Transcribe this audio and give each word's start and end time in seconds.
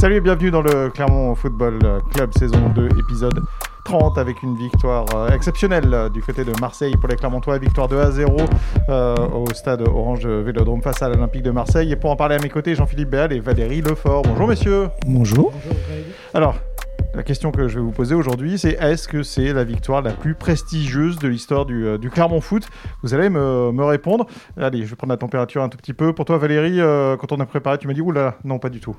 Salut 0.00 0.14
et 0.14 0.20
bienvenue 0.20 0.52
dans 0.52 0.62
le 0.62 0.90
Clermont 0.90 1.34
Football 1.34 1.80
Club 2.14 2.30
saison 2.32 2.68
2 2.68 2.88
épisode 3.00 3.42
30 3.84 4.16
avec 4.16 4.44
une 4.44 4.56
victoire 4.56 5.06
euh, 5.12 5.30
exceptionnelle 5.30 5.92
euh, 5.92 6.08
du 6.08 6.22
côté 6.22 6.44
de 6.44 6.52
Marseille 6.60 6.94
pour 7.00 7.08
les 7.08 7.16
Clermontois, 7.16 7.58
victoire 7.58 7.88
2 7.88 7.98
à 7.98 8.10
0 8.12 8.36
euh, 8.90 9.16
au 9.34 9.52
stade 9.52 9.82
Orange 9.82 10.24
Vélodrome 10.24 10.82
face 10.82 11.02
à 11.02 11.08
l'Olympique 11.08 11.42
de 11.42 11.50
Marseille. 11.50 11.90
Et 11.90 11.96
pour 11.96 12.10
en 12.10 12.16
parler 12.16 12.36
à 12.36 12.38
mes 12.38 12.48
côtés, 12.48 12.76
Jean-Philippe 12.76 13.10
Béal 13.10 13.32
et 13.32 13.40
Valérie 13.40 13.80
Lefort. 13.80 14.22
Bonjour 14.22 14.46
messieurs. 14.46 14.88
Bonjour. 15.04 15.52
Alors, 16.32 16.54
la 17.14 17.24
question 17.24 17.50
que 17.50 17.66
je 17.66 17.80
vais 17.80 17.84
vous 17.84 17.90
poser 17.90 18.14
aujourd'hui, 18.14 18.56
c'est 18.56 18.80
est-ce 18.80 19.08
que 19.08 19.24
c'est 19.24 19.52
la 19.52 19.64
victoire 19.64 20.00
la 20.00 20.12
plus 20.12 20.36
prestigieuse 20.36 21.18
de 21.18 21.26
l'histoire 21.26 21.66
du, 21.66 21.98
du 21.98 22.08
Clermont 22.08 22.40
Foot? 22.40 22.68
Vous 23.02 23.14
allez 23.14 23.30
me, 23.30 23.72
me 23.72 23.84
répondre. 23.84 24.26
Allez, 24.56 24.84
je 24.84 24.90
vais 24.90 24.96
prendre 24.96 25.12
la 25.12 25.18
température 25.18 25.60
un 25.64 25.68
tout 25.68 25.76
petit 25.78 25.92
peu. 25.92 26.12
Pour 26.12 26.24
toi, 26.24 26.38
Valérie, 26.38 26.78
quand 27.18 27.32
on 27.32 27.40
a 27.40 27.46
préparé, 27.46 27.78
tu 27.78 27.88
m'as 27.88 27.94
dit 27.94 28.00
oula, 28.00 28.36
non, 28.44 28.60
pas 28.60 28.68
du 28.68 28.78
tout. 28.78 28.96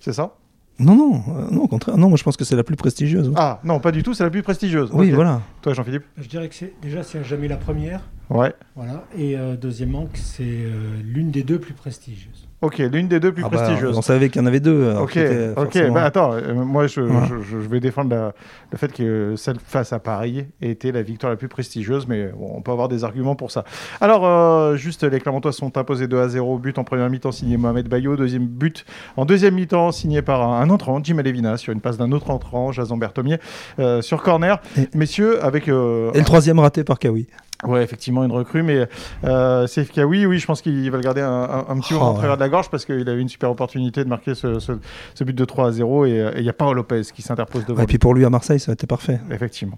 C'est 0.00 0.12
ça? 0.12 0.34
Non, 0.78 0.96
non, 0.96 1.22
euh, 1.28 1.50
non, 1.50 1.62
au 1.64 1.68
contraire. 1.68 1.98
Non, 1.98 2.08
moi 2.08 2.16
je 2.16 2.22
pense 2.24 2.36
que 2.38 2.44
c'est 2.44 2.56
la 2.56 2.64
plus 2.64 2.74
prestigieuse. 2.76 3.28
ouais. 3.28 3.34
Ah, 3.36 3.60
non, 3.64 3.80
pas 3.80 3.92
du 3.92 4.02
tout, 4.02 4.14
c'est 4.14 4.24
la 4.24 4.30
plus 4.30 4.42
prestigieuse. 4.42 4.90
oui, 4.94 5.08
Ok. 5.10 5.14
voilà. 5.14 5.42
Toi, 5.60 5.74
Jean-Philippe? 5.74 6.04
Je 6.16 6.26
dirais 6.26 6.48
que 6.48 6.54
c'est 6.54 6.72
déjà 6.80 7.02
c'est 7.02 7.22
jamais 7.22 7.48
la 7.48 7.58
première, 7.58 8.00
Ouais. 8.30 8.54
voilà, 8.76 9.04
et 9.16 9.36
euh, 9.36 9.56
deuxièmement 9.56 10.06
que 10.06 10.18
c'est 10.18 10.42
euh, 10.44 11.00
l'une 11.04 11.30
des 11.30 11.42
deux 11.42 11.58
plus 11.58 11.74
prestigieuses. 11.74 12.48
Ok, 12.62 12.76
l'une 12.78 13.08
des 13.08 13.20
deux 13.20 13.32
plus 13.32 13.42
Ah 13.44 13.48
bah, 13.48 13.56
prestigieuses. 13.56 13.96
on 13.96 14.02
savait 14.02 14.28
qu'il 14.28 14.40
y 14.40 14.44
en 14.44 14.46
avait 14.46 14.60
deux. 14.60 14.92
Ok, 15.00 15.16
ok. 15.16 15.54
forcément- 15.54 15.94
Bah, 15.94 16.04
attends, 16.04 16.32
euh, 16.34 16.52
moi 16.54 16.86
je, 16.86 17.00
je, 17.42 17.56
vais 17.56 17.80
défendre 17.80 18.10
la- 18.10 18.34
le 18.70 18.76
fait 18.76 18.92
que 18.92 19.34
celle 19.36 19.56
face 19.64 19.92
à 19.94 19.98
Paris 19.98 20.44
ait 20.60 20.70
été 20.70 20.92
la 20.92 21.00
victoire 21.02 21.30
la 21.30 21.36
plus 21.36 21.48
prestigieuse, 21.48 22.06
mais 22.06 22.26
bon, 22.36 22.52
on 22.56 22.60
peut 22.60 22.70
avoir 22.70 22.88
des 22.88 23.02
arguments 23.02 23.34
pour 23.34 23.50
ça. 23.50 23.64
Alors, 24.02 24.26
euh, 24.26 24.76
juste, 24.76 25.04
les 25.04 25.20
Clermontois 25.20 25.52
sont 25.52 25.78
imposés 25.78 26.06
2 26.06 26.18
à 26.20 26.28
0, 26.28 26.58
but 26.58 26.76
en 26.78 26.84
première 26.84 27.08
mi-temps 27.08 27.32
signé 27.32 27.56
Mohamed 27.56 27.88
Bayo, 27.88 28.14
deuxième 28.16 28.46
but 28.46 28.84
en 29.16 29.24
deuxième 29.24 29.54
mi-temps 29.54 29.90
signé 29.90 30.20
par 30.20 30.42
un, 30.42 30.60
un 30.60 30.68
entrant, 30.70 31.02
Jim 31.02 31.16
Alevina, 31.18 31.56
sur 31.56 31.72
une 31.72 31.80
passe 31.80 31.96
d'un 31.96 32.12
autre 32.12 32.30
entrant, 32.30 32.72
Jason 32.72 32.96
Berthomier, 32.98 33.38
euh, 33.78 34.02
sur 34.02 34.22
corner. 34.22 34.60
Et- 34.76 34.88
Messieurs, 34.94 35.42
avec. 35.42 35.66
Et 35.66 35.70
le 35.70 36.24
troisième 36.24 36.58
raté 36.58 36.84
par 36.84 36.98
Kawi. 36.98 37.26
Ouais, 37.64 37.82
effectivement, 37.82 38.24
une 38.24 38.32
recrue, 38.32 38.62
mais 38.62 38.88
euh, 39.24 39.66
Kawi, 39.92 40.24
oui, 40.26 40.38
je 40.38 40.46
pense 40.46 40.62
qu'il 40.62 40.90
va 40.90 40.96
le 40.96 41.02
garder 41.02 41.20
un, 41.20 41.28
un- 41.30 41.66
un 41.68 41.78
petit 41.80 41.92
Oh, 41.94 41.98
moment 41.98 42.10
en 42.12 42.14
travers 42.14 42.36
de 42.36 42.40
la 42.40 42.48
gorge 42.48 42.70
parce 42.70 42.84
qu'il 42.84 43.08
a 43.08 43.12
eu 43.12 43.18
une 43.18 43.28
super 43.28 43.50
opportunité 43.50 44.02
de 44.02 44.08
marquer 44.08 44.34
ce, 44.34 44.58
ce- 44.58 44.72
ce 45.14 45.24
but 45.24 45.36
de 45.36 45.44
3 45.44 45.68
à 45.68 45.72
0 45.72 46.06
et 46.06 46.32
il 46.36 46.42
y 46.42 46.48
a 46.48 46.52
Paolo 46.52 46.74
Lopez 46.74 47.02
qui 47.14 47.22
s'interpose 47.22 47.66
devant 47.66 47.82
Et 47.82 47.86
puis 47.86 47.98
pour 47.98 48.14
lui 48.14 48.24
à 48.24 48.30
Marseille, 48.30 48.60
ça 48.60 48.72
a 48.72 48.74
été 48.74 48.86
parfait. 48.86 49.20
Effectivement. 49.30 49.76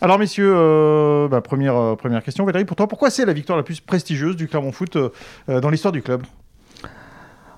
Alors, 0.00 0.18
messieurs, 0.18 0.52
euh, 0.54 1.28
bah, 1.28 1.40
première, 1.40 1.76
euh, 1.76 1.96
première 1.96 2.22
question. 2.22 2.44
Valérie, 2.44 2.64
pour 2.64 2.76
toi, 2.76 2.86
pourquoi 2.86 3.10
c'est 3.10 3.24
la 3.24 3.32
victoire 3.32 3.56
la 3.58 3.64
plus 3.64 3.80
prestigieuse 3.80 4.36
du 4.36 4.46
Clermont 4.48 4.72
Foot 4.72 4.96
euh, 4.96 5.60
dans 5.60 5.70
l'histoire 5.70 5.92
du 5.92 6.02
club? 6.02 6.22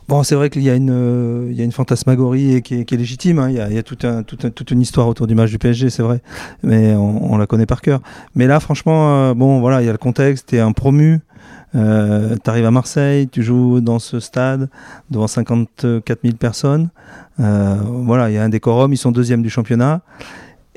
Bon, 0.08 0.22
c'est 0.22 0.36
vrai 0.36 0.50
qu'il 0.50 0.62
y 0.62 0.70
a 0.70 0.74
une, 0.76 0.90
euh, 0.92 1.48
il 1.50 1.56
y 1.56 1.60
a 1.60 1.64
une 1.64 1.72
fantasmagorie 1.72 2.62
qui, 2.62 2.76
est, 2.76 2.84
qui 2.84 2.94
est 2.94 2.98
légitime. 2.98 3.40
hein. 3.40 3.50
Il 3.50 3.56
y 3.56 3.60
a, 3.60 3.68
il 3.68 3.74
y 3.74 3.78
a 3.78 3.82
tout 3.82 3.98
un- 4.04 4.22
tout 4.22 4.38
un- 4.44 4.50
toute 4.50 4.70
une 4.70 4.80
histoire 4.80 5.08
autour 5.08 5.26
du 5.26 5.34
match 5.34 5.50
du 5.50 5.58
PSG, 5.58 5.90
c'est 5.90 6.02
vrai. 6.02 6.20
Mais 6.62 6.94
on, 6.94 7.32
on 7.32 7.36
la 7.38 7.46
connaît 7.46 7.66
par 7.66 7.80
cœur. 7.80 8.00
Mais 8.36 8.46
là, 8.46 8.60
franchement, 8.60 9.30
euh, 9.30 9.34
bon, 9.34 9.58
voilà, 9.60 9.82
il 9.82 9.86
y 9.86 9.88
a 9.88 9.92
le 9.92 9.98
contexte. 9.98 10.46
T'es 10.50 10.60
un 10.60 10.70
promu. 10.72 11.18
Euh, 11.74 12.36
T'arrives 12.36 12.64
à 12.66 12.70
Marseille, 12.70 13.28
tu 13.28 13.42
joues 13.42 13.80
dans 13.80 13.98
ce 13.98 14.20
stade 14.20 14.70
devant 15.10 15.26
54 15.26 16.20
000 16.22 16.36
personnes. 16.36 16.88
Euh, 17.41 17.76
voilà, 17.82 18.30
il 18.30 18.34
y 18.34 18.38
a 18.38 18.44
un 18.44 18.48
décorum. 18.48 18.92
Ils 18.92 18.96
sont 18.96 19.10
deuxième 19.10 19.42
du 19.42 19.50
championnat. 19.50 20.02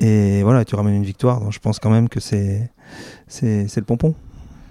Et 0.00 0.42
voilà, 0.42 0.64
tu 0.64 0.74
ramènes 0.74 0.94
une 0.96 1.04
victoire. 1.04 1.40
Donc 1.40 1.52
je 1.52 1.60
pense 1.60 1.78
quand 1.78 1.90
même 1.90 2.08
que 2.08 2.18
c'est 2.18 2.68
c'est 3.28 3.76
le 3.76 3.82
pompon. 3.84 4.14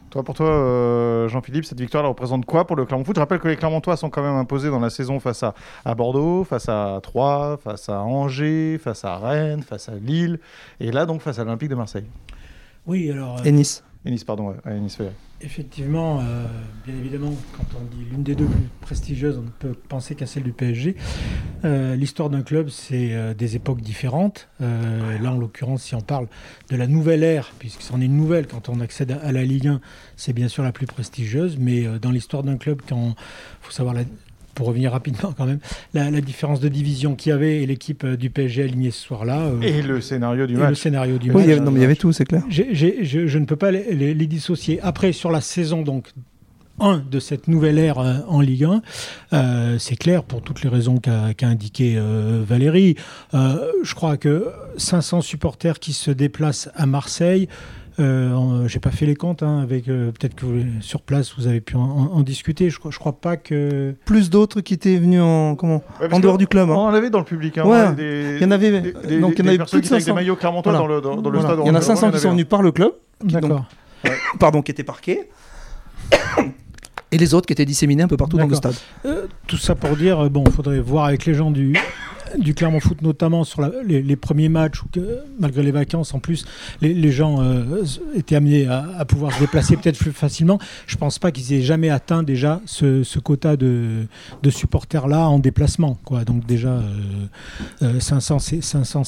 Toi, 0.09 0.23
pour 0.23 0.33
toi, 0.33 0.49
euh, 0.49 1.27
Jean-Philippe, 1.27 1.65
cette 1.65 1.79
victoire 1.79 2.03
elle 2.03 2.09
représente 2.09 2.45
quoi 2.45 2.65
pour 2.65 2.75
le 2.75 2.85
Clermont 2.85 3.03
Foot? 3.03 3.15
Je 3.15 3.19
rappelle 3.19 3.39
que 3.39 3.47
les 3.47 3.55
Clermontois 3.55 3.95
sont 3.95 4.09
quand 4.09 4.23
même 4.23 4.35
imposés 4.35 4.69
dans 4.69 4.79
la 4.79 4.89
saison 4.89 5.19
face 5.19 5.43
à, 5.43 5.53
à 5.85 5.93
Bordeaux, 5.93 6.43
face 6.43 6.67
à 6.67 6.99
Troyes, 7.03 7.57
face 7.63 7.89
à 7.89 8.01
Angers, 8.01 8.79
face 8.83 9.05
à 9.05 9.17
Rennes, 9.17 9.61
face 9.61 9.87
à 9.87 9.93
Lille, 9.93 10.39
et 10.79 10.91
là 10.91 11.05
donc 11.05 11.21
face 11.21 11.37
à 11.37 11.43
l'Olympique 11.43 11.69
de 11.69 11.75
Marseille. 11.75 12.05
Oui, 12.87 13.11
alors 13.11 13.37
euh, 13.37 13.43
Et 13.43 13.51
Nice. 13.51 13.83
Et 14.03 14.09
Nice, 14.09 14.23
pardon, 14.23 14.49
ouais, 14.49 14.55
ouais, 14.65 14.79
Nice, 14.79 14.97
ouais. 14.99 15.11
Effectivement, 15.41 16.19
euh, 16.19 16.45
bien 16.85 16.95
évidemment, 16.95 17.33
quand 17.55 17.65
on 17.79 17.83
dit 17.95 18.05
l'une 18.09 18.23
des 18.23 18.35
deux 18.35 18.45
plus 18.45 18.69
prestigieuses, 18.81 19.37
on 19.37 19.43
ne 19.43 19.49
peut 19.49 19.73
penser 19.87 20.15
qu'à 20.15 20.25
celle 20.25 20.43
du 20.43 20.51
PSG. 20.51 20.95
Euh, 21.65 21.95
L'histoire 21.95 22.29
d'un 22.29 22.41
club, 22.41 22.69
c'est 22.69 23.13
euh, 23.13 23.33
des 23.33 23.55
époques 23.55 23.81
différentes. 23.81 24.49
Là, 24.59 25.31
en 25.31 25.37
l'occurrence, 25.37 25.83
si 25.83 25.95
on 25.95 26.01
parle 26.01 26.27
de 26.69 26.75
la 26.75 26.87
nouvelle 26.87 27.23
ère, 27.23 27.51
puisque 27.59 27.81
c'en 27.81 28.01
est 28.01 28.05
une 28.05 28.17
nouvelle 28.17 28.47
quand 28.47 28.69
on 28.69 28.79
accède 28.79 29.11
à, 29.11 29.31
la 29.31 29.43
Ligue 29.43 29.67
1, 29.67 29.81
c'est 30.15 30.33
bien 30.33 30.47
sûr 30.47 30.63
la 30.63 30.71
plus 30.71 30.85
prestigieuse. 30.85 31.57
Mais 31.57 31.85
dans 31.99 32.11
l'histoire 32.11 32.43
d'un 32.43 32.57
club, 32.57 32.81
quand 32.87 33.15
faut 33.61 33.71
savoir 33.71 33.93
la- 33.95 34.03
pour 34.59 34.67
revenir 34.67 34.91
rapidement 34.91 35.33
quand 35.37 35.45
même, 35.45 35.59
la, 35.93 36.11
la 36.11 36.19
différence 36.19 36.59
de 36.59 36.67
division 36.67 37.15
qu'il 37.15 37.29
y 37.29 37.33
avait 37.33 37.63
et 37.63 37.65
l'équipe 37.65 38.03
euh, 38.03 38.17
du 38.17 38.29
PSG 38.29 38.63
alignée 38.63 38.91
ce 38.91 39.01
soir-là. 39.01 39.45
euh, 39.45 39.61
Et 39.61 39.81
le 39.81 40.01
scénario 40.01 40.45
du 40.47 40.53
et 40.55 40.57
le 40.57 40.63
match. 40.63 40.77
scénario 40.79 41.17
du 41.17 41.29
Oui, 41.29 41.35
match. 41.37 41.45
il 41.45 41.49
y 41.49 41.51
avait, 41.53 41.61
non, 41.61 41.71
mais 41.71 41.79
il 41.79 41.83
y 41.83 41.85
avait 41.85 41.95
tout, 41.95 42.11
c'est 42.11 42.25
clair. 42.25 42.43
Je, 42.49 42.63
je 43.25 43.37
ne 43.37 43.45
peux 43.45 43.55
pas 43.55 43.71
les, 43.71 43.95
les- 43.95 44.13
les 44.13 44.27
dissocier. 44.27 44.81
Après, 44.81 45.13
sur 45.13 45.31
la 45.31 45.39
saison 45.39 45.81
donc 45.81 46.09
1 46.79 47.03
de 47.09 47.19
cette 47.19 47.47
nouvelle 47.47 47.77
ère 47.77 47.99
euh, 47.99 48.15
en 48.27 48.41
Ligue 48.41 48.63
1, 48.65 48.81
euh, 49.33 49.75
c'est 49.79 49.95
clair 49.95 50.23
pour 50.23 50.41
toutes 50.41 50.61
les 50.63 50.69
raisons 50.69 50.97
qu'a 50.97 51.33
qu'a 51.33 51.47
indiqué 51.47 51.95
euh, 51.97 52.43
Valérie. 52.47 52.95
Euh, 53.33 53.57
je 53.83 53.93
crois 53.95 54.17
que 54.17 54.47
500 54.77 55.21
supporters 55.21 55.79
qui 55.79 55.93
se 55.93 56.11
déplacent 56.11 56.69
à 56.75 56.85
Marseille. 56.85 57.47
Euh, 57.99 58.65
J'ai 58.69 58.79
pas 58.79 58.91
fait 58.91 59.05
les 59.05 59.15
comptes 59.15 59.43
hein, 59.43 59.59
avec 59.59 59.89
euh, 59.89 60.11
peut-être 60.11 60.33
que 60.33 60.45
vous, 60.45 60.63
sur 60.79 61.01
place 61.01 61.33
vous 61.37 61.47
avez 61.47 61.59
pu 61.59 61.75
en, 61.75 61.81
en- 61.81 62.11
en 62.13 62.21
discuter. 62.21 62.69
Je, 62.69 62.79
crois- 62.79 62.91
je 62.91 62.97
crois 62.99 63.19
pas 63.19 63.35
que 63.35 63.93
Plus 64.05 64.29
d'autres 64.29 64.61
qui 64.61 64.73
étaient 64.73 64.95
venus 64.97 65.19
en 65.21 65.55
comment 65.55 65.83
Ouais, 65.99 66.07
en 66.13 66.21
dehors 66.21 66.37
du 66.37 66.47
club. 66.47 66.69
hein. 66.69 66.75
On 66.77 66.83
en 66.85 66.93
avait 66.93 67.09
dans 67.09 67.19
le 67.19 67.25
public. 67.25 67.57
Hein, 67.57 67.65
Ouais, 67.65 67.91
des- 67.93 68.37
il 68.37 68.41
y 68.41 68.45
en 68.45 68.51
avait- 68.51 68.79
des- 68.79 68.93
des- 69.05 69.19
donc 69.19 69.33
il 69.37 69.39
y 69.39 69.41
en 69.41 69.47
avait 69.49 69.57
plus 69.57 69.65
de 69.65 69.69
qui 69.71 69.75
étaient 69.79 69.87
avec 69.95 70.01
500. 70.03 70.05
des 70.05 70.13
maillots 70.13 70.37
Clermontois 70.37 70.71
Voilà. 70.71 70.87
dans 70.87 70.95
le, 70.95 71.01
dans, 71.17 71.21
dans 71.21 71.29
le 71.29 71.39
Voilà. 71.39 71.53
stade. 71.55 71.65
Il 71.65 71.67
y 71.67 71.71
en 71.71 71.75
a 71.75 71.77
Orange 71.77 71.83
500 71.87 72.07
Vélodrome, 72.07 72.11
qui 72.11 72.15
il 72.15 72.19
y 72.19 72.21
sont 72.21 72.27
en 72.27 72.31
avait 72.31 72.35
venus 72.37 72.47
par 72.49 72.61
le 72.61 72.71
club, 72.71 72.91
d'accord. 73.25 73.65
pardon, 74.39 74.61
qui 74.61 74.71
étaient 74.71 74.83
parqués, 74.85 75.29
et 77.11 77.17
les 77.17 77.33
autres 77.33 77.47
qui 77.47 77.53
étaient 77.53 77.65
disséminés 77.65 78.03
un 78.03 78.07
peu 78.07 78.17
partout 78.17 78.37
dans 78.37 78.47
le 78.47 78.55
stade. 78.55 78.75
Euh, 79.05 79.25
tout 79.47 79.57
ça 79.57 79.75
pour 79.75 79.95
dire, 79.95 80.25
euh, 80.25 80.29
bon, 80.29 80.43
il 80.45 80.51
faudrait 80.51 80.79
voir 80.79 81.05
avec 81.05 81.25
les 81.25 81.33
gens 81.33 81.51
du, 81.51 81.75
du 82.37 82.53
Clermont 82.53 82.79
Foot, 82.79 83.01
notamment 83.01 83.43
sur 83.43 83.61
les, 83.85 84.15
premiers 84.15 84.49
matchs, 84.49 84.83
où 84.83 84.87
malgré 85.39 85.63
les 85.63 85.71
vacances, 85.71 86.13
en 86.13 86.19
plus, 86.19 86.45
les, 86.81 87.11
gens 87.11 87.41
euh, 87.41 87.83
étaient 88.15 88.35
amenés 88.35 88.67
à, 88.67 89.05
pouvoir 89.05 89.33
se 89.33 89.39
déplacer 89.39 89.75
peut-être 89.77 89.97
plus 89.97 90.11
facilement. 90.11 90.59
Je 90.87 90.95
pense 90.97 91.19
pas 91.19 91.31
qu'ils 91.31 91.53
aient 91.53 91.61
jamais 91.61 91.89
atteint 91.89 92.23
déjà 92.23 92.61
ce, 92.65 93.19
quota 93.19 93.57
de, 93.57 94.05
de 94.43 94.49
supporters-là 94.49 95.29
en 95.29 95.39
déplacement. 95.39 95.99
Quoi. 96.05 96.23
Donc 96.25 96.45
déjà, 96.45 96.69
euh, 96.69 97.25
euh, 97.81 97.99
500, 97.99 98.39
c'est 98.39 98.61
500, 98.61 99.03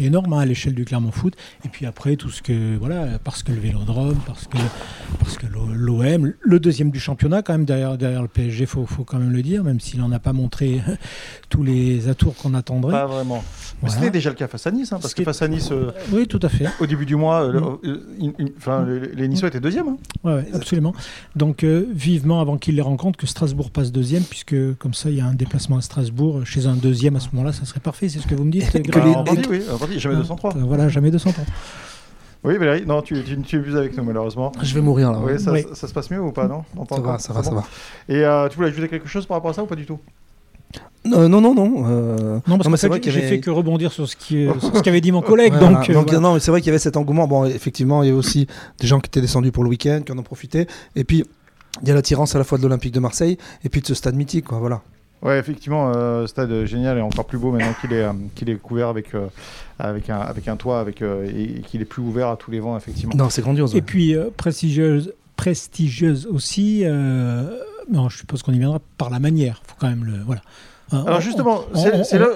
énorme 0.00 0.32
hein, 0.32 0.40
à 0.40 0.46
l'échelle 0.46 0.74
du 0.74 0.84
Clermont 0.84 1.12
Foot. 1.12 1.34
Et 1.64 1.68
puis 1.68 1.86
après, 1.86 2.16
tout 2.16 2.30
ce 2.30 2.42
que, 2.42 2.76
voilà, 2.76 3.18
parce 3.22 3.42
que 3.42 3.52
le 3.52 3.60
Vélodrome, 3.60 4.18
parce 4.26 4.46
que, 4.46 5.46
l'OM, 5.46 6.32
le 6.40 6.60
deuxième 6.60 6.90
du 6.90 7.00
championnat, 7.00 7.42
quand 7.42 7.52
même, 7.52 7.64
derrière, 7.64 8.22
le 8.22 8.28
PSG, 8.28 8.66
faut, 8.66 8.86
faut 8.86 9.04
quand 9.04 9.18
même 9.18 9.32
le 9.32 9.42
dire, 9.42 9.64
même 9.64 9.80
s'il 9.80 10.00
n'en 10.00 10.12
a 10.12 10.18
pas 10.18 10.32
montré 10.32 10.80
tous 11.48 11.62
les 11.62 12.08
atours 12.08 12.34
qu'on 12.36 12.54
attendrait. 12.66 12.92
Pas 12.92 13.06
vraiment. 13.06 13.42
Voilà. 13.80 13.94
c'était 13.94 14.10
déjà 14.10 14.30
le 14.30 14.36
cas 14.36 14.48
face 14.48 14.66
à 14.66 14.70
Nice, 14.70 14.92
hein, 14.92 14.98
parce 15.00 15.10
Ce 15.10 15.14
que 15.14 15.22
face 15.22 15.42
à 15.42 15.48
Nice, 15.48 15.68
euh, 15.70 15.90
Oui, 16.12 16.26
tout 16.26 16.40
à 16.42 16.48
fait. 16.48 16.66
au 16.80 16.86
début 16.86 17.04
du 17.06 17.14
mois, 17.14 17.42
euh, 17.42 17.52
le- 17.52 17.60
Mm. 17.60 17.78
euh, 17.84 18.00
une- 18.18 18.32
une- 18.38 18.52
enfin, 18.56 18.84
les, 18.86 19.14
les 19.14 19.28
Niçois 19.28 19.48
étaient 19.48 19.60
deuxièmes. 19.60 19.88
hein. 19.88 19.96
Ouais, 20.24 20.46
absolument. 20.54 20.94
Donc, 21.36 21.62
euh, 21.62 21.86
vivement 21.92 22.40
avant 22.40 22.56
qu'il 22.56 22.74
les 22.76 22.82
rencontre, 22.82 23.18
que 23.18 23.26
Strasbourg 23.26 23.70
passe 23.70 23.92
deuxième, 23.92 24.22
puisque 24.22 24.56
comme 24.78 24.94
ça, 24.94 25.10
il 25.10 25.16
y 25.16 25.20
a 25.20 25.26
un 25.26 25.34
déplacement 25.34 25.76
à 25.76 25.82
Strasbourg. 25.82 26.40
Chez 26.46 26.66
un 26.66 26.74
deuxième, 26.74 27.16
à 27.16 27.20
ce 27.20 27.28
moment-là, 27.34 27.52
ça 27.52 27.64
serait 27.66 27.80
parfait. 27.80 28.08
C'est 28.08 28.18
ce 28.20 28.26
que 28.26 28.34
vous 28.34 28.44
me 28.44 28.50
dites 28.50 28.70
Que 28.72 28.78
les- 28.78 29.12
partie, 29.12 29.42
oui, 29.50 29.62
jamais 29.98 30.14
Ah, 30.16 30.18
203. 30.20 30.56
euh, 30.56 30.60
Voilà, 30.64 30.88
jamais 30.88 31.10
200 31.10 31.30
ans. 31.30 31.46
Oui, 32.44 32.56
Valérie, 32.58 32.86
non, 32.86 33.02
tu, 33.02 33.22
tu, 33.24 33.36
tu 33.42 33.56
es 33.56 33.60
plus 33.60 33.76
avec 33.76 33.96
nous, 33.96 34.04
malheureusement. 34.04 34.52
Je 34.62 34.72
vais 34.74 34.80
mourir 34.80 35.10
là. 35.12 35.18
Oui, 35.22 35.38
ça, 35.40 35.52
Oui. 35.52 35.62
ça- 35.68 35.74
ça 35.74 35.88
se 35.88 35.92
passe 35.92 36.10
mieux 36.10 36.20
ou 36.22 36.32
pas, 36.32 36.46
non? 36.46 36.62
Ça 36.88 37.00
va, 37.00 37.18
ça 37.18 37.32
va, 37.32 37.42
ça 37.42 37.50
va. 37.50 37.64
Et 38.08 38.24
euh, 38.24 38.48
tu 38.48 38.56
voulais 38.56 38.68
ajouter 38.68 38.88
quelque 38.88 39.08
chose 39.08 39.26
par 39.26 39.36
rapport 39.36 39.50
à 39.50 39.54
ça 39.54 39.62
ou 39.62 39.66
pas 39.66 39.74
du 39.74 39.84
tout? 39.84 39.98
Euh, 41.12 41.28
non, 41.28 41.40
non, 41.40 41.54
non. 41.54 41.84
euh, 41.86 42.40
Non, 42.48 42.58
parce 42.58 42.68
que 42.82 43.10
j'ai 43.10 43.20
avait- 43.20 43.28
fait 43.28 43.40
que 43.40 43.48
rebondir 43.50 43.92
sur 43.92 44.08
ce 44.08 44.16
qu'avait 44.82 45.00
dit 45.00 45.12
mon 45.12 45.22
collègue. 45.22 45.52
Ouais, 45.52 45.60
donc, 45.60 45.70
voilà. 45.70 45.84
euh, 45.90 45.94
Donc, 45.94 46.04
voilà. 46.06 46.20
non, 46.20 46.34
mais 46.34 46.40
c'est 46.40 46.50
vrai 46.50 46.60
qu'il 46.60 46.66
y 46.68 46.70
avait 46.70 46.80
cet 46.80 46.96
engouement. 46.96 47.28
Bon, 47.28 47.44
effectivement, 47.44 48.02
il 48.02 48.06
y 48.06 48.08
avait 48.10 48.18
aussi 48.18 48.48
des 48.80 48.86
gens 48.88 48.98
qui 48.98 49.06
étaient 49.08 49.20
descendus 49.20 49.52
pour 49.52 49.62
le 49.62 49.70
week-end, 49.70 50.00
qui 50.04 50.10
en 50.12 50.18
ont 50.18 50.22
profité. 50.24 50.66
Et 50.96 51.04
puis, 51.04 51.24
il 51.82 51.88
y 51.88 51.92
a 51.92 51.94
l'attirance 51.94 52.34
à 52.34 52.38
la 52.38 52.44
fois 52.44 52.58
de 52.58 52.62
l'Olympique 52.64 52.92
de 52.92 52.98
Marseille 53.00 53.38
et 53.64 53.68
puis 53.68 53.80
de 53.82 53.86
ce 53.86 53.94
stade 53.94 54.16
mythique, 54.16 54.46
quoi. 54.46 54.58
Voilà. 54.58 54.82
Ouais, 55.22 55.38
effectivement, 55.38 55.92
euh, 55.94 56.26
stade 56.26 56.64
génial 56.66 56.98
et 56.98 57.00
encore 57.00 57.24
plus 57.24 57.38
beau 57.38 57.50
maintenant 57.52 57.74
qu'il 57.80 57.92
est, 57.92 58.02
euh, 58.02 58.12
qu'il 58.34 58.50
est 58.50 58.56
couvert 58.56 58.88
avec, 58.88 59.14
euh, 59.14 59.26
avec, 59.78 60.10
un, 60.10 60.18
avec 60.18 60.48
un 60.48 60.56
toit 60.56 60.80
avec, 60.80 61.02
euh, 61.02 61.24
et, 61.26 61.58
et 61.58 61.60
qu'il 61.60 61.80
est 61.80 61.84
plus 61.86 62.02
ouvert 62.02 62.28
à 62.28 62.36
tous 62.36 62.50
les 62.50 62.58
vents, 62.60 62.76
effectivement. 62.76 63.14
Non, 63.16 63.30
c'est 63.30 63.42
grandiose. 63.42 63.74
Et 63.76 63.80
puis, 63.80 64.14
euh, 64.16 64.28
prestigieuse, 64.36 65.12
prestigieuse 65.36 66.26
aussi, 66.26 66.82
euh, 66.84 67.44
non, 67.90 68.08
je 68.08 68.18
suppose 68.18 68.42
qu'on 68.42 68.52
y 68.52 68.58
viendra 68.58 68.80
par 68.98 69.10
la 69.10 69.18
manière. 69.18 69.62
faut 69.66 69.76
quand 69.78 69.88
même 69.88 70.04
le. 70.04 70.18
Voilà. 70.22 70.42
Alors 70.92 71.20
justement, 71.20 71.64
c'est 71.74 72.18
là, 72.18 72.28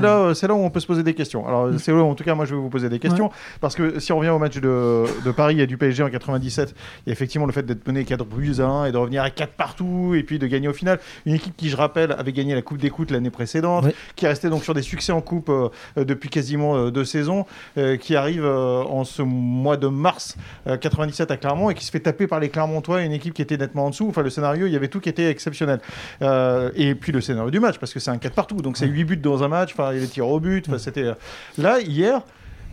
là, 0.00 0.54
où 0.54 0.64
on 0.64 0.70
peut 0.70 0.80
se 0.80 0.86
poser 0.86 1.02
des 1.02 1.14
questions. 1.14 1.46
Alors 1.46 1.68
mm. 1.68 1.78
c'est 1.78 1.92
en 1.92 2.14
tout 2.14 2.24
cas, 2.24 2.34
moi, 2.34 2.44
je 2.44 2.54
vais 2.54 2.60
vous 2.60 2.70
poser 2.70 2.88
des 2.88 2.98
questions 2.98 3.30
parce 3.60 3.76
que 3.76 4.00
si 4.00 4.12
on 4.12 4.18
revient 4.18 4.30
au 4.30 4.38
match 4.38 4.58
de, 4.58 5.04
de, 5.24 5.30
Paris 5.30 5.60
et 5.60 5.66
du 5.66 5.76
PSG 5.76 6.02
en 6.02 6.10
97, 6.10 6.74
il 7.06 7.08
y 7.08 7.10
a 7.10 7.12
effectivement 7.12 7.46
le 7.46 7.52
fait 7.52 7.62
d'être 7.62 7.86
mené 7.86 8.04
4 8.04 8.24
buts 8.24 8.54
à 8.58 8.64
1 8.64 8.86
et 8.86 8.92
de 8.92 8.96
revenir 8.96 9.22
à 9.22 9.30
4 9.30 9.52
partout 9.52 10.14
et 10.16 10.22
puis 10.22 10.38
de 10.38 10.46
gagner 10.46 10.68
au 10.68 10.72
final. 10.72 10.98
Une 11.24 11.34
équipe 11.34 11.56
qui, 11.56 11.68
je 11.68 11.76
rappelle, 11.76 12.12
avait 12.12 12.32
gagné 12.32 12.54
la 12.54 12.62
Coupe 12.62 12.78
d'écoute 12.78 13.10
l'année 13.10 13.30
précédente, 13.30 13.86
qui 14.16 14.24
est 14.24 14.28
restée 14.28 14.50
donc 14.50 14.64
sur 14.64 14.74
des 14.74 14.82
succès 14.82 15.12
en 15.12 15.20
Coupe 15.20 15.48
euh, 15.48 15.68
depuis 15.96 16.28
quasiment 16.28 16.76
euh, 16.76 16.90
deux 16.90 17.04
saisons, 17.04 17.46
euh, 17.78 17.96
qui 17.96 18.16
arrive 18.16 18.44
en 18.44 19.04
ce 19.04 19.22
mois 19.22 19.76
de 19.76 19.86
mars 19.86 20.36
97 20.80 21.30
à 21.30 21.36
Clermont 21.36 21.70
et 21.70 21.74
qui 21.74 21.84
se 21.84 21.90
fait 21.90 22.00
taper 22.00 22.26
par 22.26 22.40
les 22.40 22.48
Clermontois, 22.48 23.02
une 23.02 23.12
équipe 23.12 23.34
qui 23.34 23.42
était 23.42 23.56
nettement 23.56 23.86
en 23.86 23.90
dessous. 23.90 24.08
Enfin, 24.08 24.22
le 24.22 24.30
scénario, 24.30 24.66
il 24.66 24.72
y 24.72 24.76
avait 24.76 24.88
tout 24.88 25.00
qui 25.00 25.08
était 25.08 25.30
exceptionnel. 25.30 25.80
et 26.20 26.94
puis 26.94 27.12
le 27.12 27.20
scénario 27.20 27.51
du 27.52 27.60
match, 27.60 27.78
parce 27.78 27.92
que 27.92 28.00
c'est 28.00 28.10
un 28.10 28.18
4 28.18 28.34
partout. 28.34 28.56
Donc 28.56 28.76
c'est 28.76 28.86
8 28.86 29.04
buts 29.04 29.16
dans 29.16 29.44
un 29.44 29.48
match, 29.48 29.72
enfin, 29.72 29.92
il 29.92 29.96
y 29.96 29.98
a 29.98 30.00
les 30.02 30.08
tirs 30.08 30.28
au 30.28 30.40
but. 30.40 30.68
Enfin, 30.68 30.78
c'était. 30.78 31.04
Euh, 31.04 31.14
là, 31.56 31.80
hier, 31.80 32.22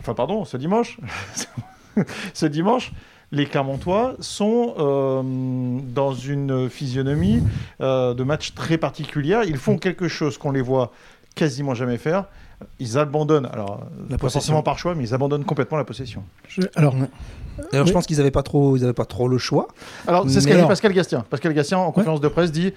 enfin, 0.00 0.14
pardon, 0.14 0.44
ce 0.44 0.56
dimanche, 0.56 0.98
ce 2.34 2.46
dimanche, 2.46 2.92
les 3.30 3.46
Clermontois 3.46 4.16
sont 4.18 4.74
euh, 4.78 5.22
dans 5.94 6.14
une 6.14 6.68
physionomie 6.68 7.42
euh, 7.80 8.14
de 8.14 8.24
match 8.24 8.54
très 8.54 8.78
particulière. 8.78 9.44
Ils 9.44 9.58
font 9.58 9.78
quelque 9.78 10.08
chose 10.08 10.36
qu'on 10.36 10.50
les 10.50 10.62
voit 10.62 10.92
quasiment 11.36 11.74
jamais 11.74 11.98
faire. 11.98 12.24
Ils 12.78 12.98
abandonnent, 12.98 13.48
alors 13.52 13.86
la 14.10 14.18
pas 14.18 14.28
forcément 14.28 14.62
par 14.62 14.78
choix, 14.78 14.94
mais 14.94 15.04
ils 15.04 15.14
abandonnent 15.14 15.44
complètement 15.44 15.78
la 15.78 15.84
possession. 15.84 16.24
alors, 16.74 16.94
alors 17.72 17.86
je 17.86 17.92
pense 17.92 18.06
qu'ils 18.06 18.18
n'avaient 18.18 18.30
pas 18.30 18.42
trop, 18.42 18.76
ils 18.76 18.92
pas 18.92 19.04
trop 19.04 19.28
le 19.28 19.38
choix. 19.38 19.68
Alors 20.06 20.24
c'est 20.28 20.40
ce 20.40 20.48
qu'a 20.48 20.56
dit 20.56 20.66
Pascal 20.66 20.92
Gastien. 20.92 21.24
Pascal 21.28 21.54
Gastien 21.54 21.78
en 21.78 21.92
conférence 21.92 22.20
de 22.20 22.28
presse 22.28 22.52
dit, 22.52 22.72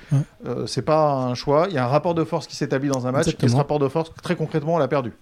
euh, 0.45 0.65
c'est 0.67 0.81
pas 0.81 1.11
un 1.13 1.35
choix. 1.35 1.67
Il 1.69 1.75
y 1.75 1.77
a 1.77 1.85
un 1.85 1.87
rapport 1.87 2.15
de 2.15 2.23
force 2.23 2.47
qui 2.47 2.55
s'établit 2.55 2.89
dans 2.89 3.07
un 3.07 3.11
match. 3.11 3.27
Et 3.41 3.47
ce 3.47 3.55
rapport 3.55 3.79
de 3.79 3.87
force, 3.87 4.11
très 4.21 4.35
concrètement, 4.35 4.75
on 4.75 4.77
l'a 4.77 4.87
perdu. 4.87 5.13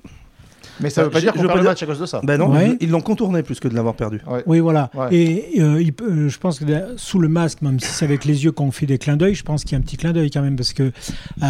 Mais 0.79 0.89
ça 0.89 1.01
ne 1.01 1.05
veut 1.05 1.11
pas 1.11 1.19
dire 1.19 1.33
qu'on 1.33 1.41
perd 1.41 1.57
le 1.57 1.63
match 1.63 1.83
à 1.83 1.85
cause 1.85 1.99
de 1.99 2.05
ça. 2.05 2.21
Ben 2.23 2.37
non, 2.37 2.53
ils 2.79 2.89
l'ont 2.89 3.01
contourné 3.01 3.43
plus 3.43 3.59
que 3.59 3.67
de 3.67 3.75
l'avoir 3.75 3.95
perdu. 3.95 4.21
Oui, 4.45 4.59
voilà. 4.59 4.89
Et 5.11 5.59
euh, 5.59 5.81
il 5.81 5.93
euh, 6.01 6.29
je 6.29 6.39
pense 6.39 6.59
que 6.59 6.65
sous 6.97 7.19
le 7.19 7.27
masque, 7.27 7.61
même 7.61 7.79
si 7.79 7.87
c'est 7.87 8.05
avec 8.05 8.25
les 8.25 8.43
yeux 8.43 8.51
qu'on 8.51 8.71
fait 8.71 8.85
des 8.85 8.97
clins 8.97 9.17
d'œil, 9.17 9.35
je 9.35 9.43
pense 9.43 9.63
qu'il 9.63 9.73
y 9.73 9.75
a 9.75 9.79
un 9.79 9.81
petit 9.81 9.97
clin 9.97 10.13
d'œil 10.13 10.31
quand 10.31 10.41
même 10.41 10.55
parce 10.55 10.73
que 10.73 10.91
euh, 11.43 11.45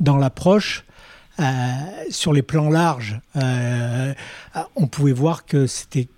dans 0.00 0.16
l'approche, 0.16 0.84
euh, 1.40 1.44
sur 2.10 2.32
les 2.32 2.42
plans 2.42 2.68
larges, 2.68 3.18
euh, 3.36 4.12
on 4.76 4.86
pouvait 4.86 5.12
voir 5.12 5.46
que 5.46 5.66
c'était 5.66 6.08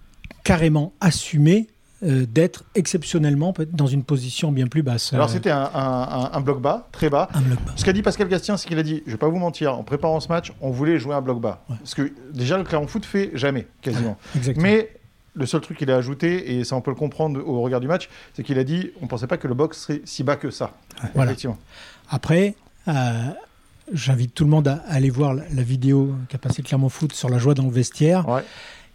carrément 0.44 0.93
assumé 1.00 1.69
euh, 2.02 2.26
d'être 2.26 2.64
exceptionnellement 2.75 3.55
dans 3.73 3.87
une 3.87 4.05
position 4.05 4.52
bien 4.52 4.67
plus 4.67 4.82
basse. 4.82 5.12
Alors 5.12 5.31
c'était 5.31 5.50
un, 5.50 6.41
bloc 6.41 6.61
bas, 6.61 6.88
très 6.93 7.08
bas. 7.08 7.29
Ce 7.76 7.85
qu'a 7.85 7.93
dit 7.93 8.02
Pascal 8.02 8.29
Gastien, 8.29 8.56
c'est 8.56 8.69
qu'il 8.69 8.79
a 8.79 8.82
dit, 8.82 9.02
je 9.06 9.11
ne 9.11 9.14
vais 9.14 9.19
pas 9.19 9.29
vous 9.29 9.38
mentir, 9.38 9.75
en 9.79 9.82
préparant 9.82 10.20
ce 10.20 10.29
match, 10.29 10.52
on 10.61 10.70
voulait 10.70 10.99
jouer 10.99 11.14
un 11.14 11.23
bloc 11.23 11.41
bas. 11.41 11.64
Parce 11.69 11.94
que 11.94 12.12
déjà 12.32 12.58
le 12.58 12.64
Clermont 12.64 12.87
Foot 12.87 13.06
fait 13.06 13.31
jamais, 13.35 13.67
quasiment. 13.81 14.19
Mais 14.56 14.91
le 15.35 15.46
seul 15.46 15.62
truc 15.62 15.79
qu'il 15.79 15.91
a 15.91 15.96
ajouté, 15.96 16.56
et 16.56 16.64
ça 16.64 16.76
on 16.76 16.81
peut 16.81 16.91
le 16.91 16.96
comprendre 16.96 17.41
au 17.44 17.62
regard 17.62 17.81
du 17.81 17.88
match, 17.88 18.11
c'est 18.35 18.43
qu'il 18.43 18.58
a 18.58 18.64
dit, 18.64 18.91
on 19.00 19.05
ne 19.05 19.08
pensait 19.08 19.26
pas 19.26 19.38
que 19.38 19.49
le 19.49 19.55
box 19.55 19.81
serait 19.81 20.02
si 20.05 20.23
bas 20.23 20.37
que 20.37 20.50
ça. 20.50 20.73
Effectivement. 21.14 21.58
Après, 22.11 22.55
J'invite 23.93 24.35
tout 24.35 24.44
le 24.44 24.50
monde 24.50 24.67
à, 24.67 24.82
aller 24.88 25.11
voir 25.11 25.35
la, 25.35 25.62
vidéo 25.62 26.14
qu'a 26.31 26.38
passé 26.38 26.62
Clermont 26.62 26.88
Foot 26.88 27.12
sur 27.12 27.29
la 27.29 27.38
joie 27.38 27.52
dans 27.52 27.64
le 27.64 27.70
vestiaire. 27.70 28.25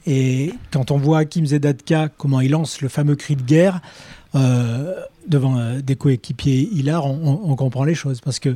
Et 0.05 0.53
quand 0.71 0.91
on 0.91 0.97
voit 0.97 1.19
Hakim 1.19 1.45
Zedatka, 1.45 2.09
comment 2.17 2.41
il 2.41 2.51
lance 2.51 2.81
le 2.81 2.89
fameux 2.89 3.15
cri 3.15 3.35
de 3.35 3.41
guerre 3.41 3.81
euh, 4.35 4.95
devant 5.27 5.57
euh, 5.57 5.81
des 5.81 5.95
coéquipiers 5.95 6.69
hilar, 6.71 7.05
on, 7.05 7.55
comprend 7.55 7.83
les 7.83 7.95
choses. 7.95 8.21
Parce 8.21 8.39
que 8.39 8.55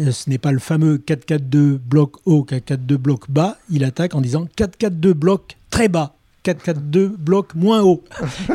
euh, 0.00 0.12
ce 0.12 0.30
n'est 0.30 0.38
pas 0.38 0.52
le 0.52 0.58
fameux 0.58 0.96
4-4-2 0.96 1.78
bloc 1.78 2.16
haut, 2.24 2.46
4-4-2 2.48 2.96
bloc 2.96 3.30
bas. 3.30 3.56
Il 3.70 3.84
attaque 3.84 4.14
en 4.14 4.20
disant 4.20 4.46
4-4-2 4.56 5.12
bloc 5.12 5.56
très 5.70 5.88
bas. 5.88 6.14
4-4-2 6.44 7.08
bloc 7.08 7.54
moins 7.54 7.82
haut. 7.82 8.02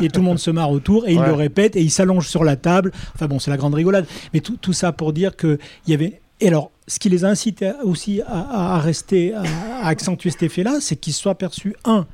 Et 0.02 0.08
tout 0.10 0.22
le 0.22 0.26
monde 0.26 0.40
se 0.40 0.52
marre 0.52 0.72
autour 0.72 1.08
et 1.08 1.14
il 1.14 1.22
le 1.22 1.34
répète 1.34 1.76
et 1.76 1.82
il 1.82 1.92
s'allonge 1.92 2.28
sur 2.28 2.44
la 2.44 2.56
table. 2.56 2.92
Enfin 3.14 3.28
bon, 3.28 3.40
c'est 3.40 3.52
la 3.52 3.58
grande 3.58 3.76
rigolade. 3.76 4.08
Mais 4.34 4.40
tout, 4.40 4.58
tout 4.58 4.74
ça 4.74 4.92
pour 4.92 5.14
dire 5.14 5.36
qu'il 5.36 5.60
y 5.88 5.94
avait. 5.94 6.22
Et 6.40 6.48
alors, 6.48 6.72
ce 6.88 7.00
qui 7.00 7.10
les 7.10 7.26
a 7.26 7.30
incités 7.30 7.72
aussi 7.84 8.22
à, 8.28 8.80
rester, 8.80 9.34
à, 9.34 9.86
accentuer 9.86 10.30
cet 10.30 10.44
effet-là, 10.44 10.78
c'est 10.82 10.96
qu'ils 10.96 11.14
soient 11.14 11.36
perçus, 11.36 11.76
un, 11.86 12.06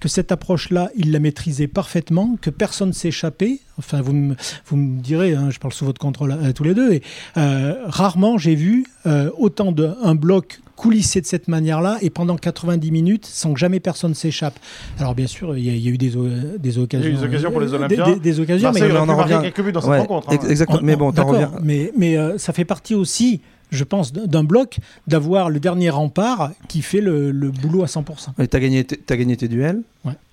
que 0.00 0.08
cette 0.08 0.32
approche-là, 0.32 0.90
ils 0.96 1.12
la 1.12 1.18
maîtrisaient 1.18 1.66
parfaitement, 1.66 2.36
que 2.40 2.50
personne 2.50 2.88
ne 2.88 2.94
s'échappait. 2.94 3.60
Enfin, 3.78 4.02
vous 4.02 4.12
me, 4.12 4.34
vous 4.66 4.76
me 4.76 5.00
direz, 5.00 5.34
hein, 5.34 5.50
je 5.50 5.58
parle 5.58 5.72
sous 5.72 5.84
votre 5.84 6.00
contrôle 6.00 6.32
à, 6.32 6.52
tous 6.52 6.64
les 6.64 6.74
deux, 6.74 6.92
et 6.92 7.02
euh, 7.36 7.74
rarement 7.86 8.38
j'ai 8.38 8.54
vu 8.54 8.86
euh, 9.06 9.30
autant 9.36 9.72
d'un 9.72 10.14
bloc 10.14 10.60
coulisser 10.76 11.20
de 11.20 11.26
cette 11.26 11.46
manière-là 11.46 11.98
et 12.02 12.10
pendant 12.10 12.36
90 12.36 12.90
minutes 12.90 13.26
sans 13.26 13.52
que 13.52 13.60
jamais 13.60 13.78
personne 13.78 14.14
s'échappe. 14.14 14.58
Alors 14.98 15.14
bien 15.14 15.28
sûr, 15.28 15.56
il 15.56 15.64
y, 15.64 15.88
a 15.88 15.90
eu 15.90 15.96
des, 15.96 16.12
des 16.58 16.78
occasions. 16.78 17.08
Il 17.08 17.14
y 17.14 17.16
a 17.16 17.16
eu 17.16 17.20
des 17.20 17.24
occasions 17.24 17.50
pour 17.50 17.60
les 17.60 17.72
euh, 17.72 17.76
Olympiens. 17.76 18.16
Des, 18.16 18.40
occasions, 18.40 18.72
mais 18.72 18.92
on 18.92 19.08
en 19.08 19.16
revient 19.16 19.38
quelques 19.42 19.62
buts 19.62 19.72
dans 19.72 19.80
cette 19.80 19.90
rencontre. 19.90 20.30
Hein. 20.30 20.38
Exactement. 20.48 20.80
Mais 20.82 20.96
bon, 20.96 21.12
t'en 21.12 21.26
reviens. 21.26 21.52
Mais, 21.62 21.92
mais 21.96 22.16
ça 22.38 22.52
fait 22.52 22.64
partie 22.64 22.94
aussi 22.94 23.40
je 23.70 23.84
pense, 23.84 24.12
d'un 24.12 24.44
bloc, 24.44 24.78
d'avoir 25.06 25.50
le 25.50 25.60
dernier 25.60 25.90
rempart 25.90 26.50
qui 26.68 26.82
fait 26.82 27.00
le, 27.00 27.32
boulot 27.50 27.82
à 27.82 27.86
100%. 27.86 28.04
Tu 28.36 28.56
as, 28.56 29.16
gagné 29.16 29.36
tes 29.36 29.48
duels. 29.48 29.82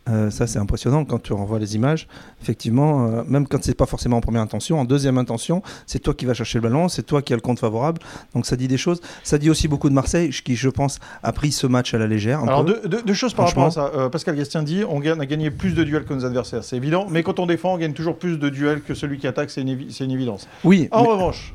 Euh, 0.09 0.31
ça, 0.31 0.47
c'est 0.47 0.57
impressionnant 0.57 1.05
quand 1.05 1.19
tu 1.21 1.31
renvoies 1.33 1.59
les 1.59 1.75
images. 1.75 2.07
Effectivement, 2.41 3.05
euh, 3.05 3.23
même 3.27 3.47
quand 3.47 3.63
c'est 3.63 3.75
pas 3.75 3.85
forcément 3.85 4.17
en 4.17 4.21
première 4.21 4.41
intention, 4.41 4.79
en 4.79 4.85
deuxième 4.85 5.17
intention, 5.19 5.61
c'est 5.85 5.99
toi 5.99 6.15
qui 6.15 6.25
vas 6.25 6.33
chercher 6.33 6.57
le 6.57 6.63
ballon, 6.63 6.89
c'est 6.89 7.03
toi 7.03 7.21
qui 7.21 7.33
as 7.33 7.35
le 7.35 7.41
compte 7.41 7.59
favorable. 7.59 8.01
Donc 8.33 8.45
ça 8.45 8.55
dit 8.55 8.67
des 8.67 8.77
choses. 8.77 8.99
Ça 9.23 9.37
dit 9.37 9.49
aussi 9.49 9.67
beaucoup 9.67 9.89
de 9.89 9.93
Marseille, 9.93 10.31
qui, 10.31 10.55
je 10.55 10.69
pense, 10.69 10.99
a 11.21 11.31
pris 11.31 11.51
ce 11.51 11.67
match 11.67 11.93
à 11.93 11.99
la 11.99 12.07
légère. 12.07 12.41
Alors, 12.41 12.65
deux, 12.65 13.13
choses 13.13 13.33
par 13.33 13.47
rapport 13.47 13.65
à 13.65 13.71
ça. 13.71 13.91
Euh, 13.95 14.09
Pascal 14.09 14.35
Gastien 14.35 14.63
dit 14.63 14.83
on, 14.89 15.01
a 15.01 15.25
gagné 15.25 15.51
plus 15.51 15.73
de 15.73 15.83
duels 15.83 16.05
que 16.05 16.13
nos 16.13 16.25
adversaires. 16.25 16.63
C'est 16.63 16.77
évident. 16.77 17.05
Mais 17.09 17.21
quand 17.21 17.39
on 17.39 17.45
défend, 17.45 17.75
on 17.75 17.77
gagne 17.77 17.93
toujours 17.93 18.17
plus 18.17 18.37
de 18.37 18.49
duels 18.49 18.81
que 18.81 18.95
celui 18.95 19.19
qui 19.19 19.27
attaque. 19.27 19.51
C'est 19.51 19.61
une, 19.61 19.69
une, 19.69 20.11
évidence. 20.11 20.47
Oui. 20.63 20.87
En 20.91 21.03
revanche, 21.03 21.53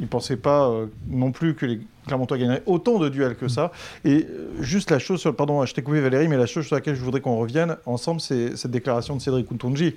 il 0.00 0.04
ne 0.04 0.08
pensait 0.08 0.36
pas 0.36 0.68
euh, 0.68 0.86
non 1.08 1.30
plus 1.30 1.54
que 1.54 1.66
les 1.66 1.80
Clermontois 2.06 2.38
gagneraient 2.38 2.62
autant 2.66 2.98
de 2.98 3.08
duels 3.08 3.36
que 3.36 3.48
ça. 3.48 3.70
Et 4.04 4.26
euh, 4.28 4.50
juste 4.60 4.90
la 4.90 4.98
chose, 4.98 5.20
sur, 5.20 5.34
pardon, 5.36 5.64
je 5.64 5.74
t'ai 5.74 5.82
coupé 5.82 6.00
Valérie, 6.00 6.26
mais 6.26 6.38
la 6.38 6.46
chose 6.46 6.66
sur 6.66 6.74
laquelle 6.74 6.94
je 6.94 7.02
voudrais 7.02 7.20
qu'on 7.20 7.36
revienne 7.36 7.76
ensemble, 7.86 8.20
c'est 8.20 8.56
cette 8.56 8.70
déclaration 8.70 9.14
de 9.14 9.20
Cédric 9.20 9.46
Kountounji, 9.46 9.96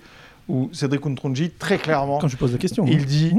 où 0.49 0.69
Cédric 0.73 1.01
Kountounji, 1.01 1.51
très 1.51 1.77
clairement, 1.77 2.19
quand 2.19 2.27
je 2.27 2.37
pose 2.37 2.51
la 2.51 2.57
question, 2.57 2.85
il 2.85 3.05
dit 3.05 3.33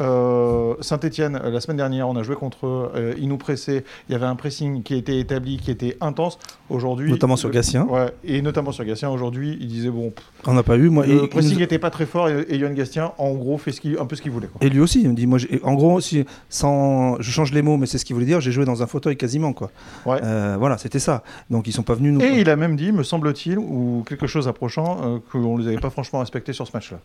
euh, 0.00 0.74
Saint-Etienne, 0.80 1.40
la 1.42 1.60
semaine 1.60 1.76
dernière, 1.76 2.08
on 2.08 2.16
a 2.16 2.22
joué 2.22 2.36
contre 2.36 2.66
eux. 2.66 2.90
Euh, 2.94 3.14
ils 3.18 3.28
nous 3.28 3.38
pressaient. 3.38 3.84
Il 4.08 4.12
y 4.12 4.14
avait 4.14 4.26
un 4.26 4.36
pressing 4.36 4.82
qui 4.82 4.94
était 4.94 5.18
établi, 5.18 5.58
qui 5.58 5.70
était 5.70 5.96
intense. 6.00 6.38
Aujourd'hui. 6.70 7.10
Notamment 7.10 7.36
sur 7.36 7.50
Gatien. 7.50 7.86
Ouais, 7.86 8.12
et 8.24 8.42
notamment 8.42 8.72
sur 8.72 8.84
Gatien. 8.84 9.08
Aujourd'hui, 9.08 9.56
il 9.60 9.68
disait 9.68 9.90
bon. 9.90 10.12
On 10.46 10.52
n'a 10.52 10.62
pas 10.62 10.76
eu. 10.76 10.90
Moi, 10.90 11.06
le 11.06 11.26
pressing 11.26 11.58
n'était 11.58 11.78
pas 11.78 11.90
très 11.90 12.06
fort 12.06 12.28
et, 12.28 12.42
et 12.48 12.56
Yohan 12.56 12.74
Gatien, 12.74 13.12
en 13.18 13.32
gros, 13.34 13.56
fait 13.58 13.72
ce 13.72 14.00
un 14.00 14.06
peu 14.06 14.16
ce 14.16 14.22
qu'il 14.22 14.30
voulait. 14.30 14.48
Et 14.60 14.68
lui 14.68 14.80
aussi, 14.80 15.02
il 15.02 15.08
me 15.08 15.14
dit 15.14 15.26
moi, 15.26 15.38
en 15.62 15.74
gros, 15.74 16.00
si, 16.00 16.24
sans, 16.48 17.20
je 17.20 17.30
change 17.30 17.52
les 17.52 17.62
mots, 17.62 17.76
mais 17.76 17.86
c'est 17.86 17.98
ce 17.98 18.04
qu'il 18.04 18.14
voulait 18.14 18.26
dire. 18.26 18.40
J'ai 18.40 18.52
joué 18.52 18.64
dans 18.64 18.82
un 18.82 18.86
fauteuil 18.86 19.16
quasiment, 19.16 19.52
quoi. 19.52 19.70
Ouais. 20.04 20.20
Euh, 20.22 20.56
voilà, 20.58 20.78
c'était 20.78 20.98
ça. 20.98 21.22
Donc 21.50 21.66
ils 21.66 21.72
sont 21.72 21.82
pas 21.82 21.94
venus 21.94 22.12
nous. 22.12 22.20
Et 22.20 22.40
il 22.40 22.50
a 22.50 22.56
même 22.56 22.76
dit, 22.76 22.92
me 22.92 23.02
semble-t-il, 23.02 23.58
ou 23.58 24.04
quelque 24.06 24.26
chose 24.26 24.46
approchant, 24.46 25.20
qu'on 25.32 25.56
ne 25.56 25.62
les 25.62 25.68
avait 25.68 25.78
pas 25.78 25.90
franchement 25.90 26.20
respectés 26.20 26.52
sur 26.52 26.66
ce 26.66 26.72
match-là. 26.74 26.98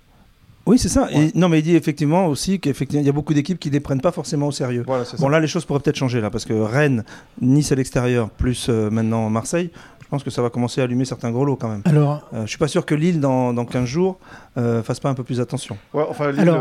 Oui, 0.65 0.79
c'est 0.79 0.89
ça. 0.89 1.09
Et, 1.11 1.31
non, 1.35 1.49
mais 1.49 1.59
il 1.59 1.63
dit 1.63 1.75
effectivement 1.75 2.27
aussi 2.27 2.59
qu'il 2.59 2.73
y 3.01 3.09
a 3.09 3.11
beaucoup 3.11 3.33
d'équipes 3.33 3.59
qui 3.59 3.69
ne 3.69 3.73
les 3.73 3.79
prennent 3.79 4.01
pas 4.01 4.11
forcément 4.11 4.47
au 4.47 4.51
sérieux. 4.51 4.85
bon, 5.19 5.27
là, 5.27 5.39
les 5.39 5.47
choses 5.47 5.65
pourraient 5.65 5.81
peut-être 5.81 5.97
changer, 5.97 6.21
là, 6.21 6.29
parce 6.29 6.45
que 6.45 6.53
Rennes, 6.53 7.03
Nice 7.41 7.71
à 7.71 7.75
l'extérieur, 7.75 8.29
plus 8.29 8.67
euh, 8.69 8.89
maintenant 8.89 9.29
Marseille, 9.29 9.71
je 10.01 10.07
pense 10.07 10.23
que 10.23 10.29
ça 10.29 10.41
va 10.41 10.49
commencer 10.49 10.79
à 10.79 10.85
allumer 10.85 11.05
certains 11.05 11.31
gros 11.31 11.43
lots 11.43 11.55
quand 11.55 11.69
même. 11.69 11.81
Alors, 11.85 12.29
euh, 12.33 12.43
je 12.43 12.47
suis 12.47 12.57
pas 12.57 12.67
sûr 12.67 12.85
que 12.85 12.95
Lille, 12.95 13.19
dans, 13.19 13.53
dans 13.53 13.65
15 13.65 13.85
jours, 13.85 14.19
euh, 14.57 14.83
fasse 14.83 14.99
pas 14.99 15.09
un 15.09 15.15
peu 15.15 15.23
plus 15.23 15.41
attention. 15.41 15.77
Ouais, 15.93 16.05
enfin, 16.07 16.31
Lille, 16.31 16.53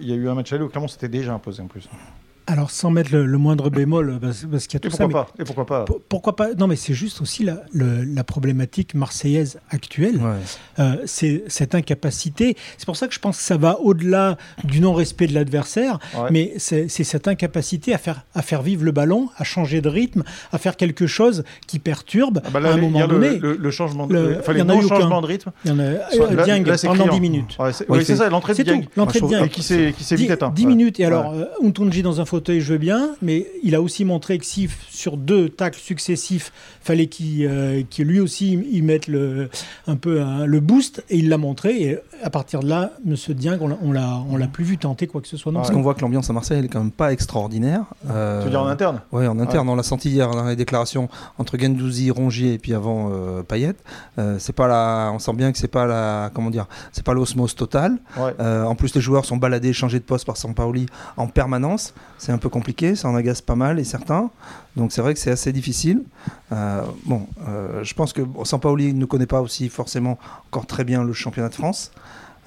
il 0.00 0.08
y 0.08 0.12
a 0.12 0.16
eu 0.16 0.28
un 0.28 0.34
match 0.34 0.52
à 0.52 0.56
où 0.56 0.68
clairement 0.68 0.88
c'était 0.88 1.08
déjà 1.08 1.32
imposé 1.32 1.62
en 1.62 1.66
plus. 1.66 1.88
Alors, 2.48 2.70
sans 2.70 2.90
mettre 2.90 3.12
le, 3.12 3.38
moindre 3.38 3.70
bémol, 3.70 4.18
parce, 4.20 4.66
qu'il 4.66 4.74
y 4.74 4.76
a 4.76 4.80
tout 4.80 4.88
pourquoi 4.88 5.06
ça. 5.06 5.12
Pas 5.12 5.28
Et 5.40 5.44
pourquoi 5.44 5.66
pas 5.66 5.84
Pourquoi 6.08 6.36
pas 6.36 6.54
Non, 6.54 6.68
mais 6.68 6.76
c'est 6.76 6.94
juste 6.94 7.20
aussi 7.20 7.42
la, 7.42 7.62
la, 7.72 8.24
problématique 8.24 8.94
marseillaise 8.94 9.58
actuelle. 9.70 10.20
Euh, 10.78 10.96
c'est 11.06 11.42
cette 11.48 11.74
incapacité. 11.74 12.56
C'est 12.78 12.86
pour 12.86 12.96
ça 12.96 13.08
que 13.08 13.14
je 13.14 13.18
pense 13.18 13.38
que 13.38 13.42
ça 13.42 13.56
va 13.56 13.80
au-delà 13.80 14.36
du 14.62 14.80
non-respect 14.80 15.26
de 15.26 15.34
l'adversaire, 15.34 15.98
mais 16.30 16.54
c'est 16.58 16.88
cette 16.88 17.26
incapacité 17.26 17.92
à 17.92 17.98
faire, 17.98 18.24
à 18.34 18.42
faire 18.42 18.62
vivre 18.62 18.84
le 18.84 18.92
ballon, 18.92 19.28
à 19.36 19.44
changer 19.44 19.80
de 19.80 19.88
rythme, 19.88 20.22
à 20.52 20.58
faire 20.58 20.76
quelque 20.76 21.08
chose 21.08 21.42
qui 21.66 21.80
perturbe 21.80 22.42
ah 22.44 22.50
bah 22.52 22.60
à 22.62 22.72
un 22.74 22.76
moment 22.76 23.08
donné. 23.08 23.38
Le, 23.38 23.70
changement 23.70 24.06
de, 24.06 24.36
enfin, 24.38 24.52
les 24.52 24.62
non-changements 24.62 25.20
de 25.20 25.26
rythme. 25.26 25.50
Il 25.64 25.72
y 25.72 25.74
en 25.74 25.78
a 25.80 25.82
euh, 25.82 26.44
Dieng 26.44 26.64
pendant 26.84 27.08
10 27.08 27.20
minutes. 27.20 27.58
oui, 27.88 28.04
c'est 28.04 28.16
ça, 28.16 28.28
l'entrée 28.28 28.54
de 28.54 28.62
Dieng. 28.62 28.84
L'entrée 28.96 29.20
de 29.20 29.26
Dieng. 29.26 29.48
Qui 29.48 29.62
s'est 29.62 30.16
vite 30.16 30.30
éteint. 30.30 30.52
10 30.54 30.66
minutes. 30.66 31.00
Et 31.00 31.04
alors, 31.04 31.32
euh, 31.32 31.46
Untunji 31.64 32.02
dans 32.02 32.20
un 32.20 32.24
fauteuil 32.24 32.35
fauteuil, 32.36 32.60
je 32.60 32.72
veux 32.72 32.78
bien, 32.78 33.10
mais 33.22 33.46
il 33.62 33.74
a 33.74 33.80
aussi 33.80 34.04
montré 34.04 34.36
que 34.38 34.44
si 34.44 34.68
sur 34.90 35.16
deux 35.16 35.48
tacles 35.48 35.80
successifs, 35.80 36.52
fallait 36.82 37.06
qu'il 37.06 37.46
euh, 37.46 37.82
lui 37.98 38.20
aussi 38.20 38.52
y 38.52 38.82
mette 38.82 39.08
le, 39.08 39.48
un 39.86 39.96
peu 39.96 40.22
le 40.44 40.60
boost, 40.60 41.02
et 41.08 41.16
il 41.16 41.28
l'a 41.28 41.38
montré. 41.38 41.82
Et 41.82 41.98
à 42.22 42.30
partir 42.30 42.60
de 42.60 42.68
là, 42.68 42.92
Monsieur 43.04 43.34
Dieng, 43.34 43.58
on 43.60 43.92
l'a, 43.92 44.20
on 44.30 44.36
l'a 44.36 44.46
plus 44.46 44.64
vu 44.64 44.78
tenter 44.78 45.06
quoi 45.06 45.20
que 45.20 45.28
ce 45.28 45.36
soit. 45.36 45.52
Parce 45.52 45.70
qu'on 45.70 45.82
voit 45.82 45.94
que 45.94 46.00
l'ambiance 46.00 46.28
à 46.30 46.32
Marseille, 46.32 46.58
elle 46.58 46.66
est 46.66 46.68
quand 46.68 46.80
même 46.80 46.90
pas 46.90 47.12
extraordinaire. 47.12 47.84
Euh, 48.10 48.40
tu 48.40 48.44
veux 48.44 48.50
dire 48.50 48.60
en 48.60 48.66
interne? 48.66 49.00
Oui, 49.12 49.26
en 49.26 49.38
interne. 49.38 49.68
On 49.68 49.76
l'a 49.76 49.82
senti 49.82 50.10
hier 50.10 50.30
dans 50.30 50.44
les 50.44 50.56
déclarations 50.56 51.08
entre 51.38 51.58
Gendouzi, 51.58 52.10
Rongier 52.10 52.54
et 52.54 52.58
puis 52.58 52.74
avant 52.74 53.10
euh, 53.12 53.42
Payet. 53.42 53.74
Euh, 54.18 54.36
c'est 54.38 54.52
pas 54.52 54.68
la, 54.68 55.10
on 55.12 55.18
sent 55.18 55.32
bien 55.34 55.52
que 55.52 55.58
c'est 55.58 55.68
pas 55.68 55.86
la, 55.86 56.30
comment 56.34 56.50
dire, 56.50 56.66
c'est 56.92 57.04
pas 57.04 57.14
l'osmose 57.14 57.54
totale. 57.54 57.98
en 58.18 58.74
plus, 58.74 58.94
les 58.94 59.00
joueurs 59.00 59.24
sont 59.24 59.36
baladés, 59.36 59.72
changés 59.72 59.98
de 59.98 60.04
poste 60.04 60.26
par 60.26 60.36
Sampaoli 60.36 60.86
en 61.16 61.26
permanence. 61.26 61.94
C'est 62.26 62.32
un 62.32 62.38
peu 62.38 62.48
compliqué, 62.48 62.96
ça 62.96 63.08
en 63.08 63.14
agace 63.14 63.40
pas 63.40 63.54
mal 63.54 63.78
et 63.78 63.84
certains. 63.84 64.30
Donc 64.76 64.90
c'est 64.90 65.00
vrai 65.00 65.14
que 65.14 65.20
c'est 65.20 65.30
assez 65.30 65.52
difficile. 65.52 66.02
bon, 67.04 67.24
je 67.82 67.94
pense 67.94 68.12
que 68.12 68.22
Sampaoli 68.42 68.94
ne 68.94 69.04
connaît 69.04 69.26
pas 69.26 69.40
aussi 69.40 69.68
forcément 69.68 70.18
encore 70.48 70.66
très 70.66 70.82
bien 70.82 71.04
le 71.04 71.12
championnat 71.12 71.50
de 71.50 71.54
France. 71.54 71.92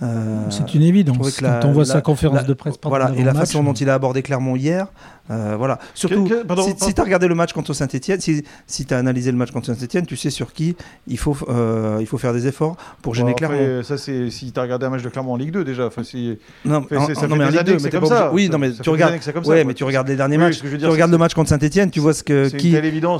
Euh, 0.01 0.50
c'est 0.50 0.74
une 0.74 0.83
évidence. 0.83 1.17
Quand 1.39 1.65
on 1.65 1.71
voit 1.71 1.86
sa 1.86 2.01
conférence 2.01 2.45
de 2.45 2.53
presse 2.53 2.75
Voilà, 2.83 3.12
et 3.15 3.24
la 3.24 3.33
façon 3.33 3.63
dont 3.63 3.74
il 3.74 3.89
a 3.89 3.93
abordé 3.93 4.21
clairement 4.21 4.55
hier, 4.55 4.88
euh, 5.31 5.55
voilà. 5.57 5.79
Surtout, 5.93 6.27
si, 6.77 6.93
tu 6.93 7.01
as 7.01 7.03
regardé 7.03 7.27
le 7.27 7.36
match 7.36 7.53
contre 7.53 7.74
Saint-Etienne, 7.74 8.19
si, 8.19 8.43
si 8.65 8.86
tu 8.86 8.93
as 8.93 8.98
analysé 8.98 9.31
le 9.31 9.38
match 9.38 9.51
contre 9.51 9.67
Saint-Etienne, 9.67 10.05
tu 10.05 10.17
sais 10.17 10.31
sur 10.31 10.53
qui 10.53 10.75
il 11.07 11.19
faut, 11.19 11.38
euh, 11.50 11.98
il 12.00 12.07
faut 12.07 12.17
faire 12.17 12.33
des 12.33 12.48
efforts 12.48 12.75
pour 13.01 13.13
gêner 13.13 13.36
Clermont. 13.36 13.83
Ça, 13.83 13.98
c'est 13.98 14.31
si 14.31 14.51
tu 14.51 14.59
as 14.59 14.63
regardé 14.63 14.88
un 14.88 14.89
match 14.89 15.03
de 15.03 15.09
Clermont 15.09 15.33
en 15.33 15.38
Ligue 15.38 15.51
2 15.51 15.63
déjà. 15.63 15.86
Enfin, 15.86 16.03
si... 16.03 16.38
Non, 16.65 16.83
ça 16.89 17.27
non, 17.27 17.36
mais 17.36 17.45
en 17.45 17.50
Ligue 17.50 17.63
2, 17.63 17.77
mais 17.83 17.89
comme 17.89 18.05
ça. 18.05 18.31
Oui, 18.33 18.50
non, 18.50 18.57
mais 18.57 18.71
tu 18.71 18.89
regardes. 18.89 19.19
Ouais, 19.45 19.63
mais 19.63 19.74
tu 19.74 19.83
regardes 19.83 20.07
les 20.07 20.15
derniers 20.15 20.38
matchs. 20.38 20.62
Tu 20.62 20.86
regardes 20.86 21.12
le 21.12 21.17
match 21.17 21.33
contre 21.33 21.50
Saint-Etienne, 21.50 21.91
tu 21.91 22.00
vois 22.00 22.13
ce 22.13 22.24
que 22.24 22.50
qui 22.50 22.75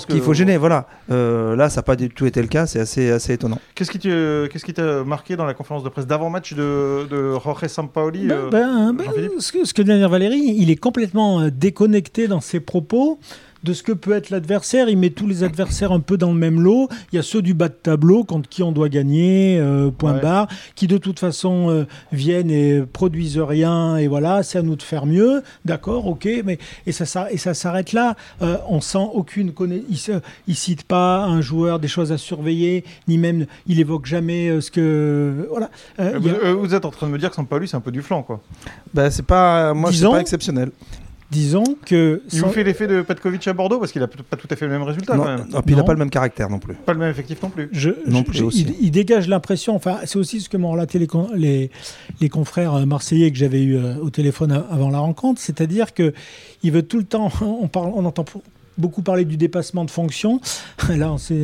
qu'il 0.07 0.21
faut 0.21 0.33
gêner. 0.33 0.57
Voilà. 0.57 0.87
Euh, 1.11 1.55
là, 1.55 1.69
ça 1.69 1.77
n'a 1.77 1.83
pas 1.83 1.95
du 1.95 2.09
tout 2.09 2.25
été 2.25 2.41
le 2.41 2.47
cas. 2.47 2.65
C'est 2.65 2.79
assez 2.79 3.11
assez 3.11 3.33
étonnant. 3.33 3.59
Qu'est-ce 3.75 3.91
qui 3.91 3.99
qu'est-ce 3.99 4.65
qui 4.65 4.73
t'a 4.73 5.03
marqué 5.03 5.35
dans 5.35 5.45
la 5.45 5.53
conférence 5.53 5.83
de 5.83 5.89
presse 5.89 6.07
d'avant-match 6.07 6.53
de 6.53 7.07
de 7.09 7.33
Jorge 7.43 7.67
Sampaoli 7.67 8.27
ben, 8.27 8.49
ben, 8.49 8.93
ben, 8.93 9.05
Ce 9.39 9.73
que 9.73 9.81
dit 9.81 10.09
Valérie, 10.09 10.55
il 10.57 10.71
est 10.71 10.75
complètement 10.75 11.49
déconnecté 11.49 11.99
dans 12.27 12.41
ses 12.41 12.60
propos 12.60 13.20
de 13.63 13.74
ce 13.74 13.84
que 13.84 13.91
peut 13.91 14.13
être 14.13 14.29
l'adversaire. 14.29 14.89
Il 14.89 14.98
met 14.98 15.10
tous 15.10 15.27
les 15.27 15.44
adversaires 15.44 15.91
un 15.91 16.00
peu 16.00 16.18
dans 16.18 16.32
le 16.32 16.38
même 16.38 16.62
lot. 16.62 16.89
Il 17.12 17.18
y 17.18 17.20
a 17.20 17.24
ceux 17.24 17.41
du 17.41 17.53
bas 17.53 17.68
de 17.68 17.74
tableau, 17.74 18.24
contre 18.24 18.48
qui 18.50 18.63
on 18.63 18.72
doit 18.72 18.89
gagner, 18.89 19.58
euh, 19.60 19.91
point 19.91 20.13
barre, 20.13 20.48
qui 20.75 20.88
de 20.88 20.98
toute 20.98 21.20
façon 21.20 21.70
euh, 21.70 21.86
viennent 22.12 22.51
et 22.51 22.82
produisent 22.82 23.39
rien. 23.39 23.98
Et 23.98 24.08
voilà, 24.08 24.44
c'est 24.44 24.60
à 24.60 24.62
nous 24.62 24.75
de 24.75 24.82
faire 24.82 25.06
mieux. 25.06 25.44
D'accord, 25.65 26.08
ok, 26.08 26.27
mais 26.46 26.58
et 26.86 26.91
ça, 26.91 27.32
et 27.32 27.38
ça 27.38 27.53
s'arrête 27.53 27.94
là. 27.94 28.15
Euh, 28.41 28.58
on 28.68 28.82
sent 28.82 29.08
aucune 29.13 29.53
il, 29.89 30.22
il 30.48 30.56
cite 30.56 30.84
pas 30.84 31.25
un 31.25 31.41
joueur 31.41 31.79
des 31.79 31.88
choses 31.88 32.12
à 32.12 32.18
surveiller, 32.18 32.86
ni 33.08 33.18
même 33.18 33.46
il 33.68 33.79
évoque 33.79 34.06
jamais 34.06 34.62
ce 34.62 34.72
que 34.72 35.48
voilà. 35.50 35.70
Vous, 36.20 36.74
êtes 36.74 36.86
en 36.86 36.91
train 36.91 37.08
de 37.08 37.12
me 37.12 37.18
dire 37.18 37.32
que 37.32 37.56
lui 37.56 37.68
c'est 37.68 37.75
un 37.75 37.82
peu 37.82 37.91
du 37.91 38.01
flanc, 38.01 38.24
quoi. 38.24 38.39
Ben, 38.94 39.10
c'est 39.10 39.25
pas, 39.25 39.74
moi, 39.74 39.91
c'est 39.91 40.06
pas 40.06 40.22
exceptionnel. 40.22 40.72
Disons 41.31 41.77
que. 41.86 42.24
Il 42.33 42.41
vous 42.41 42.50
fait 42.50 42.63
l'effet 42.63 42.88
de 42.88 43.01
Petkovic 43.03 43.48
à 43.48 43.53
Bordeaux 43.53 43.79
parce 43.79 43.91
qu'il 43.91 44.01
n'a 44.01 44.07
pas 44.07 44.36
tout 44.36 44.48
à 44.50 44.55
fait 44.55 44.65
le 44.65 44.71
même 44.71 44.81
résultat. 44.81 45.15
Non, 45.15 45.24
quand 45.24 45.38
même. 45.38 45.45
il 45.67 45.75
n'a 45.75 45.83
pas 45.83 45.93
le 45.93 46.00
même 46.00 46.09
caractère 46.09 46.50
non 46.50 46.57
plus. 46.57 46.74
Pas 46.74 46.93
le 46.93 47.00
même 47.00 47.12
effectif 47.12 47.41
non 47.43 47.50
plus. 47.50 47.69
Je, 47.71 47.91
non 48.07 48.24
plus 48.24 48.41
aussi. 48.41 48.65
Il, 48.81 48.89
dégage 48.89 49.27
l'impression, 49.27 49.75
enfin, 49.75 50.00
c'est 50.05 50.17
aussi 50.17 50.41
ce 50.41 50.50
que 50.50 50.57
m'ont 50.57 50.71
relaté 50.71 50.98
les, 50.98 51.69
les, 52.19 52.29
confrères 52.29 52.74
euh, 52.74 52.86
marseillais 52.86 53.31
que 53.31 53.38
j'avais 53.38 53.62
eu 53.62 53.77
euh, 53.77 53.95
au 54.01 54.09
téléphone 54.09 54.63
avant 54.71 54.89
la 54.89 55.00
rencontre, 55.00 55.39
c'est-à-dire 55.39 55.93
que 55.93 56.13
il 56.63 56.71
veut 56.71 56.83
tout 56.83 56.98
le 56.98 57.03
temps, 57.03 57.31
on, 57.41 57.67
parle, 57.67 57.91
on 57.93 58.05
entend 58.05 58.25
beaucoup 58.79 59.01
parlé 59.01 59.25
du 59.25 59.38
dépassement 59.38 59.86
de 59.86 59.91
fonction. 59.91 60.39
Là, 60.89 61.15
c'est 61.17 61.36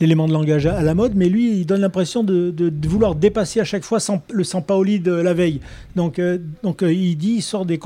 l'élément 0.00 0.28
de 0.28 0.32
langage 0.32 0.66
à, 0.66 0.82
la 0.82 0.94
mode, 0.94 1.14
mais 1.14 1.28
lui, 1.28 1.58
il 1.58 1.66
donne 1.66 1.80
l'impression 1.80 2.22
de, 2.22 2.54
vouloir 2.86 3.14
dépasser 3.14 3.60
à 3.60 3.64
chaque 3.64 3.84
fois 3.84 3.98
le 4.30 4.44
Sampaoli 4.44 5.00
de 5.00 5.12
la 5.12 5.34
veille. 5.34 5.60
Donc, 5.96 6.18
euh, 6.18 6.38
donc 6.62 6.82
euh, 6.82 6.92
il 6.92 7.16
dit, 7.16 7.36
il 7.36 7.42
sort 7.42 7.64
des 7.64 7.80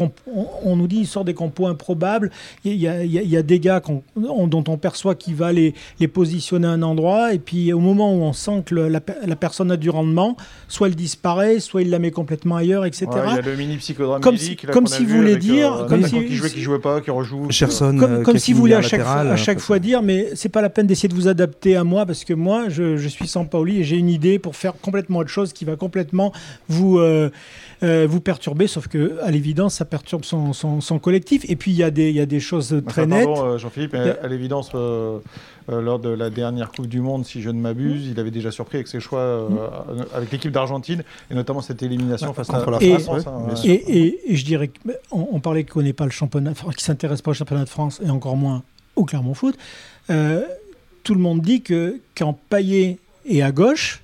on, 0.65 0.77
nous 0.77 0.87
dit, 0.87 1.01
il 1.01 1.07
sort 1.07 1.25
des 1.25 1.35
compos 1.35 1.67
improbables. 1.67 2.31
Il 2.65 2.75
y 2.75 2.89
a, 2.89 3.05
il 3.05 3.13
y 3.13 3.37
a 3.37 3.43
des 3.43 3.61
gars 3.61 3.81
dont 4.17 4.65
on 4.67 4.77
perçoit 4.77 5.15
qu'il 5.15 5.35
va 5.35 5.53
les, 5.53 5.75
les, 5.99 6.09
positionner 6.09 6.67
à 6.67 6.71
un 6.71 6.83
endroit, 6.83 7.35
et 7.35 7.39
puis 7.39 7.73
au 7.73 7.81
moment 7.81 8.13
où 8.15 8.23
on 8.23 8.33
sent 8.33 8.63
que 8.67 8.75
la, 8.75 9.01
personne 9.01 9.71
a 9.71 9.77
du 9.77 9.91
rendement, 9.91 10.37
soit 10.69 10.89
elle 10.89 10.95
disparaît, 10.95 11.61
soit 11.61 11.83
il 11.83 11.91
la 11.91 11.99
met 11.99 12.11
complètement 12.11 12.57
ailleurs, 12.57 12.85
etc. 12.85 13.07
il 13.13 13.35
y 13.35 13.39
a 13.39 13.41
le 13.41 13.57
mini 13.57 13.77
psychodrame 13.77 14.21
comme 14.21 14.37
si, 14.37 14.57
comme 14.57 14.87
si 14.87 15.05
vous 15.05 15.17
voulez 15.17 15.37
dire, 15.37 15.73
euh, 15.73 15.89
comme 15.89 16.05
si, 16.05 16.27
qui 16.27 16.37
jouait, 16.37 16.51
qui 16.51 16.61
jouait 16.61 16.79
pas, 16.79 17.01
qui 17.01 17.11
rejoue. 17.11 17.49
comme 18.25 18.39
si 18.41 18.53
vous 18.53 18.61
voulez 18.61 18.75
à 18.75 18.83
chaque, 18.83 19.01
à 19.01 19.37
chaque 19.37 19.61
fois 19.61 19.79
dire, 19.79 20.03
mais 20.03 20.31
c'est 20.35 20.49
pas 20.49 20.63
la 20.63 20.71
peine 20.71 20.87
d'essayer 20.87 21.09
de 21.09 21.15
vous 21.15 21.29
adapter 21.29 21.77
à 21.77 21.85
moi 21.85 22.07
parce 22.07 22.25
que 22.25 22.35
moi, 22.35 22.69
je, 22.69 22.97
je 22.97 23.09
suis 23.09 23.29
sans 23.29 23.45
Pauli 23.45 23.81
et 23.81 23.85
j'ai 23.85 23.97
une 23.97 24.09
idée 24.09 24.39
pour 24.39 24.57
faire 24.57 24.75
complètement 24.81 25.19
autre 25.21 25.31
chose 25.31 25.53
qui 25.53 25.65
va 25.65 25.77
complètement 25.77 26.33
vous, 26.69 26.99
euh, 26.99 27.31
euh, 27.83 28.07
vous 28.09 28.21
perturber, 28.21 28.67
sauf 28.67 28.89
que 28.89 29.19
à 29.23 29.31
l'évidence, 29.31 29.75
ça 29.75 29.85
perturbe 29.85 30.25
son, 30.25 30.53
son, 30.53 30.99
collectif. 30.99 31.45
Et 31.49 31.57
puis 31.57 31.71
il 31.71 31.77
y, 31.77 31.83
a 31.83 31.91
des, 31.91 32.11
y 32.11 32.21
a 32.21 32.27
des 32.27 32.41
choses 32.41 32.83
très 32.89 33.07
nettes. 33.07 33.29
Euh, 33.29 33.59
Jean-Philippe, 33.59 33.95
à 33.95 34.27
l'évidence. 34.27 34.73
Lors 35.69 35.99
de 35.99 36.09
la 36.09 36.31
dernière 36.31 36.71
Coupe 36.73 36.87
du 36.87 37.01
Monde, 37.01 37.25
si 37.25 37.43
je 37.43 37.51
ne 37.51 37.61
m'abuse, 37.61 38.07
il 38.07 38.19
avait 38.19 38.31
déjà 38.31 38.51
surpris 38.51 38.79
avec 38.79 38.89
ses 38.89 39.01
choix 39.01 39.49
avec 40.15 40.31
l'équipe 40.33 40.53
d'Argentine 40.53 41.03
et 41.31 41.35
notamment 41.35 41.61
cette 41.61 41.83
élimination 41.83 42.33
face 42.35 42.51
à 42.51 42.59
la 42.59 42.81
France. 42.81 43.27
Hein, 43.27 43.55
et, 43.65 44.21
et, 44.29 44.37
je 44.37 44.45
dirais 44.45 44.69
qu'on 44.69 45.29
on 45.33 45.41
parlait 45.41 45.65
qu'on 45.65 45.83
n'est 45.83 45.93
pas 45.93 46.05
le 46.05 46.11
championnat, 46.11 46.53
qui 46.77 46.85
s'intéresse 46.85 47.23
pas 47.23 47.31
au 47.31 47.35
championnat 47.35 47.65
de 47.65 47.69
France 47.69 48.01
et 48.05 48.11
encore 48.11 48.37
moins 48.37 48.63
au 48.97 49.05
Clermont 49.05 49.35
Foot, 49.35 49.57
euh, 50.11 50.43
tout 51.03 51.15
le 51.15 51.21
monde 51.21 51.41
dit 51.41 51.63
que 51.63 52.01
quand 52.17 52.39
Payet 52.49 52.99
est 53.29 53.43
à 53.43 53.53
gauche, 53.53 54.03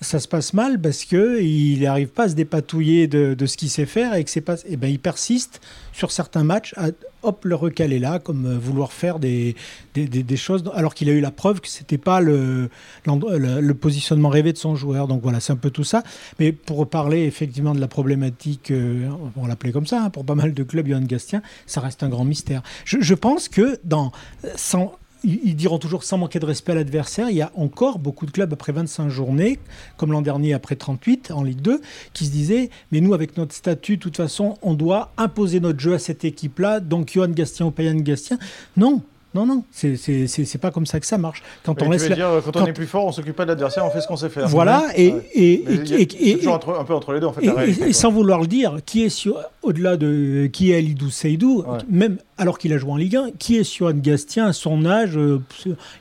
ça 0.00 0.20
se 0.20 0.28
passe 0.28 0.52
mal 0.52 0.80
parce 0.80 1.04
qu'il 1.04 1.80
n'arrive 1.80 2.08
pas 2.08 2.24
à 2.24 2.28
se 2.28 2.34
dépatouiller 2.34 3.06
de, 3.06 3.46
ce 3.46 3.56
qu'il 3.56 3.70
sait 3.70 3.86
faire 3.86 4.14
et 4.14 4.24
que 4.24 4.30
c'est 4.30 4.40
pas, 4.40 4.56
et 4.56 4.72
eh 4.72 4.76
ben 4.76 4.88
il 4.88 4.98
persiste 4.98 5.60
sur 5.92 6.12
certains 6.12 6.44
matchs 6.44 6.74
à 6.76 6.88
hop 7.24 7.44
le 7.44 7.54
recaler 7.54 7.98
là, 7.98 8.18
comme 8.18 8.46
euh, 8.46 8.58
vouloir 8.58 8.92
faire 8.92 9.18
des, 9.18 9.54
des, 9.94 10.36
choses 10.36 10.64
alors 10.74 10.94
qu'il 10.94 11.08
a 11.08 11.12
eu 11.12 11.20
la 11.20 11.30
preuve 11.30 11.60
que 11.60 11.68
c'était 11.68 11.98
pas 11.98 12.20
le, 12.20 12.68
le, 13.06 13.72
positionnement 13.72 14.28
rêvé 14.28 14.52
de 14.52 14.58
son 14.58 14.76
joueur. 14.76 15.08
Donc 15.08 15.22
voilà, 15.22 15.40
c'est 15.40 15.52
un 15.52 15.56
peu 15.56 15.70
tout 15.70 15.84
ça. 15.84 16.02
Mais 16.38 16.52
pour 16.52 16.88
parler 16.88 17.24
effectivement 17.24 17.74
de 17.74 17.80
la 17.80 17.88
problématique, 17.88 18.70
euh, 18.70 19.08
on 19.36 19.46
l'appelait 19.46 19.72
comme 19.72 19.86
ça, 19.86 20.04
hein, 20.04 20.10
pour 20.10 20.24
pas 20.24 20.34
mal 20.34 20.54
de 20.54 20.62
clubs, 20.62 20.86
Johan 20.86 21.00
Gastien, 21.00 21.42
ça 21.66 21.80
reste 21.80 22.02
un 22.02 22.08
grand 22.08 22.24
mystère. 22.24 22.62
Je, 22.84 22.98
je 23.00 23.14
pense 23.14 23.48
que 23.48 23.78
dans 23.84 24.12
sans, 24.56 24.92
ils 25.24 25.56
diront 25.56 25.78
toujours 25.78 26.04
sans 26.04 26.18
manquer 26.18 26.38
de 26.38 26.46
respect 26.46 26.72
à 26.72 26.74
l'adversaire. 26.76 27.30
Il 27.30 27.36
y 27.36 27.42
a 27.42 27.50
encore 27.56 27.98
beaucoup 27.98 28.26
de 28.26 28.30
clubs 28.30 28.52
après 28.52 28.72
25 28.72 29.08
journées, 29.08 29.58
comme 29.96 30.12
l'an 30.12 30.22
dernier 30.22 30.54
après 30.54 30.76
38 30.76 31.30
en 31.30 31.42
Ligue 31.42 31.60
2, 31.60 31.80
qui 32.12 32.26
se 32.26 32.30
disaient 32.30 32.70
Mais 32.92 33.00
nous, 33.00 33.14
avec 33.14 33.36
notre 33.36 33.54
statut, 33.54 33.96
de 33.96 34.02
toute 34.02 34.16
façon, 34.16 34.56
on 34.62 34.74
doit 34.74 35.12
imposer 35.16 35.60
notre 35.60 35.80
jeu 35.80 35.94
à 35.94 35.98
cette 35.98 36.24
équipe-là. 36.24 36.80
Donc, 36.80 37.12
Johan 37.12 37.28
Gastien 37.28 37.66
ou 37.66 37.70
Payan 37.70 37.94
Gastien. 37.96 38.38
Non, 38.76 39.02
non, 39.34 39.46
non, 39.46 39.64
c'est 39.72 40.60
pas 40.60 40.70
comme 40.70 40.86
ça 40.86 41.00
que 41.00 41.06
ça 41.06 41.18
marche. 41.18 41.42
Quand 41.64 41.82
on 41.82 41.90
laisse 41.90 42.08
dire, 42.08 42.40
quand, 42.44 42.56
on 42.56 42.66
est 42.66 42.72
plus 42.72 42.86
fort, 42.86 43.06
on 43.06 43.10
s'occupe 43.10 43.34
pas 43.34 43.44
de 43.44 43.48
l'adversaire, 43.48 43.84
on 43.84 43.90
fait 43.90 44.00
ce 44.00 44.06
qu'on 44.06 44.16
sait 44.16 44.28
faire. 44.28 44.46
Voilà, 44.46 44.86
et, 44.96 45.12
et, 45.34 46.30
et, 46.30 46.38
toujours 46.38 46.54
un 46.78 46.84
peu 46.84 46.94
entre 46.94 47.12
les 47.12 47.18
deux 47.18 47.26
en 47.26 47.32
fait. 47.32 47.44
Et, 47.44 47.92
sans 47.92 48.12
vouloir 48.12 48.40
le 48.40 48.46
dire, 48.46 48.76
qui 48.86 49.02
est 49.02 49.28
au-delà 49.62 49.96
de 49.96 50.48
qui 50.52 50.70
est 50.70 50.76
Alidou 50.76 51.10
Seydou, 51.10 51.64
même 51.90 52.18
alors 52.36 52.58
qu'il 52.58 52.72
a 52.72 52.78
joué 52.78 52.90
en 52.90 52.96
Ligue 52.96 53.16
1, 53.16 53.30
qui 53.38 53.58
est 53.58 53.78
Johan 53.78 53.92
Gastien 53.94 54.46
à 54.46 54.52
son 54.52 54.84
âge 54.86 55.16
euh, 55.16 55.40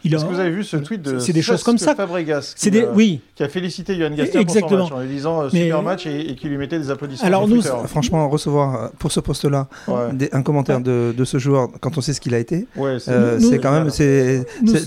il 0.04 0.14
Est-ce 0.14 0.26
que 0.26 0.30
vous 0.30 0.40
avez 0.40 0.50
vu 0.50 0.64
ce 0.64 0.78
tweet 0.78 1.02
de 1.02 1.20
C'est 1.20 1.34
des 1.34 1.42
choses 1.42 1.64
comme 1.64 1.78
ça. 1.78 1.96
Fabregas 1.96 2.56
qui, 2.58 2.72
des, 2.72 2.86
oui. 2.86 3.22
qui 3.36 3.44
a 3.44 3.50
félicité 3.50 3.96
Johan 3.96 4.12
Gastien 4.12 4.42
Exactement. 4.42 4.70
pour 4.70 4.88
son 4.88 4.94
match 4.96 5.04
en 5.04 5.06
lui 5.06 5.14
disant 5.16 5.42
euh, 5.44 5.50
super 5.50 5.84
match 5.84 6.08
et, 6.08 6.36
qui 6.36 6.48
lui 6.48 6.58
mettait 6.58 6.80
des 6.80 6.90
applaudissements. 6.90 7.28
Alors 7.28 7.48
nous, 7.48 7.62
franchement, 7.62 8.28
recevoir 8.30 8.76
euh, 8.76 8.88
pour 8.98 9.12
ce 9.12 9.20
poste-là 9.20 9.68
un 9.88 10.42
commentaire 10.42 10.82
de, 10.82 11.24
ce 11.24 11.38
joueur 11.38 11.70
quand 11.80 11.98
on 11.98 12.02
sait 12.02 12.14
ce 12.14 12.22
qu'il 12.22 12.34
a 12.34 12.40
été, 12.40 12.68
c'est 13.00 13.60
quand 13.62 13.72
même 13.72 13.90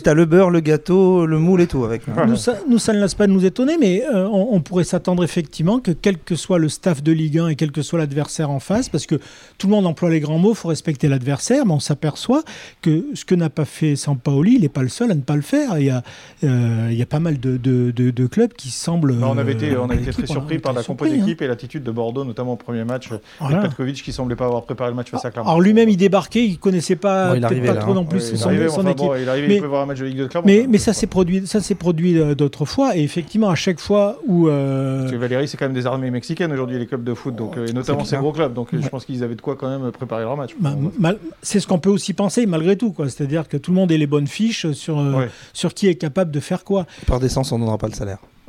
T'as 0.03 0.15
le 0.15 0.25
beurre, 0.25 0.51
le 0.51 0.61
gâteau, 0.61 1.27
le 1.27 1.39
moule 1.39 1.61
et 1.61 1.67
tout 1.67 1.85
avec. 1.85 2.03
Nous, 2.27 2.37
ça, 2.37 2.59
nous, 2.69 2.79
ça 2.79 2.93
ne 2.93 3.01
laisse 3.01 3.15
pas 3.15 3.27
de 3.27 3.33
nous 3.33 3.45
étonner, 3.45 3.77
mais 3.79 4.05
euh, 4.15 4.29
on, 4.31 4.61
pourrait 4.61 4.85
s'attendre 4.85 5.23
effectivement 5.23 5.79
que 5.79 5.93
quel 5.93 6.19
que 6.19 6.35
soit 6.35 6.59
le 6.59 6.69
staff 6.69 7.03
de 7.03 7.13
Ligue 7.13 7.39
1 7.39 7.49
et 7.49 7.57
quel 7.57 7.71
que 7.71 7.83
soit 7.83 7.99
l'adversaire 7.99 8.51
en 8.51 8.61
face, 8.61 8.89
parce 8.89 9.07
que 9.07 9.17
tout 9.59 9.67
le 9.67 9.73
monde 9.73 9.87
emploie 9.87 10.11
les 10.11 10.21
grands 10.21 10.39
mots, 10.39 10.51
il 10.51 10.57
faut 10.57 10.69
respecter 10.69 11.09
l'adversaire 11.09 11.36
adversaire, 11.37 11.67
mais 11.67 11.73
on 11.73 11.81
s'aperçoit 11.81 12.43
que 12.83 13.05
ce 13.15 13.25
que 13.25 13.35
n'a 13.35 13.51
pas 13.51 13.65
fait 13.67 13.95
Sampaoli, 13.95 14.55
il 14.57 14.61
n'est 14.63 14.69
pas 14.71 14.83
le 14.83 14.89
seul 14.89 15.11
à 15.11 15.15
ne 15.15 15.21
pas 15.21 15.37
le 15.37 15.43
faire. 15.43 15.79
Il 15.79 15.85
y 15.87 15.91
a, 15.91 16.03
euh, 16.45 16.89
il 16.91 16.97
y 16.97 17.03
a 17.03 17.07
pas 17.07 17.21
mal 17.21 17.39
de, 17.39 17.57
de, 17.59 17.91
de- 17.91 18.11
de 18.11 18.27
clubs 18.27 18.53
qui 18.55 18.71
semblent. 18.71 19.15
Bah, 19.15 19.29
on 19.31 19.37
avait 19.39 19.53
euh, 19.53 19.57
été, 19.57 19.77
on 19.77 19.85
avait 19.85 19.97
été 20.03 20.13
très 20.13 20.27
surpris 20.27 20.57
a 20.57 20.61
par 20.61 20.73
été 20.73 20.81
la 20.81 20.85
compo 20.87 21.05
surpris, 21.05 21.21
hein. 21.21 21.25
d'équipe 21.25 21.43
et 21.43 21.47
l'attitude 21.47 21.83
de 21.83 21.91
Bordeaux, 21.91 22.25
notamment 22.25 22.55
au 22.55 22.57
premier 22.57 22.85
match, 22.85 23.09
avec 23.11 23.21
Voilà. 23.41 23.69
Petkovic 23.69 24.03
qui 24.03 24.13
semblait 24.13 24.37
pas 24.37 24.47
avoir 24.47 24.63
préparé 24.65 24.91
le 24.91 24.97
match 24.97 25.11
face 25.11 25.25
à 25.25 25.31
Clermont. 25.31 25.49
Alors 25.51 25.61
lui-même, 25.61 25.89
il 25.91 25.97
débarquait, 25.99 26.45
il 26.47 26.59
connaissait 26.59 26.97
pas, 26.97 27.29
Bon, 27.31 27.35
il 27.35 27.41
peut-être 27.41 27.53
arrivait 27.53 27.67
pas 27.69 27.75
là, 27.75 27.81
trop 27.83 27.93
hein. 27.93 27.95
non 27.97 28.05
plus 28.05 28.31
Ouais, 28.31 28.37
son, 28.37 28.47
arrivait, 28.49 28.69
son 28.69 28.81
enfin, 28.81 28.91
équipe. 28.91 29.07
bon, 29.07 29.15
il 29.21 29.29
arrivait, 29.29 29.49
Mais- 29.49 29.57
il 29.57 29.61
peut 29.61 29.67
voir 29.67 29.83
un 29.83 29.87
match 29.87 29.99
de 29.99 30.07
Ligue 30.07 30.19
de 30.19 30.27
Clermont. 30.27 30.47
Mais, 30.47 30.63
hein, 30.63 30.67
mais 30.71 30.79
ça 30.79 30.93
s'est 30.95 31.07
produit, 31.07 31.47
ça 31.47 31.61
s'est 31.61 31.75
produit 31.75 32.19
euh, 32.19 32.35
d'autres 32.35 32.65
fois, 32.65 32.97
et 32.97 33.03
effectivement, 33.03 33.51
à 33.51 33.55
chaque 33.55 33.81
fois 33.81 34.19
où. 34.27 34.49
euh, 34.49 35.01
Parce 35.01 35.13
que 35.13 35.17
Valérie, 35.17 35.49
c'est 35.49 35.57
quand 35.59 35.67
même 35.67 35.75
des 35.75 35.87
armées 35.87 36.11
mexicaines 36.11 36.53
aujourd'hui, 36.53 36.79
les 36.79 36.87
clubs 36.87 37.05
de 37.05 37.13
foot, 37.15 37.37
donc, 37.37 37.57
euh, 37.59 37.67
et 37.67 37.73
notamment 37.73 38.05
ces 38.05 38.17
gros 38.17 38.33
clubs. 38.33 38.55
Donc 38.55 38.73
euh, 38.73 38.79
je 38.81 38.89
pense 38.89 39.05
qu'ils 39.05 39.23
avaient 39.23 39.35
de 39.35 39.41
quoi 39.43 39.57
quand 39.57 39.69
même 39.69 39.91
préparer 39.93 40.23
leur 40.23 40.37
match. 40.37 40.53
Ma- 40.61 40.75
mal- 40.99 41.19
c'est 41.43 41.61
ce 41.61 41.67
qu'on 41.67 41.79
peut 41.79 41.91
aussi 41.91 42.13
penser 42.13 42.47
malgré 42.47 42.77
tout, 42.77 42.93
quoi. 42.93 43.09
C'est-à-dire 43.09 43.49
que 43.49 43.57
tout 43.57 43.71
le 43.71 43.77
monde 43.77 43.91
ait 43.93 43.99
les 43.99 44.07
bonnes 44.07 44.27
fiches 44.27 44.71
sur, 44.73 44.99
euh, 44.99 45.13
Ouais. 45.13 45.31
sur 45.53 45.75
qui 45.75 45.87
est 45.89 45.95
capable 45.97 46.31
de 46.31 46.41
faire 46.41 46.65
quoi. 46.65 46.87
Par 47.07 47.21
décence, 47.21 47.53
on 47.53 47.57
ne 47.59 47.63
donnera 47.63 47.79
pas 47.79 47.89
le 47.89 47.95
salaire. 47.95 48.19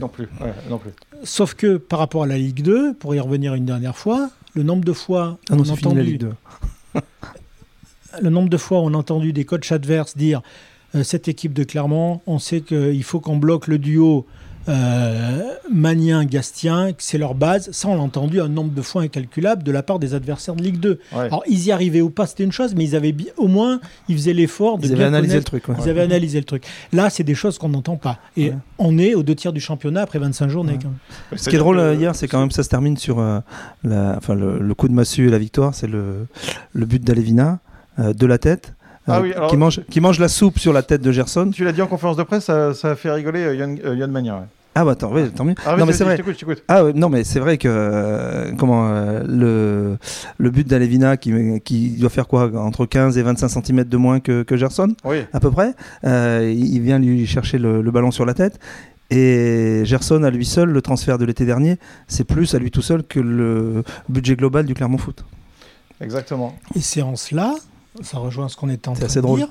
non 0.00 0.08
plus. 0.08 0.28
ouais, 0.40 0.54
non 0.70 0.78
plus. 0.78 0.90
Sauf 1.24 1.54
que 1.54 1.76
par 1.76 1.98
rapport 1.98 2.22
à 2.22 2.26
la 2.26 2.38
Ligue 2.38 2.62
2, 2.62 2.94
pour 2.94 3.14
y 3.14 3.20
revenir 3.20 3.54
une 3.54 3.64
dernière 3.64 3.96
fois, 3.96 4.30
le 4.54 4.62
nombre 4.62 4.84
de 4.84 4.92
fois 4.92 5.38
Ah 5.50 5.54
on 5.56 5.62
a 5.62 5.66
la 5.66 5.72
entendu- 5.72 6.02
Ligue 6.02 6.20
2. 6.20 6.32
le 8.22 8.30
nombre 8.30 8.48
de 8.48 8.56
fois 8.56 8.80
où 8.80 8.84
on 8.84 8.94
a 8.94 8.96
entendu 8.96 9.32
des 9.32 9.44
coachs 9.44 9.72
adverses 9.72 10.16
dire 10.16 10.40
euh, 10.94 11.02
cette 11.02 11.26
équipe 11.28 11.52
de 11.52 11.64
Clermont, 11.64 12.20
on 12.26 12.38
sait 12.38 12.60
qu'il 12.60 13.02
faut 13.02 13.18
qu'on 13.20 13.36
bloque 13.36 13.66
le 13.66 13.78
duo 13.78 14.26
euh, 14.68 15.42
que 16.92 17.02
c'est 17.02 17.18
leur 17.18 17.34
base. 17.34 17.70
Ça, 17.72 17.88
on 17.88 17.96
l'a 17.96 18.00
entendu 18.02 18.40
un 18.40 18.48
nombre 18.48 18.72
de 18.72 18.82
fois 18.82 19.02
incalculable 19.02 19.62
de 19.62 19.72
la 19.72 19.82
part 19.82 19.98
des 19.98 20.14
adversaires 20.14 20.54
de 20.54 20.62
Ligue 20.62 20.78
2. 20.80 20.90
Ouais. 21.12 21.18
Alors, 21.20 21.42
ils 21.48 21.66
y 21.66 21.72
arrivaient 21.72 22.00
ou 22.00 22.10
pas, 22.10 22.26
c'était 22.26 22.44
une 22.44 22.52
chose, 22.52 22.74
mais 22.74 22.84
ils 22.84 22.96
avaient 22.96 23.14
au 23.36 23.48
moins, 23.48 23.80
ils 24.08 24.16
faisaient 24.16 24.32
l'effort 24.32 24.78
de 24.78 24.86
Ils 24.86 24.92
avaient 24.92 24.98
bien 24.98 25.08
analysé 25.08 25.36
le 25.36 25.44
truc. 25.44 25.68
ouais. 25.68 25.74
Ils 25.84 25.88
avaient 25.88 26.02
analysé 26.02 26.38
le 26.38 26.44
truc. 26.44 26.64
Là, 26.92 27.10
c'est 27.10 27.24
des 27.24 27.34
choses 27.34 27.58
qu'on 27.58 27.68
n'entend 27.68 27.96
pas. 27.96 28.18
Et 28.36 28.50
Ouais. 28.50 28.56
on 28.78 28.98
est 28.98 29.14
aux 29.14 29.22
deux 29.22 29.34
tiers 29.34 29.52
du 29.52 29.60
championnat 29.60 30.02
après 30.02 30.18
25 30.18 30.48
journées. 30.48 30.72
Ouais. 30.72 30.78
quand 30.82 30.88
même. 31.30 31.38
Ce 31.38 31.48
qui 31.48 31.56
est 31.56 31.58
drôle 31.58 31.78
euh, 31.78 31.94
hier, 31.94 32.14
c'est 32.14 32.28
quand 32.28 32.40
même 32.40 32.50
ça 32.50 32.62
se 32.62 32.68
termine 32.68 32.96
sur 32.96 33.18
euh, 33.18 33.40
la, 33.82 34.14
enfin, 34.16 34.34
le, 34.34 34.58
le 34.58 34.74
coup 34.74 34.88
de 34.88 34.92
massue 34.94 35.28
et 35.28 35.30
la 35.30 35.38
victoire. 35.38 35.74
C'est 35.74 35.86
le, 35.86 36.26
le 36.72 36.86
but 36.86 37.02
d'Alevina 37.02 37.58
euh, 37.98 38.12
de 38.12 38.26
la 38.26 38.38
tête. 38.38 38.74
Ah 39.06 39.18
euh, 39.18 39.22
oui, 39.22 39.32
alors- 39.34 39.50
qui, 39.50 39.56
mange, 39.56 39.80
qui 39.90 40.00
mange 40.00 40.18
la 40.18 40.28
soupe 40.28 40.58
sur 40.58 40.72
la 40.72 40.82
tête 40.82 41.02
de 41.02 41.12
Gerson. 41.12 41.50
Tu 41.52 41.64
l'as 41.64 41.72
dit 41.72 41.82
en 41.82 41.86
conférence 41.86 42.16
de 42.16 42.22
presse, 42.22 42.44
ça, 42.44 42.74
ça 42.74 42.92
a 42.92 42.94
fait 42.96 43.10
rigoler 43.10 43.44
euh, 43.44 43.54
Yann, 43.54 43.78
euh, 43.84 43.94
Yann 43.96 44.14
ouais. 44.16 44.30
Ah 44.76 44.84
bah 44.84 44.92
attends, 44.92 45.12
oui, 45.12 45.30
tant 45.30 45.44
mieux. 45.44 45.54
Ah, 45.64 45.76
non 45.76 45.76
vas-y, 45.76 45.86
mais 45.86 45.92
c'est 45.92 46.04
vrai. 46.04 46.16
Je 46.26 46.34
je. 46.54 46.58
Ah 46.66 46.84
ouais, 46.84 46.92
non 46.94 47.08
mais 47.08 47.22
c'est 47.22 47.38
vrai 47.38 47.58
que 47.58 47.68
euh, 47.70 48.50
comment 48.58 48.88
euh, 48.88 49.22
le 49.24 49.98
le 50.38 50.50
but 50.50 50.66
d'Alevina 50.66 51.16
qui 51.16 51.32
qui 51.64 51.90
doit 51.90 52.10
faire 52.10 52.26
quoi 52.26 52.50
entre 52.56 52.84
15 52.84 53.16
et 53.16 53.22
25 53.22 53.48
cm 53.64 53.84
de 53.84 53.96
moins 53.96 54.18
que, 54.18 54.42
que 54.42 54.56
Gerson 54.56 54.94
Oui. 55.04 55.18
à 55.32 55.38
peu 55.38 55.52
près. 55.52 55.74
Euh, 56.04 56.52
il 56.52 56.80
vient 56.80 56.98
lui 56.98 57.24
chercher 57.24 57.58
le, 57.58 57.82
le 57.82 57.90
ballon 57.92 58.10
sur 58.10 58.26
la 58.26 58.34
tête. 58.34 58.58
Et 59.10 59.82
Gerson, 59.84 60.24
à 60.24 60.30
lui 60.30 60.44
seul, 60.44 60.70
le 60.70 60.82
transfert 60.82 61.18
de 61.18 61.24
l'été 61.24 61.44
dernier, 61.44 61.76
c'est 62.08 62.24
plus 62.24 62.52
à 62.54 62.58
lui 62.58 62.72
tout 62.72 62.82
seul 62.82 63.04
que 63.04 63.20
le 63.20 63.84
budget 64.08 64.34
global 64.34 64.64
du 64.66 64.74
Clermont 64.74 64.98
Foot. 64.98 65.24
Exactement. 66.00 66.56
Et 66.74 66.80
c'est 66.80 67.02
en 67.02 67.14
cela, 67.14 67.54
ça 68.02 68.18
rejoint 68.18 68.48
ce 68.48 68.56
qu'on 68.56 68.68
était 68.70 68.88
en 68.88 68.94
C'est 68.94 69.00
train 69.00 69.06
assez 69.06 69.16
de 69.20 69.22
drôle. 69.22 69.38
dire, 69.40 69.48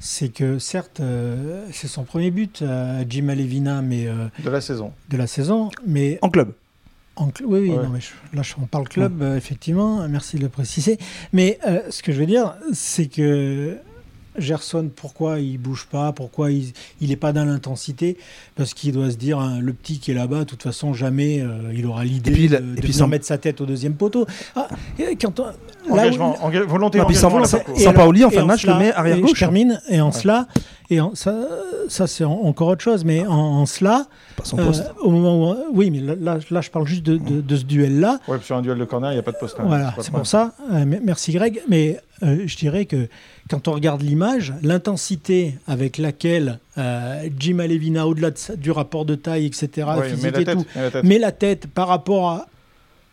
c'est 0.00 0.28
que 0.28 0.58
certes, 0.58 1.00
euh, 1.00 1.66
c'est 1.72 1.88
son 1.88 2.04
premier 2.04 2.30
but 2.30 2.62
à 2.62 3.08
Jim 3.08 3.28
Alevina, 3.28 3.82
mais 3.82 4.06
euh, 4.06 4.26
De 4.42 4.50
la 4.50 4.60
saison. 4.60 4.92
de 5.10 5.16
la 5.16 5.26
saison, 5.26 5.70
mais 5.86 6.18
En 6.22 6.30
club. 6.30 6.52
En 7.16 7.28
cl- 7.28 7.44
oui, 7.44 7.60
oui, 7.60 7.70
Ouais. 7.70 7.82
non, 7.82 7.90
mais 7.90 8.00
je- 8.00 8.36
là, 8.36 8.42
je- 8.42 8.54
on 8.60 8.66
parle 8.66 8.88
club, 8.88 9.22
euh, 9.22 9.36
effectivement, 9.36 10.08
merci 10.08 10.36
de 10.36 10.42
le 10.42 10.48
préciser. 10.48 10.98
Mais 11.32 11.58
euh, 11.66 11.80
ce 11.90 12.02
que 12.02 12.12
je 12.12 12.18
veux 12.18 12.26
dire, 12.26 12.54
c'est 12.72 13.06
que 13.06 13.78
Gerson, 14.38 14.90
pourquoi 14.94 15.38
il 15.40 15.58
bouge 15.58 15.86
pas 15.90 16.12
Pourquoi 16.12 16.50
il 16.50 16.72
n'est 17.00 17.16
pas 17.16 17.32
dans 17.32 17.44
l'intensité? 17.44 18.16
Parce 18.56 18.74
qu'il 18.74 18.92
doit 18.92 19.10
se 19.10 19.16
dire, 19.16 19.38
hein, 19.38 19.58
le 19.60 19.72
petit 19.72 19.98
qui 19.98 20.10
est 20.10 20.14
là-bas, 20.14 20.40
de 20.40 20.44
toute 20.44 20.62
façon, 20.62 20.92
jamais 20.94 21.40
euh, 21.40 21.72
il 21.74 21.86
aura 21.86 22.04
l'idée 22.04 22.48
de, 22.48 22.56
de 22.58 22.80
puis 22.80 22.92
sans- 22.92 23.08
mettre 23.08 23.24
sa 23.26 23.38
tête 23.38 23.60
au 23.60 23.66
deuxième 23.66 23.94
poteau. 23.94 24.26
Ah, 24.56 24.68
quand 25.20 25.40
on- 25.40 25.44
là 25.44 25.52
où- 25.88 25.92
Engagement, 25.92 26.36
enga- 26.42 26.64
volonté 26.66 26.98
Ah, 27.00 27.04
puis 27.04 27.16
engagement 27.16 27.30
sans- 27.30 27.36
à 27.36 27.40
la 27.40 27.46
sans- 27.46 27.56
parcours. 27.58 27.76
et 27.76 27.80
sans 27.80 27.90
alors- 27.90 28.04
Paoli, 28.04 28.24
en 28.24 28.30
fin 28.30 28.42
de 28.42 28.46
match, 28.46 28.62
cela- 28.62 28.72
le 28.74 28.78
met 28.78 28.92
arrière 28.92 29.16
et 29.16 29.20
gauche. 29.20 29.30
Je 29.34 29.38
termine, 29.38 29.80
et 29.88 30.00
en 30.00 30.06
Ouais. 30.06 30.12
cela, 30.12 30.46
et 30.90 31.00
en, 31.00 31.14
ça, 31.14 31.34
ça 31.88 32.06
c'est 32.06 32.24
en- 32.24 32.32
encore 32.42 32.68
autre 32.68 32.82
chose, 32.82 33.04
mais 33.04 33.26
en, 33.26 33.32
en 33.34 33.66
cela, 33.66 34.06
euh, 34.58 34.72
au 35.02 35.10
moment 35.10 35.50
où, 35.52 35.56
oui, 35.74 35.90
mais 35.90 36.00
là, 36.00 36.14
là, 36.20 36.38
là, 36.50 36.60
je 36.60 36.70
parle 36.70 36.86
juste 36.86 37.02
de, 37.04 37.16
de- 37.16 37.40
de 37.40 37.56
ce 37.56 37.64
duel-là. 37.64 38.18
Ouais, 38.28 38.36
puis 38.38 38.46
sur 38.46 38.56
un 38.56 38.62
duel 38.62 38.78
de 38.78 38.84
corner, 38.84 39.10
il 39.12 39.14
n'y 39.14 39.20
a 39.20 39.22
pas 39.22 39.32
de 39.32 39.38
poste. 39.38 39.56
hein, 39.60 39.64
Voilà, 39.66 39.94
c'est 40.00 40.10
pour 40.12 40.26
ça. 40.26 40.52
Euh, 40.72 40.84
merci 41.02 41.32
Greg. 41.32 41.62
Mais 41.68 42.00
euh, 42.22 42.44
je 42.46 42.56
dirais 42.56 42.84
que 42.84 43.08
quand 43.50 43.66
on 43.68 43.72
regarde 43.72 44.02
l'image, 44.02 44.52
l'intensité 44.62 45.56
avec 45.66 45.98
laquelle 45.98 46.58
euh, 46.78 47.28
Jim 47.38 47.58
Alevina, 47.58 48.06
au-delà 48.06 48.30
de 48.30 48.56
du 48.56 48.70
rapport 48.70 49.04
de 49.04 49.14
taille, 49.14 49.46
etc., 49.46 49.68
problème. 49.82 49.98
Ouais, 49.98 50.10
physique 50.10 50.22
mais 50.24 50.30
la 50.30 50.40
et 50.40 50.44
tête, 50.44 50.58
tout, 50.58 50.64
mais 50.74 50.82
la 50.82 50.90
tête. 50.90 51.04
met 51.04 51.18
la 51.18 51.32
tête 51.32 51.66
par 51.66 51.88
rapport 51.88 52.28
à- 52.30 52.46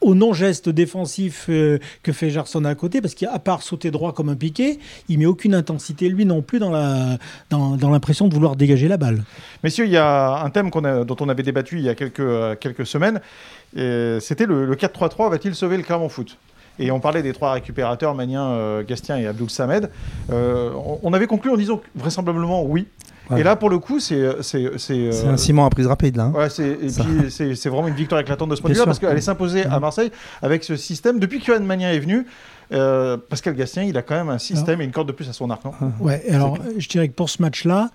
au 0.02 0.16
non-geste 0.16 0.68
défensif 0.68 1.46
euh, 1.50 1.78
que 2.02 2.12
fait 2.12 2.32
Gerson 2.32 2.66
à 2.66 2.74
côté, 2.74 3.02
parce 3.02 3.14
qu'à 3.14 3.38
part 3.38 3.62
sauter 3.62 3.92
droit 3.92 4.14
comme 4.14 4.30
un 4.30 4.36
piqué, 4.36 4.80
il 5.10 5.20
met 5.20 5.28
aucune 5.28 5.54
intensité, 5.54 6.10
lui 6.10 6.26
non 6.26 6.42
plus, 6.42 6.58
dans 6.58 6.72
la 6.72 7.20
dans, 7.52 7.76
dans 7.78 7.92
l'impression 7.92 8.28
de 8.28 8.34
vouloir 8.34 8.56
dégager 8.56 8.88
la 8.88 8.98
balle. 8.98 9.24
Messieurs, 9.64 9.86
il 9.86 9.92
y 9.92 9.98
a 9.98 10.42
un 10.44 10.50
thème 10.50 10.72
a- 10.84 11.04
dont 11.04 11.18
on 11.20 11.30
avait 11.30 11.44
débattu 11.44 11.78
il 11.78 11.84
y 11.84 11.90
a 11.90 11.94
quelques, 11.94 12.60
quelques 12.60 12.86
semaines. 12.88 13.22
C'était 13.76 14.46
le, 14.48 14.66
le 14.66 14.76
4-3-3 14.76 15.30
va-t-il 15.30 15.54
sauver 15.56 15.78
le 15.78 15.84
Clermont 15.84 16.10
Foot? 16.10 16.36
Et 16.82 16.92
on 16.92 17.00
parlait 17.00 17.22
des 17.24 17.32
trois 17.34 17.54
récupérateurs, 17.54 18.14
Magnin, 18.16 18.46
euh, 18.52 18.84
Gastien 18.84 19.18
et 19.18 19.28
Abdoul 19.28 19.50
Samed. 19.50 19.90
Euh, 20.32 20.72
on, 20.76 21.00
on 21.04 21.14
avait 21.14 21.28
conclu 21.28 21.50
en 21.52 21.56
disant 21.58 21.78
que 21.78 21.86
vraisemblablement 21.96 22.64
oui. 22.64 22.88
Ouais. 23.30 23.40
Et 23.40 23.44
là, 23.44 23.56
pour 23.56 23.70
le 23.70 23.80
coup, 23.80 24.00
c'est. 24.02 24.42
C'est 24.42 24.72
c'est, 24.78 24.94
euh, 24.94 25.32
un 25.34 25.38
ciment 25.38 25.66
à 25.66 25.70
prise 25.70 25.88
rapide 25.88 26.18
là. 26.18 26.24
hein. 26.24 26.34
Ouais, 26.36 26.50
c'est, 26.50 26.68
et 26.82 26.90
Ça. 26.90 27.04
puis 27.04 27.32
c'est, 27.32 27.56
c'est 27.56 27.70
vraiment 27.70 27.88
une 27.88 27.94
victoire 27.94 28.20
éclatante 28.20 28.50
de 28.50 28.56
ce 28.56 28.62
point 28.62 28.70
de 28.70 28.74
vue-là 28.74 28.86
parce 28.86 29.00
qu'elle 29.00 29.18
est 29.18 29.22
s'imposer 29.22 29.64
à 29.66 29.76
Mhm. 29.76 29.80
Marseille 29.82 30.12
avec 30.42 30.64
ce 30.66 30.76
système. 30.76 31.18
Depuis 31.20 31.40
que 31.40 31.46
Johan 31.46 31.62
Magnin 31.62 31.92
est 31.92 32.00
venu, 32.00 32.26
euh, 32.74 33.16
Pascal 33.18 33.56
Gastien, 33.56 33.84
il 33.84 33.96
a 33.98 34.02
quand 34.02 34.16
même 34.16 34.30
un 34.30 34.38
système 34.40 34.82
et 34.82 34.84
une 34.84 34.92
corde 34.92 35.08
de 35.08 35.14
plus 35.14 35.30
à 35.30 35.34
son 35.34 35.50
arc. 35.50 35.64
non? 35.64 35.72
Ouais, 36.02 36.24
alors 36.30 36.58
je 36.78 36.90
dirais 36.90 37.08
que 37.08 37.14
pour 37.14 37.30
ce 37.30 37.42
match-là, 37.42 37.90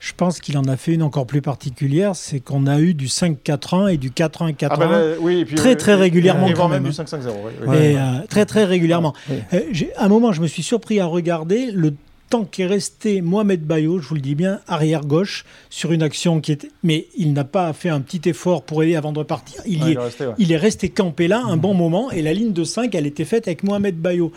je 0.00 0.12
pense 0.16 0.40
qu'il 0.40 0.56
en 0.58 0.64
a 0.64 0.76
fait 0.76 0.94
une 0.94 1.02
encore 1.02 1.26
plus 1.26 1.42
particulière, 1.42 2.16
c'est 2.16 2.40
qu'on 2.40 2.66
a 2.66 2.80
eu 2.80 2.94
du 2.94 3.06
5-4-1 3.06 3.92
et 3.92 3.96
du 3.98 4.10
4-1-4-1. 4.10 4.66
Ah 4.70 4.76
bah 4.76 4.86
là, 4.88 5.02
oui, 5.20 5.40
et 5.40 5.44
puis, 5.44 5.54
Très, 5.56 5.76
très 5.76 5.92
et- 5.92 5.96
régulièrement 5.96 6.48
Et 6.48 6.54
quand 6.54 6.68
même 6.68 6.82
même, 6.82 6.90
du 6.90 6.96
5-5-0. 6.96 7.28
oui, 7.44 7.52
oui. 7.68 7.76
Et 7.76 7.96
euh, 7.98 8.26
très 8.28 8.46
très 8.46 8.64
régulièrement. 8.64 9.12
Euh, 9.30 9.60
à 9.96 10.04
un 10.04 10.08
moment, 10.08 10.32
je 10.32 10.40
me 10.40 10.46
suis 10.46 10.62
surpris 10.62 10.98
à 11.00 11.06
regarder 11.06 11.70
le 11.70 11.94
temps 12.30 12.44
qu'est 12.44 12.64
resté 12.66 13.22
Mohamed 13.22 13.62
Bayo, 13.64 13.98
je 13.98 14.06
vous 14.08 14.14
le 14.14 14.20
dis 14.20 14.36
bien, 14.36 14.60
arrière 14.68 15.04
gauche, 15.04 15.44
sur 15.68 15.90
une 15.90 16.02
action 16.02 16.40
qui 16.40 16.52
était. 16.52 16.70
Mais 16.84 17.08
il 17.18 17.32
n'a 17.32 17.42
pas 17.42 17.72
fait 17.72 17.88
un 17.88 18.00
petit 18.00 18.26
effort 18.28 18.62
pour 18.62 18.84
aider 18.84 18.94
avant 18.94 19.10
de 19.12 19.18
repartir. 19.18 19.60
Il, 19.66 19.82
Ouais, 19.82 19.92
est, 19.94 19.98
resté, 19.98 20.26
ouais. 20.28 20.34
il 20.38 20.52
est 20.52 20.56
resté 20.56 20.88
campé 20.90 21.26
là 21.26 21.42
un 21.44 21.56
bon 21.56 21.74
moment 21.74 22.10
et 22.12 22.22
la 22.22 22.32
ligne 22.32 22.52
de 22.52 22.62
5, 22.62 22.94
elle 22.94 23.06
était 23.06 23.24
faite 23.24 23.48
avec 23.48 23.64
Mohamed 23.64 23.96
Bayo. 24.00 24.30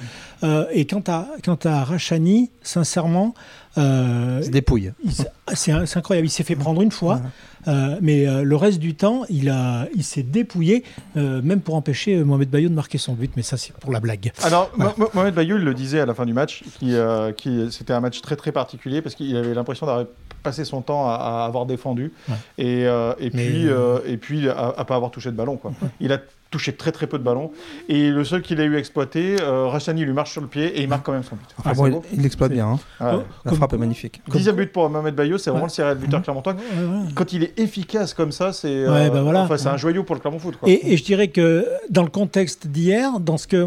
Euh, 0.43 0.65
et 0.73 0.85
quant 0.87 1.03
à, 1.07 1.27
quant 1.45 1.59
à 1.65 1.83
Rachani, 1.83 2.49
sincèrement, 2.63 3.35
euh, 3.77 4.37
Il 4.41 4.45
se 4.45 4.49
dépouille. 4.51 4.91
il 5.03 5.11
s'est- 5.11 5.29
c'est 5.53 5.71
incroyable. 5.97 6.27
Il 6.27 6.31
s'est 6.31 6.43
fait 6.43 6.55
prendre 6.55 6.81
une 6.81 6.91
fois, 6.91 7.21
euh, 7.67 7.97
mais 8.01 8.27
euh, 8.27 8.43
le 8.43 8.55
reste 8.55 8.79
du 8.79 8.95
temps, 8.95 9.23
il, 9.29 9.49
a, 9.49 9.87
il 9.95 10.03
s'est 10.03 10.23
dépouillé, 10.23 10.83
euh, 11.17 11.41
même 11.41 11.59
pour 11.61 11.75
empêcher 11.75 12.23
Mohamed 12.23 12.49
Bayo 12.49 12.69
de 12.69 12.73
marquer 12.73 12.97
son 12.97 13.13
but. 13.13 13.31
Mais 13.35 13.41
ça, 13.43 13.57
c'est 13.57 13.73
pour 13.73 13.91
la 13.91 13.99
blague. 13.99 14.31
Alors, 14.43 14.71
Mo- 14.77 15.09
Mohamed 15.13 15.33
Bayou, 15.33 15.57
il 15.57 15.63
le 15.63 15.73
disait 15.73 15.99
à 15.99 16.05
la 16.05 16.13
fin 16.13 16.25
du 16.25 16.33
match, 16.33 16.63
qui, 16.79 16.93
euh, 16.95 17.31
qui, 17.31 17.71
c'était 17.71 17.93
un 17.93 17.99
match 17.99 18.21
très 18.21 18.35
très 18.35 18.51
particulier 18.51 19.01
parce 19.01 19.15
qu'il 19.15 19.35
avait 19.35 19.53
l'impression 19.53 19.85
d'avoir 19.85 20.05
passé 20.43 20.65
son 20.65 20.81
temps 20.81 21.07
à, 21.09 21.13
à 21.13 21.45
avoir 21.45 21.65
défendu 21.65 22.11
Ouais. 22.29 22.35
et, 22.57 22.85
euh, 22.85 23.13
et 23.19 23.29
puis, 23.29 23.69
euh, 23.69 23.99
et 24.05 24.17
puis 24.17 24.49
à, 24.49 24.83
pas 24.85 24.95
avoir 24.95 25.09
touché 25.11 25.31
de 25.31 25.35
ballon. 25.37 25.55
Quoi. 25.57 25.71
Il 26.01 26.11
a 26.11 26.19
touché 26.53 26.71
très 26.73 26.91
très 26.91 27.07
peu 27.07 27.17
de 27.17 27.23
ballons 27.23 27.51
et 27.89 28.09
le 28.11 28.23
seul 28.23 28.41
qu'il 28.43 28.61
a 28.61 28.63
eu 28.63 28.77
exploité, 28.77 29.37
euh, 29.41 29.65
Rachani 29.67 30.05
lui 30.05 30.13
marche 30.13 30.31
sur 30.31 30.39
le 30.41 30.47
pied 30.47 30.65
et 30.67 30.83
il 30.83 30.87
marque 30.87 31.03
quand 31.05 31.11
même 31.11 31.23
son 31.23 31.35
but. 31.35 31.45
Enfin, 31.57 31.71
Ah 31.71 31.73
bon, 31.73 32.01
il 32.13 32.21
l'exploite 32.21 32.51
bien. 32.51 32.67
hein. 32.67 32.79
Ouais. 33.01 33.11
Oh, 33.15 33.23
La 33.43 33.49
Comme- 33.49 33.57
frappe 33.57 33.73
est 33.73 33.77
magnifique. 33.77 34.21
Dixième 34.29 34.55
but 34.55 34.71
pour 34.71 34.87
Mohamed 34.89 35.15
Bayo, 35.15 35.37
c'est 35.39 35.49
vraiment 35.49 35.63
Ouais. 35.65 35.69
le 35.69 35.73
serial 35.73 35.97
buteur 35.97 36.21
clermontois. 36.21 36.53
Ouais, 36.53 36.59
ouais. 36.85 37.11
Quand 37.15 37.33
il 37.33 37.43
est 37.43 37.59
efficace 37.59 38.13
comme 38.13 38.31
ça, 38.31 38.53
c'est 38.53 38.67
euh, 38.69 38.93
Ouais, 38.93 39.09
bah 39.09 39.23
voilà. 39.23 39.41
enfin, 39.41 39.57
c'est 39.57 39.67
un 39.67 39.77
joyau 39.77 40.03
pour 40.03 40.15
le 40.15 40.21
Clermont 40.21 40.37
Foot. 40.39 40.57
Quoi. 40.57 40.69
Et, 40.69 40.93
et 40.93 40.97
je 40.97 41.03
dirais 41.03 41.29
que 41.29 41.67
dans 41.89 42.03
le 42.03 42.09
contexte 42.09 42.67
d'hier, 42.67 43.19
dans 43.19 43.37
ce 43.37 43.47
que 43.47 43.63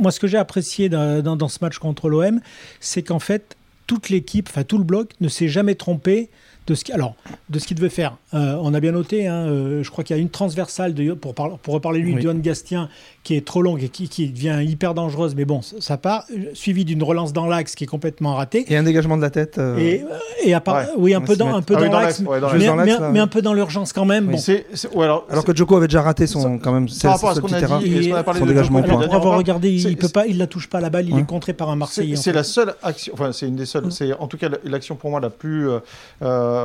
moi 0.00 0.10
ce 0.10 0.18
que 0.18 0.26
j'ai 0.26 0.38
apprécié 0.38 0.88
dans, 0.88 1.22
dans- 1.22 1.36
dans 1.36 1.48
ce 1.48 1.58
match 1.60 1.78
contre 1.78 2.08
l'OM, 2.08 2.40
c'est 2.80 3.02
qu'en 3.02 3.18
fait 3.18 3.54
toute 3.86 4.08
l'équipe, 4.08 4.48
enfin 4.48 4.62
tout 4.64 4.78
le 4.78 4.84
bloc, 4.84 5.10
ne 5.20 5.28
s'est 5.28 5.48
jamais 5.48 5.74
trompé 5.74 6.30
de 6.70 6.74
ce 6.76 6.84
qui, 6.84 6.92
alors, 6.92 7.16
de 7.48 7.58
ce 7.58 7.66
qu'il 7.66 7.76
devait 7.76 7.88
faire. 7.88 8.16
Euh, 8.32 8.56
on 8.62 8.72
a 8.74 8.80
bien 8.80 8.92
noté, 8.92 9.26
hein, 9.26 9.46
euh, 9.48 9.82
je 9.82 9.90
crois 9.90 10.04
qu'il 10.04 10.14
y 10.14 10.18
a 10.18 10.22
une 10.22 10.30
transversale, 10.30 10.94
de, 10.94 11.12
pour, 11.14 11.34
par- 11.34 11.58
pour 11.58 11.74
reparler 11.74 11.98
lui, 11.98 12.10
Oui. 12.12 12.16
de 12.18 12.20
Johan 12.22 12.34
Gastien, 12.36 12.88
qui 13.24 13.34
est 13.34 13.44
trop 13.44 13.60
longue 13.60 13.82
et 13.82 13.88
qui, 13.88 14.08
qui 14.08 14.28
devient 14.30 14.60
hyper 14.64 14.94
dangereuse, 14.94 15.34
mais 15.34 15.44
bon, 15.44 15.62
ça, 15.62 15.76
ça 15.80 15.96
part, 15.96 16.24
euh, 16.32 16.50
suivi 16.54 16.84
d'une 16.84 17.02
relance 17.02 17.32
dans 17.32 17.46
l'axe 17.46 17.74
qui 17.74 17.84
est 17.84 17.86
complètement 17.88 18.36
ratée. 18.36 18.64
Et 18.72 18.76
un 18.76 18.84
dégagement 18.84 19.16
de 19.16 19.22
la 19.22 19.30
tête. 19.30 19.58
euh, 19.58 19.76
Et, 19.78 20.04
et 20.44 20.54
à 20.54 20.60
part- 20.60 20.76
Ouais. 20.76 20.86
oui, 20.96 21.14
un 21.14 21.20
peu 21.20 21.34
dans, 21.34 21.52
un 21.54 21.62
peu 21.62 21.74
Ah 21.76 21.80
dans 21.82 21.90
dans 21.90 22.00
l'axe, 22.00 22.20
ouais, 22.20 22.40
mais, 23.12 23.18
un 23.18 23.26
peu 23.26 23.42
dans 23.42 23.52
l'urgence 23.52 23.92
quand 23.92 24.04
même. 24.04 24.26
Bon. 24.26 24.38
Alors, 25.02 25.26
Alors 25.28 25.44
que 25.44 25.54
Djoko 25.54 25.76
avait 25.76 25.88
déjà 25.88 26.02
raté 26.02 26.28
son, 26.28 26.58
quand 26.58 26.72
même, 26.72 26.86
par 27.02 27.12
rapport 27.14 27.30
à 27.30 27.34
ce 27.34 27.40
qu'on 27.40 27.52
a 27.52 27.60
dit 27.80 27.96
et 27.96 28.02
ce 28.04 28.08
qu'on 28.10 28.14
a 28.14 28.22
parlé 28.22 28.38
Son 28.40 28.46
de 28.46 28.50
dégagement 28.50 28.80
Djoko 28.82 29.42
il 29.42 29.96
peut 29.96 30.08
pas, 30.08 30.26
il 30.28 30.38
la 30.38 30.46
touche 30.46 30.68
pas 30.68 30.78
à 30.78 30.80
la 30.80 30.90
balle, 30.90 31.08
il 31.08 31.18
est 31.18 31.26
contré 31.26 31.52
par 31.52 31.68
un 31.70 31.76
Marseillais. 31.76 32.14
C'est 32.16 32.32
la 32.32 32.44
seule 32.44 32.74
action, 32.82 33.12
enfin 33.14 33.32
c'est 33.32 33.48
une 33.48 33.56
des 33.56 33.66
seules, 33.66 33.90
c'est 33.90 34.12
en 34.14 34.28
tout 34.28 34.36
cas 34.38 34.48
l'action 34.64 34.94
pour 34.94 35.10
moi 35.10 35.18
la 35.20 35.30
plus 35.30 35.68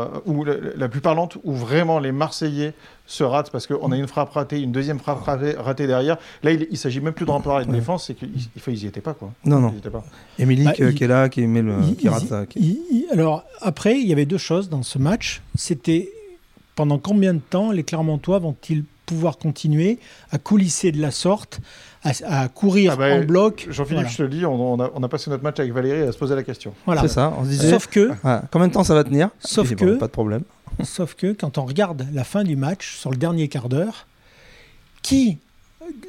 euh, 0.02 0.06
ou 0.26 0.44
la, 0.44 0.54
la 0.76 0.90
plus 0.90 1.02
parlante 1.02 1.38
où 1.44 1.54
vraiment 1.54 2.00
les 2.00 2.12
Marseillais 2.12 2.74
se 3.08 3.24
ratent 3.24 3.52
parce 3.52 3.68
qu'on 3.68 3.92
a 3.92 3.98
une 3.98 4.08
frappe 4.08 4.32
ratée, 4.32 4.60
une 4.62 4.72
deuxième 4.72 5.00
frappe 5.00 5.22
ratée, 5.24 5.54
ratée 5.58 5.88
derrière. 5.88 6.18
Là, 6.44 6.52
il, 6.52 6.68
il 6.72 6.78
s'agit 6.78 7.02
même 7.02 7.14
plus 7.14 7.26
de 7.26 7.32
remplir 7.32 7.60
une 7.60 7.70
Ouais. 7.70 7.76
défense, 7.80 8.06
c'est 8.08 8.14
qu'ils 8.16 8.30
ils, 8.36 8.62
ils 8.74 8.84
y 8.84 8.88
étaient 8.88 9.02
pas 9.02 9.14
quoi. 9.14 9.32
Non, 9.46 9.60
non. 9.60 9.74
Émilie 10.40 10.64
Bah, 10.66 10.74
qui, 10.74 10.84
est 11.04 11.08
là, 11.08 11.30
qui, 11.30 11.46
met 11.48 11.62
le, 11.62 11.76
Il- 11.88 11.96
qui 11.96 12.06
il- 12.06 12.10
rate 12.10 12.26
ça. 12.26 12.46
qui- 12.46 12.60
il- 12.60 12.82
il- 12.92 13.06
alors, 13.12 13.44
après, 13.62 14.00
il 14.00 14.08
y 14.08 14.12
avait 14.14 14.26
deux 14.26 14.38
choses 14.40 14.70
dans 14.70 14.84
ce 14.84 14.98
match. 14.98 15.42
C'était 15.56 16.10
pendant 16.76 16.98
combien 16.98 17.34
de 17.34 17.40
temps 17.40 17.72
les 17.72 17.84
Clermontois 17.84 18.40
vont-ils 18.40 18.84
pouvoir 19.06 19.38
continuer 19.38 20.00
à 20.32 20.38
coulisser 20.38 20.92
de 20.92 21.02
la 21.02 21.12
sorte, 21.12 21.60
à, 22.04 22.12
à 22.44 22.48
courir 22.50 22.94
Ah 22.94 22.96
bah, 22.98 23.14
en 23.16 23.24
bloc 23.24 23.68
Jean-Philippe, 23.70 23.94
Voilà. 24.04 24.10
je 24.10 24.18
te 24.18 24.24
le 24.24 24.30
dis, 24.30 24.46
on, 24.46 24.74
on 24.74 24.80
a, 24.82 24.92
on 24.94 25.04
a 25.04 25.08
passé 25.08 25.30
notre 25.30 25.44
match 25.44 25.60
avec 25.60 25.72
Valérie 25.74 26.02
à 26.08 26.12
se 26.12 26.18
poser 26.18 26.36
la 26.36 26.44
question. 26.44 26.74
Voilà. 26.86 27.02
C'est 27.02 27.08
ça, 27.10 27.34
on 27.38 27.44
se 27.44 27.50
disait. 27.50 27.70
Sauf 27.72 27.88
que, 27.88 28.12
ah, 28.24 28.44
combien 28.52 28.68
de 28.68 28.74
temps 28.74 28.84
ça 28.84 28.94
va 28.94 29.04
tenir 29.04 29.30
Sauf 29.40 29.70
bon, 29.70 29.76
que- 29.76 29.96
Pas 29.98 30.08
de 30.08 30.12
problème. 30.12 30.44
sauf 30.84 31.14
que, 31.16 31.34
quand 31.34 31.58
on 31.58 31.66
regarde 31.66 32.06
la 32.14 32.24
fin 32.24 32.44
du 32.44 32.56
match, 32.56 32.98
sur 32.98 33.10
le 33.12 33.18
dernier 33.18 33.48
quart 33.48 33.70
d'heure, 33.70 34.08
qui 35.02 35.38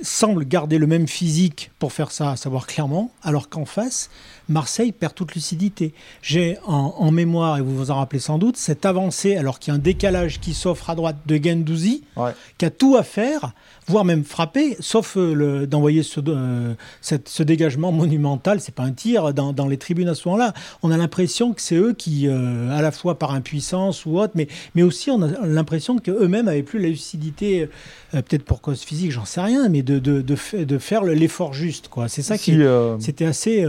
semble 0.03 0.47
garder 0.47 0.79
le 0.79 0.87
même 0.87 1.07
physique 1.07 1.71
pour 1.79 1.93
faire 1.93 2.11
ça, 2.11 2.31
à 2.33 2.37
savoir 2.37 2.67
Clermont, 2.67 3.11
alors 3.23 3.49
qu'en 3.51 3.67
face, 3.67 4.09
Marseille 4.49 4.93
perd 4.93 5.15
toute 5.15 5.35
lucidité. 5.35 5.93
J'ai 6.23 6.57
en, 6.67 6.95
en 6.99 7.11
mémoire, 7.11 7.59
et 7.59 7.61
vous 7.61 7.77
vous 7.77 7.91
en 7.91 7.97
rappelez 7.97 8.21
sans 8.21 8.39
doute, 8.39 8.57
cette 8.57 8.87
avancée, 8.87 9.37
alors 9.37 9.59
qu'il 9.59 9.73
y 9.73 9.77
a 9.77 9.77
un 9.77 9.81
décalage 9.83 10.41
qui 10.41 10.55
s'offre 10.55 10.89
à 10.91 10.95
droite 10.95 11.17
de 11.27 11.37
Gendouzi, 11.43 12.03
Ouais. 12.17 12.31
qui 12.59 12.65
a 12.65 12.71
tout 12.71 12.97
à 12.97 13.03
faire, 13.03 13.53
voire 13.87 14.05
même 14.05 14.25
frapper, 14.25 14.77
sauf 14.81 15.17
euh, 15.17 15.67
d'envoyer 15.67 16.03
ce, 16.03 16.21
euh, 16.27 16.75
cette- 17.01 17.29
ce 17.29 17.43
dégagement 17.43 17.93
monumental. 17.93 18.61
C'est 18.61 18.75
pas 18.75 18.85
un 18.85 18.93
tir 18.93 19.35
dans, 19.35 19.53
dans 19.53 19.67
les 19.69 19.77
tribunes 19.77 20.09
à 20.09 20.15
ce 20.15 20.27
moment-là. 20.29 20.55
On 20.83 20.91
a 20.91 20.97
l'impression 20.97 21.53
que 21.53 21.61
c'est 21.61 21.77
eux 21.77 21.93
qui, 21.93 22.27
euh, 22.29 22.71
à 22.71 22.83
la 22.83 22.91
fois 22.93 23.19
par 23.19 23.33
impuissance 23.33 24.07
ou 24.07 24.19
autre, 24.19 24.33
mais, 24.35 24.49
mais 24.75 24.83
aussi 24.83 25.11
on 25.11 25.21
a 25.23 25.47
l'impression 25.47 25.99
qu'eux-mêmes 25.99 26.49
avaient 26.49 26.63
plus 26.63 26.79
la 26.81 26.89
lucidité, 26.89 27.69
euh, 28.15 28.23
peut-être 28.23 28.45
pour 28.45 28.61
cause 28.61 28.81
physique, 28.83 29.11
j'en 29.11 29.25
sais 29.25 29.41
rien, 29.41 29.69
mais 29.69 29.83
de, 29.83 29.99
de, 29.99 30.21
de, 30.23 30.37
fa- 30.37 30.65
de 30.65 30.79
faire 30.79 31.03
le- 31.05 31.15
l'effort 31.15 31.53
juste. 31.53 31.89
quoi. 31.89 32.09
C'est 32.09 32.23
ça 32.23 32.39
qui. 32.39 32.53
Si, 32.53 32.59
C'était 33.01 33.27
assez, 33.27 33.65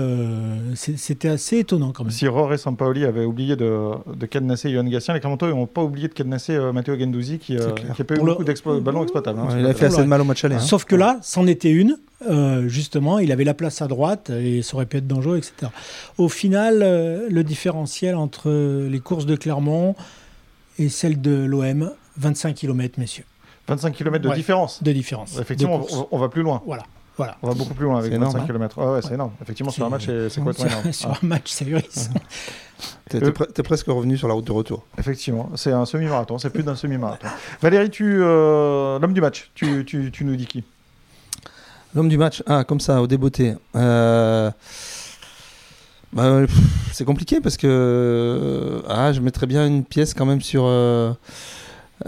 c'était 0.75 1.29
assez 1.29 1.59
étonnant 1.59 1.91
quand 1.91 2.03
même. 2.03 2.11
si 2.11 2.27
Roré 2.27 2.57
Sampaoli 2.57 3.05
avait 3.05 3.25
oublié 3.25 3.55
de, 3.55 3.91
de 4.13 4.25
cadenasser 4.25 4.71
Johan 4.71 4.83
Gatien, 4.85 5.13
les 5.13 5.19
Clermontois 5.19 5.49
n'ont 5.49 5.65
pas 5.67 5.83
oublié 5.83 6.07
de 6.07 6.13
cadenasser 6.13 6.53
euh, 6.55 6.71
Matteo 6.73 6.97
Gendouzi 6.97 7.39
qui, 7.39 7.57
euh, 7.57 7.71
clair. 7.71 7.93
qui 7.95 8.01
a 8.01 8.05
pas 8.05 8.15
eu 8.15 8.19
beaucoup 8.19 8.43
de 8.43 8.79
ballons 8.79 9.01
exploitables. 9.03 9.39
hein, 9.39 9.47
Ouais, 9.53 9.59
il 9.61 9.65
a 9.65 9.73
fait 9.73 9.85
assez 9.85 10.01
de 10.01 10.07
mal 10.07 10.21
au 10.21 10.23
match 10.23 10.43
aller. 10.45 10.55
hein. 10.55 10.59
Sauf 10.59 10.85
que 10.85 10.95
là, 10.95 11.19
c'en 11.21 11.47
était 11.47 11.71
une. 11.71 11.97
euh, 12.29 12.67
justement, 12.67 13.19
il 13.19 13.31
avait 13.31 13.43
la 13.43 13.53
place 13.53 13.81
à 13.81 13.87
droite 13.87 14.31
et 14.31 14.61
ça 14.63 14.75
aurait 14.75 14.85
pu 14.87 14.97
être 14.97 15.07
dangereux, 15.07 15.37
etc. 15.37 15.71
Au 16.17 16.29
final, 16.29 16.81
euh, 16.81 17.27
le 17.29 17.43
différentiel 17.43 18.15
entre 18.15 18.49
les 18.89 18.99
courses 18.99 19.25
de 19.27 19.35
Clermont 19.35 19.95
et 20.79 20.89
celles 20.89 21.21
de 21.21 21.43
l'OM, 21.45 21.91
25 22.17 22.55
km, 22.55 22.99
messieurs, 22.99 23.23
25 23.67 23.91
km 23.93 24.23
de 24.23 24.29
Ouais. 24.29 24.35
différence. 24.35 24.81
de 24.81 24.91
différence. 24.91 25.37
Effectivement, 25.39 25.79
de 25.79 25.85
on, 25.93 26.07
on 26.11 26.17
va 26.17 26.29
plus 26.29 26.41
loin. 26.41 26.61
Voilà. 26.65 26.83
Voilà. 27.17 27.37
On 27.41 27.47
va 27.47 27.53
beaucoup 27.55 27.73
plus 27.73 27.85
loin 27.85 27.97
avec 27.99 28.11
C'est 28.11 28.17
25 28.17 28.29
énorme, 28.37 28.43
hein. 28.43 28.47
km. 28.47 28.77
Ouais, 28.77 28.93
ouais, 28.93 29.01
c'est 29.01 29.13
énorme. 29.15 29.31
Effectivement, 29.41 29.71
sur 29.71 29.85
un 29.85 29.89
match, 29.89 30.05
c'est 30.05 30.35
complètement 30.39 30.65
énorme. 30.67 30.91
sur 30.93 31.09
Ah, 31.11 31.17
un 31.23 31.27
match, 31.27 31.43
c'est 31.51 31.65
ahurissant. 31.65 32.11
T'es 33.09 33.19
t'es 33.19 33.29
pre- 33.31 33.63
presque 33.63 33.87
revenu 33.87 34.17
sur 34.17 34.27
la 34.27 34.33
route 34.35 34.45
de 34.45 34.51
retour. 34.51 34.85
effectivement, 34.99 35.49
c'est 35.55 35.71
un 35.71 35.85
semi-marathon. 35.85 36.37
C'est 36.37 36.51
plus 36.51 36.61
d'un 36.61 36.75
semi-marathon. 36.75 37.27
Valérie, 37.61 37.89
tu, 37.89 38.19
euh, 38.21 38.99
l'homme 38.99 39.13
du 39.13 39.21
match, 39.21 39.49
tu, 39.55 39.83
tu, 39.85 40.11
tu 40.11 40.25
nous 40.25 40.35
dis 40.35 40.45
qui? 40.45 40.63
L'homme 41.95 42.09
du 42.09 42.17
match, 42.17 42.43
ah, 42.45 42.63
comme 42.65 42.79
ça, 42.81 43.01
au 43.01 43.07
débeauté. 43.07 43.55
Euh, 43.75 44.51
bah, 46.13 46.23
euh, 46.25 46.47
c'est 46.91 47.05
compliqué 47.05 47.39
parce 47.41 47.57
que 47.57 47.65
euh, 47.67 48.81
ah, 48.89 49.11
je 49.13 49.21
mettrais 49.21 49.47
bien 49.47 49.65
une 49.65 49.83
pièce 49.83 50.13
quand 50.13 50.25
même 50.25 50.41
sur. 50.41 50.63
euh, 50.65 51.13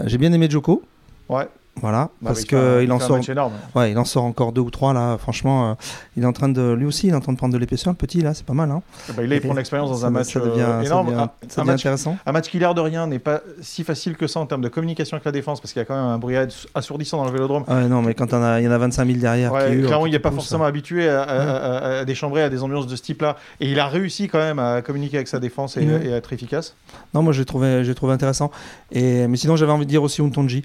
J'ai 0.04 0.18
bien 0.18 0.32
aimé 0.32 0.48
Joko, 0.50 0.82
Ouais. 1.28 1.48
Voilà, 1.80 2.10
Bah, 2.20 2.30
parce 2.30 2.40
un- 2.40 2.44
qu'il 2.44 2.58
il 2.84 2.92
en 2.92 2.96
un 2.96 3.00
sort. 3.00 3.18
énorme. 3.28 3.52
Ouais, 3.74 3.90
il 3.92 3.98
en 3.98 4.04
sort 4.04 4.24
encore 4.24 4.52
deux 4.52 4.60
ou 4.60 4.70
trois 4.70 4.92
là. 4.92 5.16
Franchement, 5.18 5.70
euh, 5.70 5.74
il 6.16 6.22
est 6.22 6.26
en 6.26 6.32
train 6.32 6.48
de, 6.48 6.72
lui 6.72 6.86
aussi, 6.86 7.06
il 7.08 7.10
est 7.10 7.16
en 7.16 7.20
train 7.20 7.32
de 7.32 7.38
prendre 7.38 7.52
de 7.54 7.58
l'épaisseur, 7.58 7.92
le 7.92 7.96
petit 7.96 8.20
là, 8.20 8.34
c'est 8.34 8.44
pas 8.46 8.52
mal. 8.52 8.70
Hein. 8.70 8.82
Bah, 9.16 9.22
là, 9.26 9.34
il 9.34 9.40
prend 9.40 9.54
l'expérience 9.54 9.90
dans 9.90 10.04
un 10.06 10.10
match 10.10 10.32
ça 10.32 10.40
devient, 10.40 10.60
euh, 10.60 10.80
ça 10.80 10.86
énorme. 10.86 11.06
devient- 11.08 11.18
Un- 11.20 11.30
ça 11.48 11.60
un 11.60 11.64
devient 11.64 11.70
match 11.72 11.80
intéressant. 11.80 12.16
Un 12.26 12.32
match 12.32 12.48
qui, 12.48 12.58
l'air 12.58 12.74
de 12.74 12.80
rien, 12.80 13.06
n'est 13.06 13.18
pas 13.18 13.40
si 13.60 13.84
facile 13.84 14.16
que 14.16 14.26
ça 14.26 14.40
en 14.40 14.46
termes 14.46 14.62
de 14.62 14.68
communication 14.68 15.16
avec 15.16 15.24
la 15.24 15.32
défense, 15.32 15.60
parce 15.60 15.72
qu'il 15.72 15.80
y 15.80 15.82
a 15.82 15.86
quand 15.86 15.96
même 15.96 16.04
un 16.04 16.18
bruit 16.18 16.36
assourdissant 16.74 17.16
dans 17.18 17.24
le 17.24 17.32
vélodrome. 17.32 17.64
Ah 17.68 17.76
ouais, 17.76 17.88
non, 17.88 18.02
mais 18.02 18.14
quand 18.14 18.26
il 18.32 18.62
y 18.64 18.68
en 18.68 18.72
a 18.72 18.78
25 18.78 19.06
000 19.06 19.18
derrière. 19.18 19.52
Ouais, 19.52 19.76
qui 19.76 19.82
clairement, 19.86 20.06
il 20.06 20.12
n'est 20.12 20.18
pas 20.18 20.30
forcément 20.30 20.64
habitué 20.64 21.08
à, 21.08 21.22
à- 21.22 21.56
à- 21.56 21.98
à 22.00 22.04
déchambrer 22.04 22.42
à 22.42 22.50
des 22.50 22.62
ambiances 22.62 22.86
de 22.86 22.96
ce 22.96 23.02
type-là. 23.02 23.36
Et 23.60 23.70
il 23.70 23.78
a 23.80 23.86
réussi 23.86 24.28
quand 24.28 24.38
même 24.38 24.58
à 24.58 24.82
communiquer 24.82 25.16
avec 25.16 25.28
sa 25.28 25.38
défense 25.38 25.76
et, 25.76 25.80
Ouais. 25.86 26.06
et 26.06 26.12
à 26.12 26.16
être 26.16 26.32
efficace. 26.32 26.74
Non, 27.14 27.22
moi 27.22 27.32
j'ai 27.32 27.44
trouvé, 27.44 27.84
j'ai 27.84 27.94
trouvé 27.94 28.12
intéressant. 28.12 28.50
Et, 28.92 29.26
mais 29.26 29.36
sinon, 29.36 29.56
j'avais 29.56 29.72
envie 29.72 29.86
de 29.86 29.90
dire 29.90 30.02
aussi 30.02 30.20
Untonji. 30.22 30.64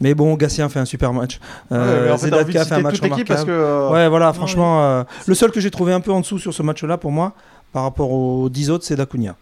Mais 0.00 0.14
bon, 0.14 0.34
Gatien 0.34 0.68
fait 0.68 0.78
un 0.78 0.84
super 0.84 1.12
match. 1.12 1.38
Ouais, 1.70 1.76
Euh, 1.78 2.04
mais 2.06 2.10
en 2.12 2.18
fait, 2.18 2.30
t'as 2.30 2.38
Zedatka 2.44 2.64
fait 2.64 2.74
un 2.74 2.80
match 2.80 3.00
l'équipe 3.02 3.26
parce 3.28 3.44
que. 3.44 3.50
remarquable. 3.50 3.86
euh, 3.86 3.90
Ouais, 3.90 4.08
voilà, 4.08 4.32
franchement, 4.32 4.82
euh, 4.82 5.04
le 5.26 5.34
seul 5.34 5.50
que 5.50 5.60
j'ai 5.60 5.70
trouvé 5.70 5.92
un 5.92 6.00
peu 6.00 6.12
en 6.12 6.20
dessous 6.20 6.38
sur 6.38 6.54
ce 6.54 6.62
match-là, 6.62 6.96
pour 6.98 7.10
moi, 7.10 7.32
par 7.72 7.82
rapport 7.82 8.10
aux 8.12 8.48
10 8.48 8.70
autres, 8.70 8.84
c'est 8.84 8.96
Dacunia. 8.96 9.34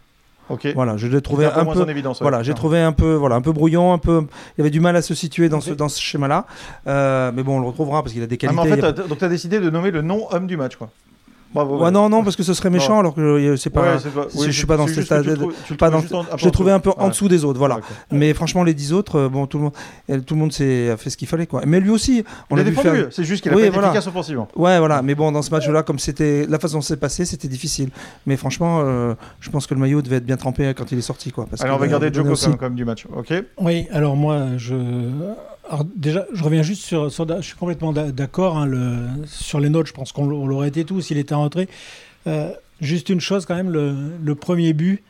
Ok. 0.49 0.65
Voilà, 0.75 0.95
je 0.95 1.07
l'ai 1.07 1.21
trouvé 1.21 1.45
un 1.45 1.65
peu. 1.65 1.89
évidence. 1.89 2.19
ouais. 2.21 2.23
Voilà, 2.23 2.41
j'ai 2.41 2.53
Ah. 2.53 2.55
trouvé 2.55 2.79
un 2.79 2.93
peu, 2.93 3.13
voilà, 3.15 3.35
un 3.35 3.41
peu 3.41 3.51
brouillon, 3.51 3.91
un 3.91 3.97
peu. 3.97 4.23
Il 4.57 4.61
avait 4.61 4.69
du 4.69 4.79
mal 4.79 4.95
à 4.95 5.01
se 5.01 5.13
situer 5.13 5.49
dans 5.49 5.59
ce, 5.59 5.71
dans 5.71 5.89
ce 5.89 5.99
schéma-là. 6.01 6.45
Euh, 6.87 7.31
mais 7.35 7.43
bon, 7.43 7.57
on 7.57 7.59
le 7.59 7.67
retrouvera 7.67 8.01
parce 8.01 8.13
qu'il 8.13 8.23
a 8.23 8.27
des 8.27 8.35
Ah, 8.35 8.37
qualités. 8.37 8.55
mais 8.63 8.71
en 8.71 8.73
fait, 8.75 8.79
il 8.79 8.83
y 8.83 8.85
a- 8.87 8.93
t'as- 8.93 9.03
donc 9.07 9.17
tu 9.17 9.25
as 9.25 9.29
décidé 9.29 9.59
de 9.59 9.69
nommer 9.69 9.91
le 9.91 10.01
non-homme 10.01 10.47
du 10.47 10.55
match, 10.55 10.77
quoi. 10.77 10.89
Bravo. 11.65 11.83
Ouais, 11.83 11.91
non, 11.91 12.09
non, 12.09 12.23
parce 12.23 12.35
que 12.35 12.43
ce 12.43 12.53
serait 12.53 12.69
méchant, 12.69 12.99
alors 12.99 13.13
que 13.15 13.21
euh, 13.21 13.57
c'est 13.57 13.69
pas. 13.69 13.81
Ouais, 13.81 13.97
pas- 14.13 14.27
oui, 14.35 14.47
je 14.47 14.51
suis 14.51 14.65
pas 14.67 14.77
dans 14.77 14.85
c'est 14.87 14.93
ce 14.93 14.99
juste 15.01 15.09
que 15.09 15.21
stade- 15.23 15.39
Je 16.37 16.45
l'ai 16.45 16.51
trouvé 16.51 16.71
un 16.71 16.79
peu 16.79 16.91
en 16.97 17.09
dessous 17.09 17.27
des 17.27 17.43
autres, 17.45 17.59
voilà. 17.59 17.79
Mais 18.11 18.33
franchement, 18.33 18.63
les 18.63 18.73
10 18.73 18.93
autres, 18.93 19.15
euh, 19.19 19.29
bon, 19.29 19.47
tout 19.47 19.57
le 19.57 19.63
monde, 19.65 19.73
tout 20.25 20.33
le 20.35 20.39
monde 20.39 20.51
s'est 20.53 20.89
a 20.91 20.97
fait 20.97 21.09
ce 21.09 21.17
qu'il 21.17 21.27
fallait, 21.27 21.47
quoi. 21.47 21.61
Mais 21.65 21.79
lui 21.79 21.89
aussi, 21.89 22.23
on 22.49 22.55
Il 22.55 22.59
l'a 22.59 22.63
défendu, 22.63 22.89
faire. 22.89 23.07
c'est 23.11 23.23
juste 23.23 23.41
qu'il 23.43 23.51
a 23.51 23.55
Oui, 23.55 23.61
pas 23.63 23.67
été 23.67 23.73
voilà. 23.73 23.87
efficace 23.89 24.07
offensivement. 24.07 24.47
Ouais, 24.55 24.77
voilà. 24.79 25.01
Mais 25.01 25.15
bon, 25.15 25.31
dans 25.31 25.41
ce 25.41 25.51
match-là, 25.51 25.83
comme 25.83 25.99
c'était 25.99 26.45
la 26.47 26.59
façon 26.59 26.77
dont 26.77 26.81
c'est 26.81 26.97
passé, 26.97 27.25
c'était 27.25 27.47
difficile. 27.47 27.89
Mais 28.25 28.37
franchement, 28.37 28.81
euh, 28.83 29.13
je 29.39 29.49
pense 29.49 29.67
que 29.67 29.73
le 29.73 29.79
maillot 29.79 30.01
devait 30.01 30.17
être 30.17 30.25
bien 30.25 30.37
trempé 30.37 30.73
quand 30.77 30.91
il 30.91 30.97
est 30.97 31.01
sorti, 31.01 31.31
quoi. 31.31 31.45
Parce 31.49 31.61
Alors 31.63 31.77
on 31.77 31.79
va 31.79 31.87
garder 31.87 32.11
Joko 32.13 32.29
aussi. 32.31 32.49
du 32.71 32.85
match. 32.85 33.05
Ok? 33.15 33.33
Oui, 33.61 33.87
alors 33.91 34.15
moi, 34.15 34.45
je. 34.57 34.75
Alors 35.69 35.85
déjà, 35.95 36.25
je 36.33 36.43
reviens 36.43 36.63
juste 36.63 36.83
sur. 36.83 37.11
sur- 37.11 37.27
je 37.27 37.41
suis 37.45 37.55
complètement 37.55 37.91
d'a- 37.93 38.11
d'accord. 38.11 38.57
hein, 38.57 38.65
le... 38.65 38.97
Sur 39.25 39.59
les 39.59 39.69
notes, 39.69 39.87
je 39.87 39.93
pense 39.93 40.11
qu'on 40.11 40.25
l'aurait 40.25 40.69
été 40.69 40.85
tous 40.85 41.01
s'il 41.01 41.17
était 41.17 41.35
rentré. 41.35 41.67
Euh, 42.27 42.51
juste 42.81 43.09
une 43.09 43.19
chose, 43.19 43.45
quand 43.45 43.55
même, 43.55 43.69
le, 43.69 43.93
le 44.23 44.35
premier 44.35 44.73
but, 44.73 45.03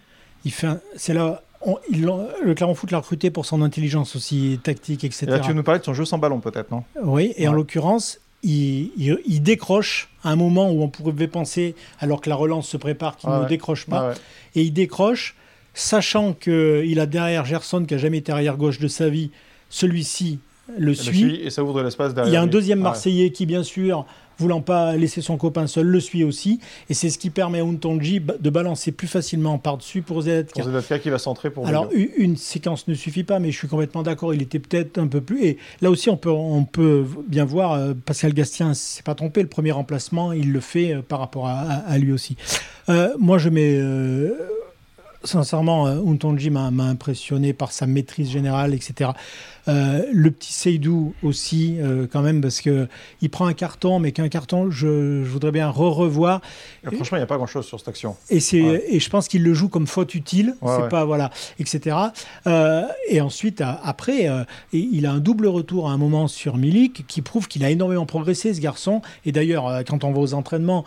il 0.45 0.51
fait. 0.51 0.67
C'est 0.95 1.13
là. 1.13 1.41
on- 1.65 1.77
il 1.91 2.05
le 2.43 2.53
Clermont 2.53 2.75
Foot 2.75 2.91
l'a 2.91 2.99
recruté 2.99 3.29
pour 3.31 3.45
son 3.45 3.61
intelligence 3.61 4.15
aussi 4.15 4.59
tactique, 4.63 5.03
etc. 5.03 5.25
Et 5.27 5.29
là, 5.31 5.39
tu 5.39 5.49
veux 5.49 5.53
nous 5.53 5.63
parler 5.63 5.79
de 5.79 5.85
son 5.85 5.93
jeu 5.93 6.05
sans 6.05 6.17
ballon, 6.17 6.39
peut-être, 6.39 6.71
non? 6.71 6.83
Oui, 7.03 7.33
et 7.37 7.47
en 7.47 7.53
l'occurrence, 7.53 8.19
il, 8.43 8.91
il- 8.97 9.19
il 9.25 9.41
décroche 9.41 10.09
à 10.23 10.29
un 10.31 10.35
moment 10.35 10.71
où 10.71 10.81
on 10.81 10.89
pouvait 10.89 11.27
penser, 11.27 11.75
alors 11.99 12.21
que 12.21 12.29
la 12.29 12.35
relance 12.35 12.67
se 12.67 12.77
prépare, 12.77 13.17
qu'il 13.17 13.29
Ouais, 13.29 13.35
ne 13.37 13.41
ouais. 13.43 13.47
décroche 13.49 13.85
pas 13.85 13.99
Ah 13.99 14.07
ouais. 14.09 14.15
et 14.55 14.61
il 14.63 14.71
décroche, 14.71 15.35
sachant 15.73 16.33
qu'il 16.33 16.99
a 16.99 17.05
derrière 17.05 17.45
Gerson, 17.45 17.85
qui 17.85 17.93
a 17.95 17.97
jamais 17.97 18.17
été 18.19 18.31
arrière 18.31 18.57
gauche 18.57 18.79
de 18.79 18.87
sa 18.87 19.09
vie, 19.09 19.31
celui-ci 19.69 20.39
le 20.77 20.85
Le 20.87 20.93
suit. 20.93 21.17
suit 21.17 21.39
et 21.43 21.49
ça 21.49 21.63
ouvre 21.63 21.73
de 21.77 21.81
l'espace 21.83 22.13
derrière. 22.13 22.31
Il 22.31 22.33
y 22.33 22.37
a 22.37 22.41
un 22.41 22.45
lui. 22.45 22.51
deuxième 22.51 22.79
Ouais. 22.79 22.83
Marseillais 22.83 23.31
qui, 23.31 23.45
bien 23.45 23.63
sûr, 23.63 24.05
voulant 24.39 24.61
pas 24.61 24.95
laisser 24.95 25.21
son 25.21 25.35
copain 25.37 25.65
seul, 25.65 25.87
le 25.87 25.99
suit 25.99 26.23
aussi. 26.23 26.59
Et 26.89 26.93
c'est 26.93 27.09
ce 27.09 27.17
qui 27.17 27.29
permet 27.31 27.59
à 27.59 27.63
Untonji 27.63 28.19
de 28.19 28.49
balancer 28.51 28.91
plus 28.91 29.07
facilement 29.07 29.57
par-dessus 29.57 30.03
pour 30.03 30.21
Zedatka. 30.21 30.61
Pour 30.61 30.69
Zedatka 30.69 30.99
qui 30.99 31.09
va 31.09 31.17
centrer 31.17 31.49
pour 31.49 31.65
Alors, 31.67 31.89
une 32.17 32.37
séquence 32.37 32.87
ne 32.87 32.93
suffit 32.93 33.23
pas, 33.23 33.39
mais 33.39 33.51
je 33.51 33.57
suis 33.57 33.67
complètement 33.67 34.03
d'accord. 34.03 34.33
Il 34.35 34.41
était 34.43 34.59
peut-être 34.59 34.99
un 34.99 35.07
peu 35.07 35.21
plus. 35.21 35.43
Et 35.43 35.57
là 35.81 35.89
aussi, 35.89 36.09
on 36.11 36.17
peut, 36.17 36.29
on 36.29 36.65
peut 36.65 37.03
bien 37.27 37.45
voir, 37.45 37.73
euh, 37.73 37.93
Pascal 38.05 38.33
Gastien 38.33 38.73
s'est 38.75 39.01
pas 39.03 39.15
trompé. 39.15 39.41
Le 39.41 39.47
premier 39.49 39.71
remplacement, 39.71 40.31
il 40.33 40.51
le 40.51 40.59
fait 40.59 40.93
euh, 40.93 41.01
par 41.01 41.17
rapport 41.19 41.47
à, 41.47 41.59
à- 41.61 41.73
à 41.91 41.97
lui 41.97 42.11
aussi. 42.11 42.37
Euh, 42.89 43.09
moi, 43.17 43.37
je 43.39 43.49
mets. 43.49 43.75
euh, 43.79 44.33
sincèrement, 45.23 45.87
euh, 45.87 45.99
Untonji 46.05 46.49
m'a 46.49 46.67
impressionné 46.67 47.53
par 47.53 47.71
sa 47.71 47.87
maîtrise 47.87 48.29
générale, 48.29 48.73
etc. 48.73 49.11
Euh, 49.67 50.03
le 50.13 50.31
petit 50.31 50.53
Seydou 50.53 51.13
aussi, 51.23 51.75
euh, 51.79 52.07
quand 52.09 52.21
même, 52.21 52.39
parce 52.41 52.61
que 52.61 52.87
il 53.21 53.29
prend 53.29 53.47
un 53.47 53.53
carton, 53.53 53.99
mais 53.99 54.13
qu'un 54.13 54.29
carton, 54.29 54.71
je, 54.71 55.23
je 55.23 55.29
voudrais 55.29 55.51
bien 55.51 55.69
re-revoir. 55.69 56.41
Franchement, 56.85 57.17
il 57.17 57.19
n'y 57.19 57.23
a 57.23 57.27
pas 57.27 57.35
grand-chose 57.37 57.65
sur 57.65 57.77
cette 57.79 57.89
action. 57.89 58.15
Et, 58.29 58.39
c'est, 58.39 58.61
Ouais. 58.61 58.83
et 58.87 58.99
je 58.99 59.09
pense 59.09 59.27
qu'il 59.27 59.43
le 59.43 59.53
joue 59.53 59.67
comme 59.67 59.87
faute 59.87 60.15
utile, 60.15 60.55
Ouais, 60.61 60.73
c'est 60.75 60.83
ouais. 60.83 60.89
pas 60.89 61.03
voilà, 61.03 61.31
etc. 61.59 61.97
Euh, 62.47 62.83
et 63.09 63.19
ensuite, 63.19 63.61
après, 63.61 64.29
il 64.71 65.05
a 65.05 65.11
un 65.11 65.19
double 65.19 65.47
retour 65.47 65.89
à 65.89 65.91
un 65.93 65.97
moment 65.97 66.27
sur 66.27 66.57
Milik 66.57 67.05
qui 67.07 67.21
prouve 67.21 67.47
qu'il 67.47 67.65
a 67.65 67.69
énormément 67.69 68.05
progressé, 68.05 68.53
ce 68.53 68.61
garçon. 68.61 69.01
Et 69.25 69.31
d'ailleurs, 69.33 69.83
quand 69.87 70.03
on 70.05 70.11
va 70.13 70.19
aux 70.19 70.33
entraînements, 70.33 70.85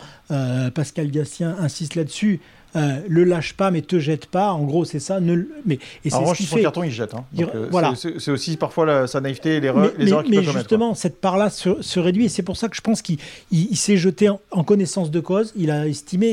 Pascal 0.73 1.11
Gastien 1.11 1.55
insiste 1.59 1.95
là-dessus. 1.95 2.39
Euh, 2.75 2.99
le 3.07 3.23
lâche 3.23 3.53
pas, 3.53 3.71
mais 3.71 3.81
te 3.81 3.99
jette 3.99 4.25
pas. 4.27 4.51
En 4.53 4.63
gros, 4.63 4.85
c'est 4.85 4.99
ça. 4.99 5.19
Ne, 5.19 5.43
mais 5.65 5.75
et 5.75 6.09
c'est 6.09 6.13
En 6.13 6.17
ce 6.17 6.21
revanche, 6.21 6.37
qu'il 6.37 6.45
son 6.47 6.55
fait. 6.57 6.61
carton, 6.63 6.83
il 6.83 6.91
jette. 6.91 7.13
hein. 7.13 7.25
Il- 7.33 7.45
Donc, 7.45 7.55
euh, 7.55 7.67
voilà. 7.71 7.93
c'est- 7.95 8.31
aussi 8.31 8.57
parfois 8.57 8.85
la- 8.85 9.07
sa 9.07 9.19
naïveté 9.21 9.57
et 9.57 9.59
l'erreur- 9.59 9.91
Mais, 9.97 10.03
les 10.05 10.11
erreurs 10.11 10.21
mais- 10.21 10.25
qu'il 10.27 10.31
mais 10.35 10.41
peut 10.41 10.47
commettre. 10.47 10.59
justement, 10.69 10.93
cette 10.95 11.19
part-là 11.21 11.49
se, 11.49 11.81
se 11.81 11.99
réduit 11.99 12.25
et 12.25 12.29
c'est 12.29 12.43
pour 12.43 12.57
ça 12.57 12.69
que 12.69 12.75
je 12.75 12.81
pense 12.81 13.01
qu'il 13.01 13.17
il- 13.51 13.67
il 13.71 13.77
s'est 13.77 13.97
jeté 13.97 14.29
en, 14.29 14.39
en 14.51 14.63
connaissance 14.63 15.11
de 15.11 15.19
cause. 15.19 15.51
Il 15.55 15.71
a 15.71 15.87
estimé 15.87 16.27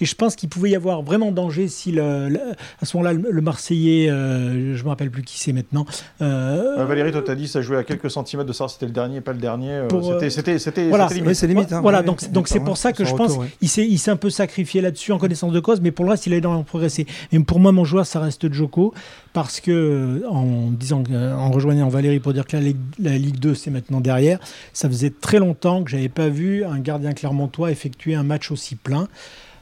et, 0.00 0.04
je 0.04 0.14
pense 0.14 0.36
qu'il 0.36 0.48
pouvait 0.48 0.70
y 0.70 0.76
avoir 0.76 1.02
vraiment 1.02 1.32
danger 1.32 1.68
si 1.68 1.92
le, 1.92 2.28
le- 2.28 2.40
à 2.80 2.84
ce 2.84 2.96
moment-là 2.96 3.12
le, 3.14 3.30
le 3.30 3.40
Marseillais, 3.40 4.10
euh, 4.10 4.76
je 4.76 4.82
me 4.84 4.88
rappelle 4.88 5.10
plus 5.10 5.22
qui 5.22 5.38
c'est 5.38 5.52
maintenant. 5.52 5.86
euh, 6.20 6.78
Euh, 6.78 6.84
Valérie, 6.84 7.12
toi, 7.12 7.22
t'as 7.24 7.34
dit 7.34 7.48
ça 7.48 7.62
jouait 7.62 7.76
à 7.78 7.84
quelques 7.84 8.10
centimètres 8.10 8.48
de 8.48 8.52
savoir 8.52 8.70
si 8.70 8.74
c'était 8.74 8.86
le 8.86 8.92
dernier, 8.92 9.20
pas 9.20 9.32
le 9.32 9.38
dernier. 9.38 9.82
C'était, 10.02 10.30
c'était, 10.30 10.58
c'était, 10.58 10.88
voilà. 10.88 11.08
limite. 11.08 11.34
c'est 11.34 11.46
limite. 11.46 11.72
hein. 11.72 11.80
Voilà, 11.80 12.00
Oui, 12.00 12.06
donc 12.06 12.18
oui, 12.22 12.28
donc 12.28 12.48
c'est 12.48 12.60
pour 12.60 12.76
ça 12.76 12.92
que 12.92 13.04
je 13.04 13.14
pense 13.14 13.30
retour, 13.32 13.42
oui. 13.44 13.46
il 13.60 13.68
s'est 13.68 13.86
il 13.86 13.98
s'est 13.98 14.10
un 14.10 14.16
peu 14.16 14.30
sacrifié 14.30 14.80
là-dessus 14.80 15.12
en 15.12 15.18
connaissance 15.18 15.52
de 15.52 15.60
cause, 15.60 15.69
mais 15.80 15.90
pour 15.92 16.04
le 16.04 16.10
reste 16.12 16.26
il 16.26 16.32
a 16.34 16.36
énormément 16.38 16.64
progressé. 16.64 17.06
Mais 17.32 17.38
pour 17.40 17.60
moi 17.60 17.70
mon 17.72 17.84
joueur 17.84 18.06
ça 18.06 18.18
reste 18.20 18.52
Joko 18.52 18.92
parce 19.32 19.60
que 19.60 19.70
euh, 19.70 20.28
en 20.28 20.70
disant 20.70 21.02
que- 21.04 21.32
en 21.34 21.50
rejoignant 21.50 21.88
Valérie 21.88 22.18
pour 22.18 22.32
dire 22.32 22.46
que 22.46 22.56
la 22.56 22.62
Ligue, 22.62 22.76
la 22.98 23.16
Ligue 23.16 23.38
2 23.38 23.54
c'est 23.54 23.70
maintenant 23.70 24.00
derrière, 24.00 24.38
ça 24.72 24.88
faisait 24.88 25.10
très 25.10 25.38
longtemps 25.38 25.84
que 25.84 25.90
j'avais 25.90 26.08
pas 26.08 26.28
vu 26.28 26.64
un 26.64 26.78
gardien 26.80 27.12
clermontois 27.12 27.70
effectuer 27.70 28.14
un 28.14 28.22
match 28.24 28.50
aussi 28.50 28.74
plein. 28.74 29.06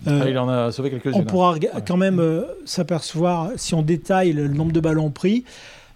Euh, 0.07 0.21
Ah, 0.25 0.31
il 0.31 0.39
en 0.39 0.49
a 0.49 0.71
sauvé 0.71 0.91
quelques-unes. 0.91 1.13
on 1.17 1.25
pourra 1.25 1.57
quand 1.87 1.97
même 1.97 2.21
euh, 2.21 2.43
s'apercevoir, 2.65 3.51
si 3.57 3.75
on 3.75 3.83
détaille 3.83 4.33
le, 4.33 4.47
le 4.47 4.55
nombre 4.55 4.71
de 4.73 4.79
ballons 4.79 5.11
pris, 5.11 5.43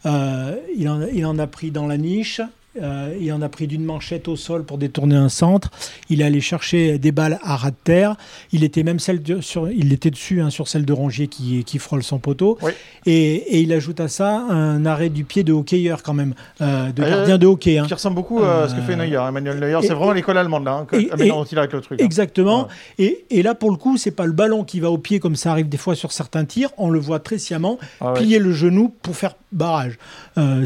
euh, 0.07 0.57
il, 0.77 0.88
en, 0.88 1.03
il 1.03 1.25
en 1.25 1.38
a 1.38 1.46
pris 1.46 1.70
dans 1.70 1.87
la 1.87 1.96
niche, 1.96 2.40
euh, 2.80 3.14
il 3.20 3.32
en 3.32 3.42
a 3.42 3.48
pris 3.48 3.66
d'une 3.66 3.85
manchette 3.85 4.28
au 4.28 4.37
sol 4.37 4.64
pour 4.64 4.78
détourner 4.78 5.16
un 5.16 5.28
centre, 5.28 5.70
il 6.08 6.20
est 6.20 6.24
allé 6.24 6.40
chercher 6.40 6.98
des 6.98 7.12
balles 7.12 7.38
à 7.42 7.56
ras 7.56 7.70
de 7.70 7.76
terre, 7.85 8.16
il 8.52 8.64
était 8.64 8.82
même 8.82 8.98
celle 8.98 9.22
de- 9.22 9.40
sur, 9.40 9.68
il 9.70 9.92
était 9.92 10.11
dessus 10.11 10.40
hein, 10.40 10.50
sur 10.50 10.68
celle 10.68 10.85
de 10.85 10.92
Rongier 10.92 11.26
qui, 11.28 11.64
qui 11.64 11.78
frôle 11.78 12.02
son 12.02 12.18
poteau, 12.18 12.58
Oui. 12.62 12.72
et, 13.06 13.12
et 13.35 13.61
il 13.61 13.72
ajoute 13.72 14.00
à 14.00 14.08
ça 14.08 14.37
un 14.48 14.85
arrêt 14.87 15.08
du 15.11 15.24
pied 15.24 15.42
de 15.44 15.52
hockeyeur 15.52 16.02
quand 16.02 16.14
même, 16.14 16.35
euh, 16.61 16.90
de 16.92 17.02
Euh, 17.02 17.11
gardien 17.11 17.38
de 17.38 17.46
hockey. 17.46 17.78
hein. 17.78 17.85
Qui 17.87 17.94
ressemble 17.94 18.16
beaucoup 18.16 18.42
à 18.42 18.68
ce 18.68 18.74
que 18.74 18.80
fait 18.80 18.96
Neuer. 18.96 19.20
Emmanuel 19.28 19.58
Neuer, 19.58 19.78
c'est 19.82 19.94
vraiment 19.94 20.12
l'école 20.12 20.38
allemande 20.38 20.64
là. 20.64 20.72
Hein, 20.74 20.87
que- 20.87 20.96
et- 20.96 21.06
maintenant, 21.08 21.44
et- 21.44 21.48
il 21.52 21.58
arrête 21.58 21.72
le 21.72 21.80
truc. 21.80 22.00
hein. 22.00 22.04
Exactement. 22.04 22.68
Et, 22.98 23.24
et 23.30 23.42
là, 23.42 23.54
pour 23.54 23.70
le 23.70 23.76
coup, 23.76 23.96
c'est 23.96 24.11
pas 24.11 24.26
le 24.26 24.32
ballon 24.32 24.64
qui 24.64 24.80
va 24.80 24.90
au 24.90 24.98
pied 24.98 25.20
comme 25.20 25.37
ça 25.37 25.50
arrive 25.50 25.68
des 25.68 25.76
fois 25.76 25.94
sur 25.94 26.12
certains 26.12 26.44
tirs. 26.44 26.70
On 26.78 26.88
le 26.90 26.98
voit 26.98 27.18
très 27.20 27.38
sciemment 27.38 27.78
Ah 28.00 28.12
ouais. 28.12 28.20
plier 28.20 28.38
le 28.38 28.52
genou 28.52 28.94
pour 29.02 29.16
faire 29.16 29.35
barrage. 29.52 29.98
Euh, 30.38 30.64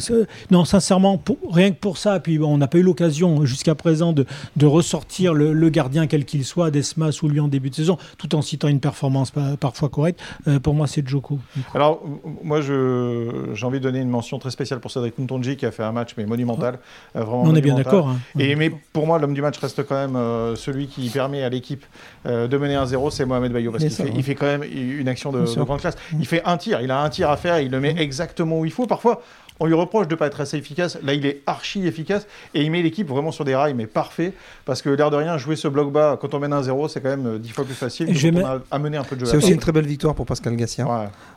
non, 0.51 0.65
sincèrement, 0.65 1.19
pour- 1.19 1.39
rien 1.51 1.71
que 1.71 1.77
pour 1.79 1.99
ça, 1.99 2.21
puis 2.21 2.39
bon, 2.39 2.55
on 2.55 2.59
n'a 2.59 2.67
pas 2.69 2.79
eu 2.79 2.83
l'occasion 2.83 3.45
jusqu'à 3.45 3.75
présent 3.75 4.13
de, 4.13 4.25
de 4.57 4.67
ressortir 4.67 5.35
le, 5.35 5.53
le 5.53 5.69
gardien 5.71 6.07
quel 6.07 6.25
qu'il 6.25 6.45
soit, 6.45 6.71
Desmas 6.71 7.19
ou 7.23 7.29
lui 7.29 7.41
en 7.41 7.49
début 7.49 7.71
de 7.71 7.75
saison, 7.75 7.99
tout 8.19 8.35
en 8.35 8.43
citant 8.43 8.69
une 8.69 8.81
performance 8.81 9.31
pa- 9.31 9.57
parfois 9.59 9.89
correcte. 9.89 10.21
Euh, 10.49 10.59
pour 10.61 10.75
moi, 10.75 10.87
c'est 10.87 11.07
Joko. 11.07 11.39
Alors, 11.75 12.03
moi, 12.43 12.61
j'ai 12.61 13.65
envie 13.67 13.79
de 13.79 13.85
donner 13.85 14.01
une 14.01 14.09
mention 14.11 14.39
très 14.39 14.51
spéciale 14.51 14.81
pour 14.81 14.91
Cédric 14.91 15.19
Ntonji 15.19 15.57
qui 15.57 15.67
a 15.67 15.71
fait 15.71 15.83
un 15.83 15.93
match 15.93 16.15
mais 16.17 16.27
monumental. 16.27 16.79
euh, 17.17 17.21
vraiment 17.21 17.43
On 17.43 17.55
est 17.55 17.61
bien 17.61 17.75
d'accord. 17.75 18.09
hein. 18.09 18.17
Et, 18.39 18.55
mais 18.57 18.71
pour 18.93 19.07
moi, 19.07 19.19
l'homme 19.19 19.35
du 19.35 19.43
match 19.43 19.59
reste 19.59 19.85
quand 19.87 19.95
même 19.95 20.17
euh, 20.17 20.57
celui 20.57 20.87
qui 20.87 21.09
permet 21.11 21.43
à 21.43 21.49
l'équipe 21.49 21.85
euh, 22.27 22.47
de 22.49 22.57
mener 22.57 22.75
1-0, 22.75 23.11
c'est 23.11 23.25
Mohamed 23.25 23.53
Bayo. 23.53 23.71
Parce 23.73 23.83
qu'il 23.85 23.93
sûr, 23.93 24.05
fait, 24.05 24.11
ouais. 24.11 24.17
il 24.19 24.23
fait 24.23 24.35
quand 24.35 24.47
même 24.47 24.63
une 24.63 25.09
action 25.09 25.33
de, 25.33 25.41
de 25.41 25.63
grande 25.63 25.81
classe. 25.81 25.97
Il 26.19 26.27
fait 26.27 26.43
un 26.45 26.57
tir, 26.57 26.81
il 26.81 26.91
a 26.91 27.01
un 27.03 27.09
tir 27.11 27.31
à 27.31 27.37
faire, 27.37 27.61
il 27.61 27.71
le 27.71 27.81
met 27.81 27.95
exactement 27.99 28.59
où 28.61 28.65
il 28.65 28.71
faut. 28.71 28.76
Parfois, 28.85 29.23
on 29.59 29.65
lui 29.65 29.73
reproche 29.73 30.07
de 30.07 30.13
ne 30.15 30.19
pas 30.19 30.27
être 30.27 30.43
assez 30.43 30.59
efficace. 30.59 30.99
Là, 31.03 31.15
il 31.15 31.25
est 31.25 31.41
archi 31.47 31.87
efficace 31.87 32.27
et 32.53 32.61
il 32.63 32.71
met 32.71 32.83
l'équipe 32.83 33.09
vraiment 33.09 33.33
sur 33.33 33.47
des 33.47 33.55
rails, 33.55 33.73
mais 33.73 33.87
parfait. 33.87 34.35
Parce 34.67 34.83
que 34.83 34.91
l'air 34.91 35.11
de 35.11 35.17
rien, 35.17 35.39
jouer 35.39 35.57
ce 35.57 35.67
bloc 35.67 35.91
bas 35.91 36.19
quand 36.21 36.35
on 36.35 36.39
mène 36.41 36.53
1-0, 36.53 36.89
c'est 36.89 37.01
quand 37.01 37.09
même 37.09 37.27
euh, 37.27 37.39
dix 37.39 37.53
fois 37.53 37.65
plus 37.65 37.73
facile 37.73 38.15
je 38.15 38.29
vais 38.29 38.43
on 38.43 38.45
a 38.45 38.61
un 38.99 39.05
peu 39.05 39.17
de 39.17 39.21
jeu. 39.21 39.27
C'est 39.31 39.39
aussi 39.39 39.53
une 39.53 39.59
très 39.59 39.73
belle 39.73 39.87
victoire 39.87 40.15
pour 40.15 40.27
Pascal 40.27 40.55
Gassien. 40.57 40.85
Ouais, 40.87 40.93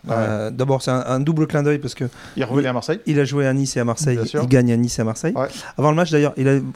ouais. 0.08 0.16
Euh, 0.18 0.52
D'abord, 0.52 0.82
c'est 0.82 0.92
un, 0.92 1.02
un 1.08 1.22
double 1.22 1.48
clin 1.48 1.64
d'œil 1.64 1.80
parce 1.80 1.96
que 1.96 2.06
Il 2.36 2.44
revenait 2.44 2.68
à 2.68 2.74
Marseille. 2.74 3.00
il 3.06 3.18
a 3.22 3.24
joué 3.24 3.48
à 3.48 3.54
Nice 3.54 3.78
et 3.78 3.80
à 3.80 3.86
Marseille. 3.86 4.20
Il 4.34 4.48
gagne 4.50 4.74
à 4.74 4.78
Nice 4.78 5.00
et 5.00 5.02
à 5.02 5.06
Marseille. 5.06 5.34
Ouais. 5.36 5.48
Avant 5.78 5.92
le 5.92 5.96
match, 5.96 6.12
d'ailleurs, 6.12 6.34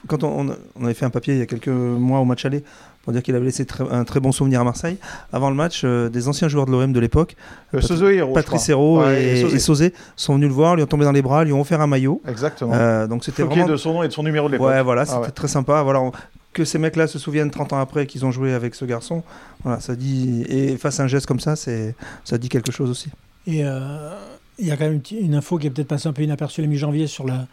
quand 0.07 0.23
on, 0.23 0.47
on- 0.49 0.55
on 0.79 0.85
avait 0.85 0.93
fait 0.93 1.05
un 1.05 1.09
papier 1.09 1.33
il 1.33 1.39
y 1.39 1.43
a 1.43 1.45
quelques 1.45 1.67
mois 1.67 2.19
au 2.19 2.25
match 2.25 2.45
aller 2.45 2.63
pour 3.03 3.13
dire 3.13 3.21
qu'il 3.21 3.35
avait 3.35 3.45
laissé 3.45 3.65
très- 3.65 3.83
un 3.91 4.03
très 4.05 4.19
bon 4.19 4.31
souvenir 4.31 4.61
à 4.61 4.63
Marseille. 4.63 4.97
Avant 5.31 5.49
le 5.49 5.55
match, 5.55 5.81
euh, 5.83 6.09
des 6.09 6.27
anciens 6.27 6.47
joueurs 6.47 6.65
de 6.65 6.71
l'OM 6.71 6.91
de 6.91 6.99
l'époque, 6.99 7.35
Euh, 7.73 7.81
Patrice. 8.33 8.69
Hérault 8.69 9.01
Ouais, 9.01 9.23
et, 9.23 9.41
Sosé. 9.41 9.55
et 9.55 9.59
Sauzé, 9.59 9.93
sont 10.15 10.35
venus 10.35 10.47
le 10.47 10.53
voir, 10.55 10.75
lui 10.75 10.83
ont 10.83 10.87
tombé 10.87 11.05
dans 11.05 11.11
les 11.11 11.21
bras, 11.21 11.43
lui 11.43 11.53
ont 11.53 11.61
offert 11.61 11.81
un 11.81 11.87
maillot. 11.87 12.21
Exactement. 12.27 12.71
Euh, 12.73 13.05
donc 13.07 13.23
c'était 13.23 13.43
vraiment 13.43 13.67
de 13.67 13.75
son 13.77 13.93
nom 13.93 14.03
et 14.03 14.07
de 14.07 14.13
son 14.13 14.23
numéro 14.23 14.47
de 14.47 14.53
l'époque. 14.53 14.67
Ouais, 14.67 14.81
voilà, 14.81 15.01
Ah 15.01 15.05
c'était 15.05 15.19
ouais. 15.19 15.31
très 15.31 15.47
sympa. 15.47 15.83
Voilà, 15.83 16.01
on- 16.01 16.11
que 16.53 16.65
ces 16.65 16.77
mecs-là 16.77 17.07
se 17.07 17.17
souviennent 17.19 17.49
30 17.49 17.73
ans 17.73 17.79
après 17.79 18.05
qu'ils 18.05 18.25
ont 18.25 18.31
joué 18.31 18.53
avec 18.53 18.75
ce 18.75 18.85
garçon. 18.85 19.23
Voilà, 19.63 19.79
ça 19.79 19.95
dit 19.95 20.43
et 20.47 20.77
face 20.77 20.99
à 20.99 21.03
un 21.03 21.07
geste 21.07 21.25
comme 21.25 21.39
ça, 21.39 21.55
c'est 21.55 21.95
ça 22.23 22.37
dit 22.37 22.47
quelque 22.47 22.71
chose 22.71 22.89
aussi. 22.91 23.09
Et 23.47 23.65
euh, 23.65 24.11
il 24.59 24.67
y 24.67 24.71
a 24.71 24.77
quand 24.77 24.85
même 24.85 25.01
une, 25.19 25.33
info 25.35 25.57
qui 25.57 25.67
est 25.67 25.71
peut-être 25.71 25.87
passée 25.87 26.07
un 26.07 26.13
peu 26.13 26.21
inaperçue 26.21 26.61
la 26.61 26.67
mi-janvier 26.67 27.07
sur 27.07 27.25
la- 27.25 27.47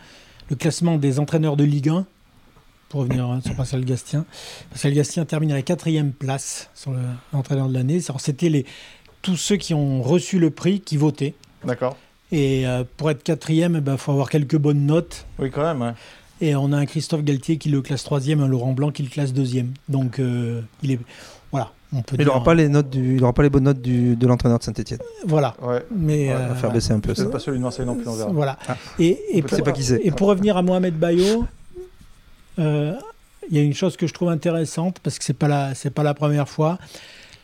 le 0.51 0.57
classement 0.57 0.97
des 0.99 1.19
entraîneurs 1.19 1.57
de 1.57 1.65
Ligue 1.65 1.89
1. 1.89 2.05
Pour 2.91 3.01
revenir 3.03 3.25
hein, 3.25 3.41
sur 3.45 3.55
Pascal 3.55 3.85
Gastien. 3.85 4.25
Pascal 4.71 4.93
Gastien 4.93 5.25
termine 5.25 5.53
à 5.53 5.55
la 5.55 5.63
quatrième 5.63 6.11
place 6.13 6.69
sur 6.75 6.91
le- 6.91 6.99
l'entraîneur 7.33 7.69
de 7.69 7.75
l'année. 7.75 8.01
C'était 8.19 8.49
les, 8.51 8.67
tous 9.23 9.37
ceux 9.37 9.57
qui 9.57 9.75
ont 9.75 10.03
reçu 10.03 10.39
le 10.39 10.51
prix 10.51 10.81
qui 10.81 10.97
votaient. 10.97 11.35
D'accord. 11.65 11.97
Et 12.33 12.67
euh, 12.67 12.83
pour 12.97 13.11
être 13.11 13.23
quatrième, 13.23 13.83
il 13.87 13.97
faut 13.97 14.13
avoir 14.13 14.29
quelques 14.29 14.57
bonnes 14.59 14.87
notes. 14.87 15.25
Oui, 15.39 15.51
quand 15.51 15.63
même. 15.63 15.81
ouais. 15.83 15.93
Et 16.41 16.57
on 16.57 16.73
a 16.73 16.77
un 16.79 16.87
Christophe 16.87 17.23
Galtier 17.23 17.59
qui 17.59 17.69
le 17.69 17.81
classe 17.81 18.03
troisième, 18.03 18.41
un 18.41 18.49
Laurent 18.49 18.73
Blanc 18.73 18.91
qui 18.91 19.03
le 19.05 19.09
classe 19.09 19.33
deuxième. 19.33 19.73
Donc, 19.89 20.19
euh, 20.19 20.61
il 20.83 20.91
est. 20.93 20.99
Voilà. 21.53 21.71
On 21.93 22.03
peut 22.03 22.17
Mais 22.19 22.25
il 22.25 22.27
n'aura 22.27 22.43
pas 22.43 22.55
les 22.55 22.69
notes 22.69 22.89
du, 22.91 23.17
il 23.17 23.23
aura 23.23 23.33
pas 23.33 23.43
les 23.43 23.51
bonnes 23.51 23.65
notes 23.65 23.83
du, 23.83 24.17
de 24.17 24.27
l'entraîneur 24.27 24.59
de 24.59 24.65
Saint-Etienne. 24.65 25.01
Voilà. 25.27 25.55
Ouais. 25.63 25.85
Mais. 25.95 26.31
On 26.33 26.37
euh, 26.39 26.49
va 26.49 26.55
faire 26.57 26.73
baisser 26.73 26.93
un 26.93 27.01
peu 27.01 27.15
ça. 27.15 27.23
C'est 27.25 27.31
pas 27.31 27.39
celui 27.41 27.59
de 27.59 27.63
Marseille 27.63 27.87
non 27.87 27.95
plus, 27.95 28.09
on 28.09 28.15
verra. 28.15 28.31
Voilà. 28.33 28.59
Ah. 28.69 28.77
Et, 28.99 29.19
et 29.39 29.43
pour, 29.43 29.63
pas 29.63 29.73
qui 29.73 29.85
c'est. 29.85 30.01
et 30.03 30.11
pour 30.11 30.29
revenir 30.29 30.57
à 30.57 30.63
Mohamed 30.63 30.95
Bayo, 30.99 31.43
euh, 31.43 31.45
il 32.61 33.57
y 33.57 33.59
a 33.59 33.63
une 33.63 33.75
chose 33.75 33.97
que 33.97 34.07
je 34.07 34.13
trouve 34.15 34.29
intéressante 34.29 34.99
parce 35.03 35.19
que 35.19 35.25
c'est 35.25 35.33
pas 35.37 35.49
la 35.49 35.73
pas 35.95 36.03
la 36.03 36.15
première 36.15 36.49
fois. 36.49 36.79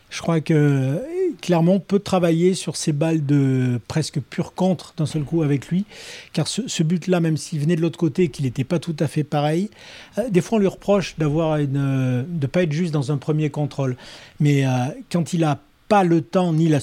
Je 0.09 0.21
crois 0.21 0.39
que 0.39 1.01
Clermont 1.41 1.81
peut 1.81 1.99
travailler 1.99 2.53
sur 2.53 2.77
ces 2.77 2.93
balles 2.93 3.25
de 3.25 3.77
presque 3.89 4.21
pur 4.21 4.53
contre 4.53 4.93
d'un 4.95 5.05
seul 5.05 5.23
coup 5.23 5.41
avec 5.43 5.67
lui, 5.67 5.83
car 6.31 6.47
ce, 6.47 6.61
ce 6.65 6.81
but-là, 6.81 7.19
même 7.19 7.35
s'il 7.35 7.59
venait 7.59 7.75
de 7.75 7.81
l'autre 7.81 7.99
côté 7.99 8.23
et 8.23 8.29
qu'il 8.29 8.45
n'était 8.45 8.63
pas 8.63 8.79
tout 8.79 8.95
à 9.01 9.07
fait 9.07 9.25
pareil, 9.25 9.69
euh, 10.17 10.29
des 10.29 10.39
fois 10.39 10.59
on 10.59 10.61
lui 10.61 10.67
reproche 10.67 11.15
d'avoir 11.17 11.57
une 11.57 11.75
euh, 11.75 12.23
de 12.25 12.47
pas 12.47 12.63
être 12.63 12.71
juste 12.71 12.93
dans 12.93 13.11
un 13.11 13.17
premier 13.17 13.49
contrôle, 13.49 13.97
mais 14.39 14.65
euh, 14.65 14.69
quand 15.11 15.33
il 15.33 15.43
a 15.43 15.59
pas 15.89 16.05
le 16.05 16.21
temps 16.21 16.53
ni 16.53 16.69
la 16.69 16.79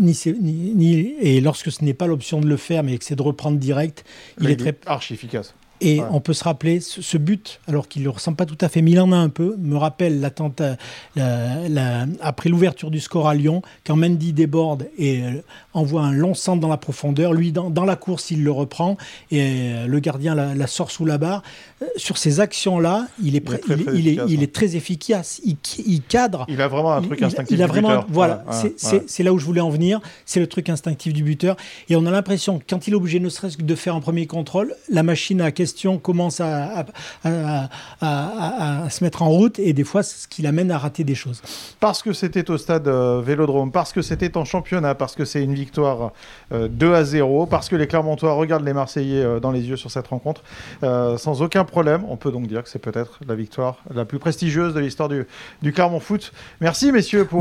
ni, 0.00 0.14
c'est- 0.14 0.32
ni- 0.40 0.72
ni- 0.74 1.14
et 1.20 1.40
lorsque 1.40 1.70
ce 1.70 1.84
n'est 1.84 1.94
pas 1.94 2.08
l'option 2.08 2.40
de 2.40 2.46
le 2.48 2.56
faire, 2.56 2.82
mais 2.82 2.98
que 2.98 3.04
c'est 3.04 3.16
de 3.16 3.22
reprendre 3.22 3.58
direct, 3.58 4.04
il 4.40 4.44
Là, 4.46 4.50
est 4.50 4.56
très 4.56 4.74
archi 4.86 5.14
efficace. 5.14 5.54
Et 5.80 6.00
Ouais. 6.00 6.06
on 6.10 6.20
peut 6.20 6.32
se 6.32 6.44
rappeler, 6.44 6.80
ce, 6.80 7.02
ce 7.02 7.18
but, 7.18 7.60
alors 7.68 7.88
qu'il 7.88 8.02
ne 8.02 8.04
le 8.04 8.10
ressemble 8.10 8.36
pas 8.36 8.46
tout 8.46 8.58
à 8.60 8.68
fait, 8.68 8.82
mais 8.82 8.90
il 8.92 9.00
en 9.00 9.12
a 9.12 9.16
un 9.16 9.28
peu, 9.28 9.56
me 9.58 9.76
rappelle 9.76 10.20
l'attentat 10.20 10.76
la- 11.16 11.68
la- 11.68 12.06
après 12.20 12.48
l'ouverture 12.48 12.90
du 12.90 13.00
score 13.00 13.28
à 13.28 13.34
Lyon, 13.34 13.62
quand 13.86 13.96
Mendy 13.96 14.32
déborde 14.32 14.88
et 14.98 15.22
euh, 15.22 15.42
envoie 15.74 16.02
un 16.02 16.12
long 16.12 16.34
centre 16.34 16.60
dans 16.60 16.68
la 16.68 16.76
profondeur. 16.76 17.32
Lui, 17.32 17.52
dans, 17.52 17.70
dans 17.70 17.84
la 17.84 17.96
course, 17.96 18.30
il 18.30 18.42
le 18.44 18.50
reprend 18.50 18.96
et 19.30 19.40
euh, 19.42 19.86
le 19.86 19.98
gardien 20.00 20.34
la, 20.34 20.54
la 20.54 20.66
sort 20.66 20.90
sous 20.90 21.04
la 21.04 21.18
barre. 21.18 21.42
Euh, 21.82 21.86
sur 21.96 22.18
ces 22.18 22.40
actions-là, 22.40 23.06
il 23.22 23.26
est, 23.26 23.28
Il 23.28 23.36
est 23.36 23.40
prêt- 23.40 23.58
très, 23.58 23.74
il 23.74 23.80
est- 23.80 23.84
très 23.84 23.96
il 23.98 24.06
est- 24.08 24.10
efficace, 24.12 24.30
il 24.30 24.42
est 24.42 24.52
très 24.52 24.76
efficace. 24.76 25.40
Il, 25.44 25.56
il 25.86 26.02
cadre. 26.02 26.44
Il 26.48 26.60
a 26.60 26.68
vraiment 26.68 26.92
un 26.92 27.02
truc 27.02 27.22
instinctif. 27.22 27.56
Il 27.56 27.62
a 27.62 27.66
du 27.66 27.70
vraiment, 27.72 27.88
buteur. 27.88 28.06
voilà, 28.08 28.44
Ouais, 28.46 28.52
c'est 28.52 28.62
ouais, 28.64 28.74
c'est- 28.76 28.96
ouais. 28.96 29.04
c'est 29.06 29.22
là 29.22 29.32
où 29.32 29.38
je 29.38 29.44
voulais 29.44 29.60
en 29.60 29.70
venir. 29.70 30.00
C'est 30.26 30.40
le 30.40 30.46
truc 30.46 30.68
instinctif 30.68 31.12
du 31.12 31.22
buteur. 31.22 31.56
Et 31.88 31.96
on 31.96 32.04
a 32.06 32.10
l'impression 32.10 32.58
que 32.58 32.64
quand 32.68 32.86
il 32.88 32.92
est 32.92 32.96
obligé, 32.96 33.20
ne 33.20 33.28
serait-ce 33.28 33.56
que 33.56 33.62
de 33.62 33.74
faire 33.74 33.94
un 33.94 34.00
premier 34.00 34.26
contrôle, 34.26 34.74
la 34.90 35.02
machine 35.02 35.40
à 35.40 35.50
caisse 35.52 35.67
gestion 35.68 35.98
commence 35.98 36.40
à, 36.40 36.86
à, 37.24 37.68
à, 38.00 38.90
se 38.90 39.04
mettre 39.04 39.22
en 39.22 39.28
route 39.28 39.58
et 39.58 39.72
des 39.72 39.84
fois, 39.84 40.02
c'est 40.02 40.22
ce 40.22 40.28
qui 40.28 40.40
l'amène 40.42 40.70
à 40.70 40.78
rater 40.78 41.04
des 41.04 41.14
choses. 41.14 41.42
Parce 41.78 42.02
que 42.02 42.12
c'était 42.12 42.50
au 42.50 42.56
stade 42.56 42.88
euh, 42.88 43.20
Vélodrome, 43.24 43.70
parce 43.70 43.92
que 43.92 44.00
c'était 44.02 44.36
en 44.36 44.44
championnat, 44.44 44.94
parce 44.94 45.14
que 45.14 45.24
c'est 45.24 45.42
une 45.42 45.54
victoire 45.54 46.12
2 46.50 46.86
euh, 46.86 46.94
à 46.94 47.04
0, 47.04 47.46
parce 47.46 47.68
que 47.68 47.76
les 47.76 47.86
Clermontois 47.86 48.32
regardent 48.32 48.64
les 48.64 48.72
Marseillais 48.72 49.22
euh, 49.22 49.40
dans 49.40 49.50
les 49.50 49.68
yeux 49.68 49.76
sur 49.76 49.90
cette 49.90 50.08
rencontre, 50.08 50.42
sans 50.82 51.42
aucun 51.42 51.64
problème. 51.64 52.02
On 52.08 52.16
peut 52.16 52.32
donc 52.32 52.46
dire 52.46 52.62
que 52.62 52.68
c'est 52.68 52.78
peut-être 52.78 53.20
la 53.26 53.34
victoire 53.34 53.76
la 53.94 54.04
plus 54.04 54.18
prestigieuse 54.18 54.72
de 54.74 54.80
l'histoire 54.80 55.08
du, 55.08 55.26
du 55.62 55.72
Clermont 55.72 56.00
Foot. 56.00 56.32
Merci 56.60 56.92
messieurs 56.92 57.24
pour... 57.26 57.40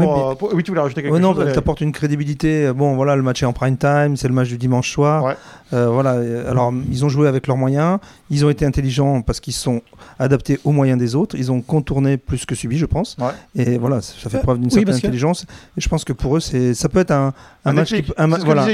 Oui, 0.54 0.64
tu 0.64 0.72
voulais 0.72 0.82
rajouter 0.82 1.02
quelque 1.02 1.14
chose 1.14 1.22
Non, 1.22 1.34
t'apportes 1.34 1.82
une 1.82 1.92
crédibilité. 1.92 2.72
Bon, 2.74 2.96
voilà, 2.96 3.16
le 3.16 3.22
match 3.22 3.42
est 3.44 3.46
en 3.46 3.54
prime 3.54 3.78
time, 3.78 4.18
c'est 4.18 4.28
le 4.28 4.34
match 4.34 4.50
du 4.50 4.58
dimanche 4.58 4.92
soir. 4.92 5.36
voilà, 5.72 6.12
alors 6.48 6.74
ils 6.92 7.06
ont 7.06 7.10
joué 7.10 7.28
avec 7.28 7.48
leurs 7.48 7.58
moyens, 7.58 8.00
ils 8.30 8.46
ont 8.46 8.50
été 8.50 8.66
intelligents 8.66 9.22
parce 9.22 9.40
qu'ils 9.40 9.54
sont 9.54 9.82
adaptés 10.20 10.60
aux 10.64 10.72
moyens 10.72 11.00
des 11.00 11.16
autres, 11.16 11.36
ils 11.38 11.52
ont 11.52 11.62
contourné 11.62 12.18
plus 12.18 12.46
que 12.46 12.56
subi, 12.56 12.78
je 12.78 12.86
pense. 12.86 13.18
Et 13.56 13.78
voilà, 13.78 14.02
ça 14.02 14.30
fait 14.30 14.40
preuve 14.40 14.60
d'une 14.60 14.70
certaine 14.70 14.96
intelligence. 14.96 15.46
Et 15.78 15.82
je 15.82 15.90
pense 15.90 16.04
que 16.04 16.14
pour 16.14 16.38
eux, 16.38 16.40
c'est 16.40 16.74
ça 16.74 16.90
peut 16.90 17.00
être 17.00 17.12
un, 17.12 17.34
match, 17.66 17.94
un, 18.18 18.28
voilà, 18.28 18.66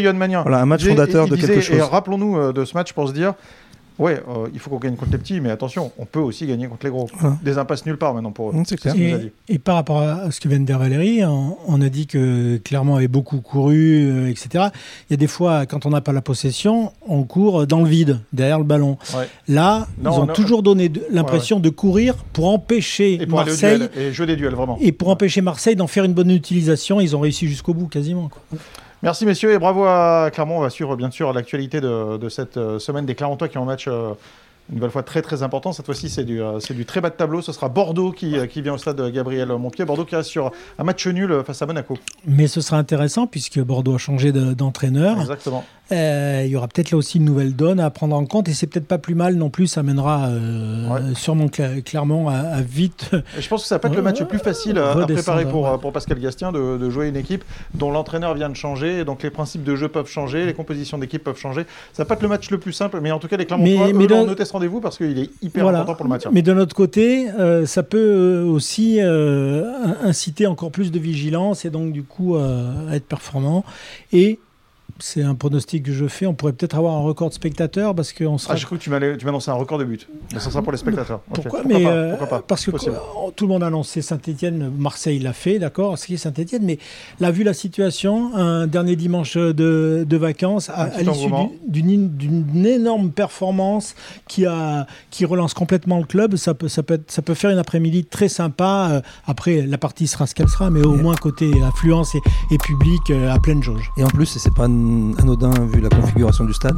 voilà, 0.42 0.62
un 0.62 0.66
match 0.66 0.86
fondateur 0.86 1.28
de 1.28 1.36
quelque 1.36 1.62
chose. 1.62 1.78
Et 1.78 1.82
rappelons-nous 1.82 2.38
euh, 2.38 2.54
de 2.54 2.66
ce 2.66 2.74
match 2.74 2.94
pour 2.94 3.08
se 3.08 3.14
dire, 3.14 3.34
Ouais, 4.00 4.22
euh, 4.28 4.48
il 4.54 4.60
faut 4.60 4.70
qu'on 4.70 4.80
gagne 4.80 4.96
contre 4.96 5.12
les 5.12 5.18
petits, 5.18 5.40
mais 5.40 5.52
attention, 5.52 5.92
on 5.98 6.06
peut 6.06 6.20
aussi 6.20 6.48
gagner 6.48 6.68
contre 6.68 6.86
les 6.86 6.92
gros. 6.92 7.08
Des 7.44 7.58
impasses 7.58 7.86
nulle 7.86 7.98
part 7.98 8.14
maintenant 8.14 8.32
pour 8.32 8.50
eux. 8.50 8.54
C'est 8.66 8.80
clair. 8.80 8.96
Et, 9.48 9.60
par 9.60 9.76
rapport 9.76 10.02
à 10.02 10.32
ce 10.32 10.40
que 10.40 10.48
vient 10.48 10.60
de 10.60 10.66
dire 10.66 10.80
Valérie, 10.80 11.24
on, 11.26 11.82
a 11.82 11.90
dit 11.90 12.08
que 12.08 12.58
Clermont 12.58 12.96
avait 12.96 13.08
beaucoup 13.08 13.42
couru, 13.42 14.06
euh, 14.06 14.30
etc. 14.30 14.66
Il 15.10 15.12
y 15.12 15.14
a 15.14 15.18
des 15.18 15.28
fois, 15.28 15.66
quand 15.66 15.86
on 15.86 15.92
n'a 15.92 16.02
pas 16.02 16.12
la 16.12 16.22
possession, 16.22 16.92
on 17.08 17.24
court 17.24 17.68
dans 17.68 17.82
le 17.82 17.88
vide, 17.88 18.20
derrière 18.34 18.58
le 18.58 18.66
ballon. 18.66 18.98
Là, 19.48 19.88
ils 20.02 20.08
ont 20.08 20.28
toujours 20.28 20.64
donné 20.64 20.92
l'impression 21.12 21.60
de 21.60 21.70
courir 21.70 22.16
pour 22.34 22.50
empêcher 22.50 23.22
et 23.22 23.28
pour 23.28 23.40
Marseille. 23.40 23.90
et 23.96 24.12
jouer 24.12 24.26
des 24.26 24.36
duels, 24.36 24.56
vraiment. 24.56 24.78
Et 24.82 24.92
pour 24.92 25.10
empêcher 25.10 25.42
Marseille 25.42 25.76
d'en 25.76 25.88
faire 25.88 26.04
une 26.04 26.14
bonne 26.14 26.32
utilisation. 26.32 27.00
Ils 27.00 27.16
ont 27.16 27.20
réussi 27.20 27.48
jusqu'au 27.48 27.74
bout, 27.74 27.88
quasiment. 27.88 28.30
Quoi. 28.30 28.60
Merci 29.04 29.26
messieurs 29.26 29.52
et 29.52 29.60
bravo 29.60 29.84
à 29.84 30.30
Clermont. 30.32 30.60
On 30.60 30.62
va 30.62 30.70
suivre 30.70 30.96
bien 30.96 31.12
sûr 31.12 31.34
l'actualité 31.34 31.82
de, 31.82 32.30
cette 32.30 32.56
euh, 32.56 32.80
semaine 32.80 33.06
des 33.06 33.16
Clermontois 33.16 33.50
qui 33.50 33.58
ont 33.58 33.64
un 33.64 33.66
match 33.66 33.90
euh, 33.90 34.14
une 34.70 34.76
nouvelle 34.76 34.92
fois 34.92 35.04
très 35.04 35.22
très 35.22 35.44
important. 35.44 35.74
Cette 35.74 35.86
fois-ci, 35.86 36.10
c'est 36.10 36.24
du, 36.24 36.42
euh, 36.42 36.60
du, 36.70 36.86
très 36.86 37.02
bas 37.02 37.10
de 37.10 37.16
tableau. 37.16 37.42
Ce 37.42 37.52
sera 37.52 37.70
Bordeaux 37.70 38.12
qui, 38.12 38.36
qui 38.48 38.62
vient 38.62 38.74
au 38.74 38.78
stade 38.78 38.98
de 38.98 39.10
Gabriel 39.10 39.50
Montpied. 39.50 39.86
Bordeaux 39.86 40.06
qui 40.06 40.16
reste 40.16 40.30
sur 40.30 40.52
un 40.80 40.84
match 40.84 41.06
nul 41.08 41.44
face 41.46 41.62
à 41.62 41.66
Monaco. 41.66 41.98
Mais 42.26 42.48
ce 42.48 42.62
sera 42.62 42.78
intéressant 42.78 43.28
puisque 43.28 43.60
Bordeaux 43.60 43.96
a 43.96 43.98
changé 43.98 44.32
d'entraîneur. 44.32 45.20
Exactement. 45.20 45.64
Euh, 45.92 46.44
il 46.46 46.52
y 46.52 46.56
aura 46.56 46.68
peut-être 46.68 46.92
là 46.92 46.98
aussi 46.98 47.18
une 47.18 47.26
nouvelle 47.26 47.56
donne 47.56 47.80
à 47.80 47.90
prendre 47.90 48.16
en 48.16 48.26
compte 48.26 48.48
et 48.48 48.54
c'est 48.54 48.68
peut-être 48.68 48.88
pas 48.88 48.98
plus 48.98 49.16
mal 49.16 49.36
non 49.36 49.50
plus. 49.50 49.68
Ça 49.68 49.84
mènera 49.84 50.28
euh, 50.28 51.14
sûrement 51.14 51.48
clairement 51.50 52.30
à, 52.30 52.62
vite. 52.62 53.12
je 53.38 53.48
pense 53.48 53.64
que 53.64 53.68
ça 53.68 53.76
va 53.76 53.80
pas 53.80 53.90
être 53.90 53.96
le 53.96 54.02
match 54.02 54.20
le 54.20 54.28
plus 54.28 54.40
facile 54.40 54.78
à, 54.80 54.96
préparer 55.06 55.46
pour, 55.46 55.80
pour 55.80 55.92
Pascal 55.92 56.20
Gastien 56.20 56.52
de, 56.52 56.78
de 56.78 56.90
jouer 56.90 57.10
une 57.10 57.18
équipe 57.18 57.44
dont 57.74 57.92
l'entraîneur 57.92 58.34
vient 58.34 58.50
de 58.50 58.56
changer. 58.56 59.04
Donc 59.04 59.24
les 59.24 59.30
principes 59.30 59.64
de 59.64 59.76
jeu 59.76 59.90
peuvent 59.90 60.10
changer, 60.10 60.46
les 60.46 60.54
compositions 60.54 60.98
d'équipe 60.98 61.24
peuvent 61.24 61.38
changer. 61.38 61.66
Ça 61.92 62.04
va 62.04 62.06
pas 62.06 62.16
être 62.16 62.22
le 62.22 62.30
match 62.30 62.50
le 62.50 62.58
plus 62.58 62.74
simple, 62.74 63.00
mais 63.02 63.12
en 63.12 63.20
tout 63.20 63.28
cas 63.28 63.38
les 63.38 63.46
Clermontois 63.46 63.88
mais, 63.88 63.94
mais 63.94 64.06
eux, 64.06 64.36
rendez-vous 64.54 64.80
parce 64.80 64.98
qu'il 64.98 65.20
est 65.20 65.30
hyper 65.42 65.68
important 65.68 65.96
pour 65.96 66.06
le 66.06 66.10
match. 66.10 66.24
Mais 66.32 66.42
de 66.42 66.54
notre 66.54 66.76
côté, 66.76 67.30
euh, 67.30 67.66
ça 67.66 67.84
peut 67.84 68.42
aussi 68.48 69.00
inciter 69.02 70.48
encore 70.48 70.72
plus 70.72 70.92
de 70.92 71.00
vigilance 71.00 71.66
et 71.66 71.70
donc 71.70 71.92
du 71.92 72.04
coup 72.04 72.36
à 72.36 72.96
être 72.96 73.06
performant 73.06 73.64
et 74.12 74.40
c'est 75.00 75.24
un 75.24 75.36
pronostic 75.36 75.84
que 75.84 75.92
je 75.92 76.08
fais. 76.08 76.26
On 76.26 76.34
pourrait 76.34 76.54
peut-être 76.54 76.76
avoir 76.76 76.94
un 76.96 77.02
record 77.02 77.30
de 77.30 77.34
spectateurs 77.34 77.96
parce 77.96 78.14
qu'on 78.14 78.38
sera. 78.38 78.54
Ah, 78.54 78.56
je 78.56 78.66
crois 78.66 78.78
que 78.78 78.84
tu 78.84 78.90
m'as 78.90 78.98
annoncé 78.98 79.50
un 79.50 79.56
record 79.56 79.78
de 79.80 79.84
buts. 79.86 80.00
Mais 80.32 80.40
ça 80.40 80.50
sera 80.50 80.62
pour 80.62 80.72
les 80.72 80.78
spectateurs. 80.78 81.20
Pourquoi, 81.34 81.62
mais, 81.66 81.86
euh, 81.86 82.16
Parce 82.48 82.66
que 82.66 82.72
tout 83.36 83.46
le 83.46 83.50
monde 83.50 83.64
a 83.64 83.68
annoncé 83.68 84.02
Saint-Etienne, 84.02 84.72
Marseille 84.78 85.20
l'a 85.20 85.34
fait, 85.34 85.60
d'accord, 85.60 85.98
ce 85.98 86.08
qui 86.08 86.14
est 86.14 86.18
Saint-Etienne. 86.18 86.64
Mais 86.64 86.78
là, 87.20 87.32
vu 87.32 87.44
la 87.44 87.54
situation, 87.54 88.36
un 88.36 88.68
dernier 88.68 88.96
dimanche 88.96 89.36
de, 89.36 90.06
vacances, 90.12 90.70
à, 90.70 90.90
l'issue 91.02 91.30
d'une 91.68 92.66
énorme 92.66 93.12
performance 93.12 93.96
qui, 94.28 94.46
a, 94.46 94.86
qui 95.10 95.26
relance 95.26 95.54
complètement 95.54 95.98
le 95.98 96.06
club, 96.06 96.36
ça 96.36 96.54
peut, 96.54 96.68
ça 96.68 96.84
peut, 96.84 97.02
ça 97.08 97.22
peut 97.22 97.34
faire 97.34 97.50
une 97.50 97.58
après-midi 97.58 98.06
très 98.06 98.30
sympa. 98.30 98.90
Euh, 98.92 99.02
après, 99.26 99.64
la 99.64 99.78
partie 99.78 100.08
sera 100.08 100.28
ce 100.28 100.36
qu'elle 100.36 100.50
sera, 100.50 100.70
mais 100.70 100.86
au 100.86 100.96
moins 100.96 101.16
côté 101.16 101.52
affluence 101.64 102.16
et, 102.16 102.22
et 102.52 102.58
public 102.58 103.02
euh, 103.10 103.32
à 103.32 103.40
pleine 103.40 103.64
jauge. 103.64 103.92
Et 103.98 104.04
en 104.04 104.08
plus, 104.08 104.26
c'est 104.26 104.54
pas 104.54 104.68
anodin 105.20 105.52
vu 105.66 105.82
la 105.82 105.90
configuration 105.90 106.46
du 106.46 106.54
stade. 106.54 106.76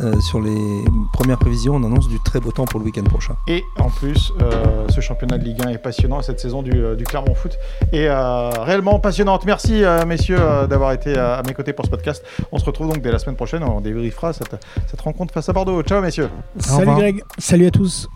Euh, 0.00 0.20
sur 0.20 0.40
les 0.40 0.84
premières 1.12 1.38
prévisions, 1.38 1.74
on 1.74 1.84
annonce 1.84 2.08
du 2.08 2.20
très 2.20 2.40
beau 2.40 2.52
temps 2.52 2.66
pour 2.66 2.78
le 2.78 2.86
week-end 2.86 3.02
prochain. 3.04 3.34
Et 3.48 3.64
en 3.80 3.90
plus, 3.90 4.32
euh, 4.40 4.86
ce 4.88 5.00
championnat 5.00 5.38
de 5.38 5.44
Ligue 5.44 5.60
1 5.64 5.70
est 5.70 5.78
passionnant 5.78 6.22
cette 6.22 6.38
saison 6.38 6.62
du, 6.62 6.72
euh, 6.72 6.94
du 6.94 7.04
Clermont 7.04 7.34
Foot 7.34 7.58
est 7.92 8.08
réellement 8.08 8.98
passionnante. 9.00 9.44
Merci 9.44 9.82
messieurs 10.06 10.38
d'avoir 10.68 10.92
été 10.92 11.16
à 11.16 11.42
mes 11.46 11.54
côtés 11.54 11.72
pour 11.72 11.84
ce 11.84 11.90
podcast. 11.90 12.24
On 12.52 12.58
se 12.58 12.64
retrouve 12.64 12.88
donc 12.88 13.02
dès 13.02 13.10
la 13.10 13.18
semaine 13.18 13.36
prochaine. 13.36 13.62
On 13.64 13.80
débriefera 13.80 14.32
cette, 14.32 14.56
cette 14.86 15.00
rencontre 15.00 15.34
face 15.34 15.48
à 15.48 15.52
Bordeaux. 15.52 15.82
Ciao 15.82 16.00
messieurs. 16.00 16.28
Salut 16.58 16.94
Greg. 16.94 17.22
Salut 17.38 17.66
à 17.66 17.70
tous. 17.70 18.08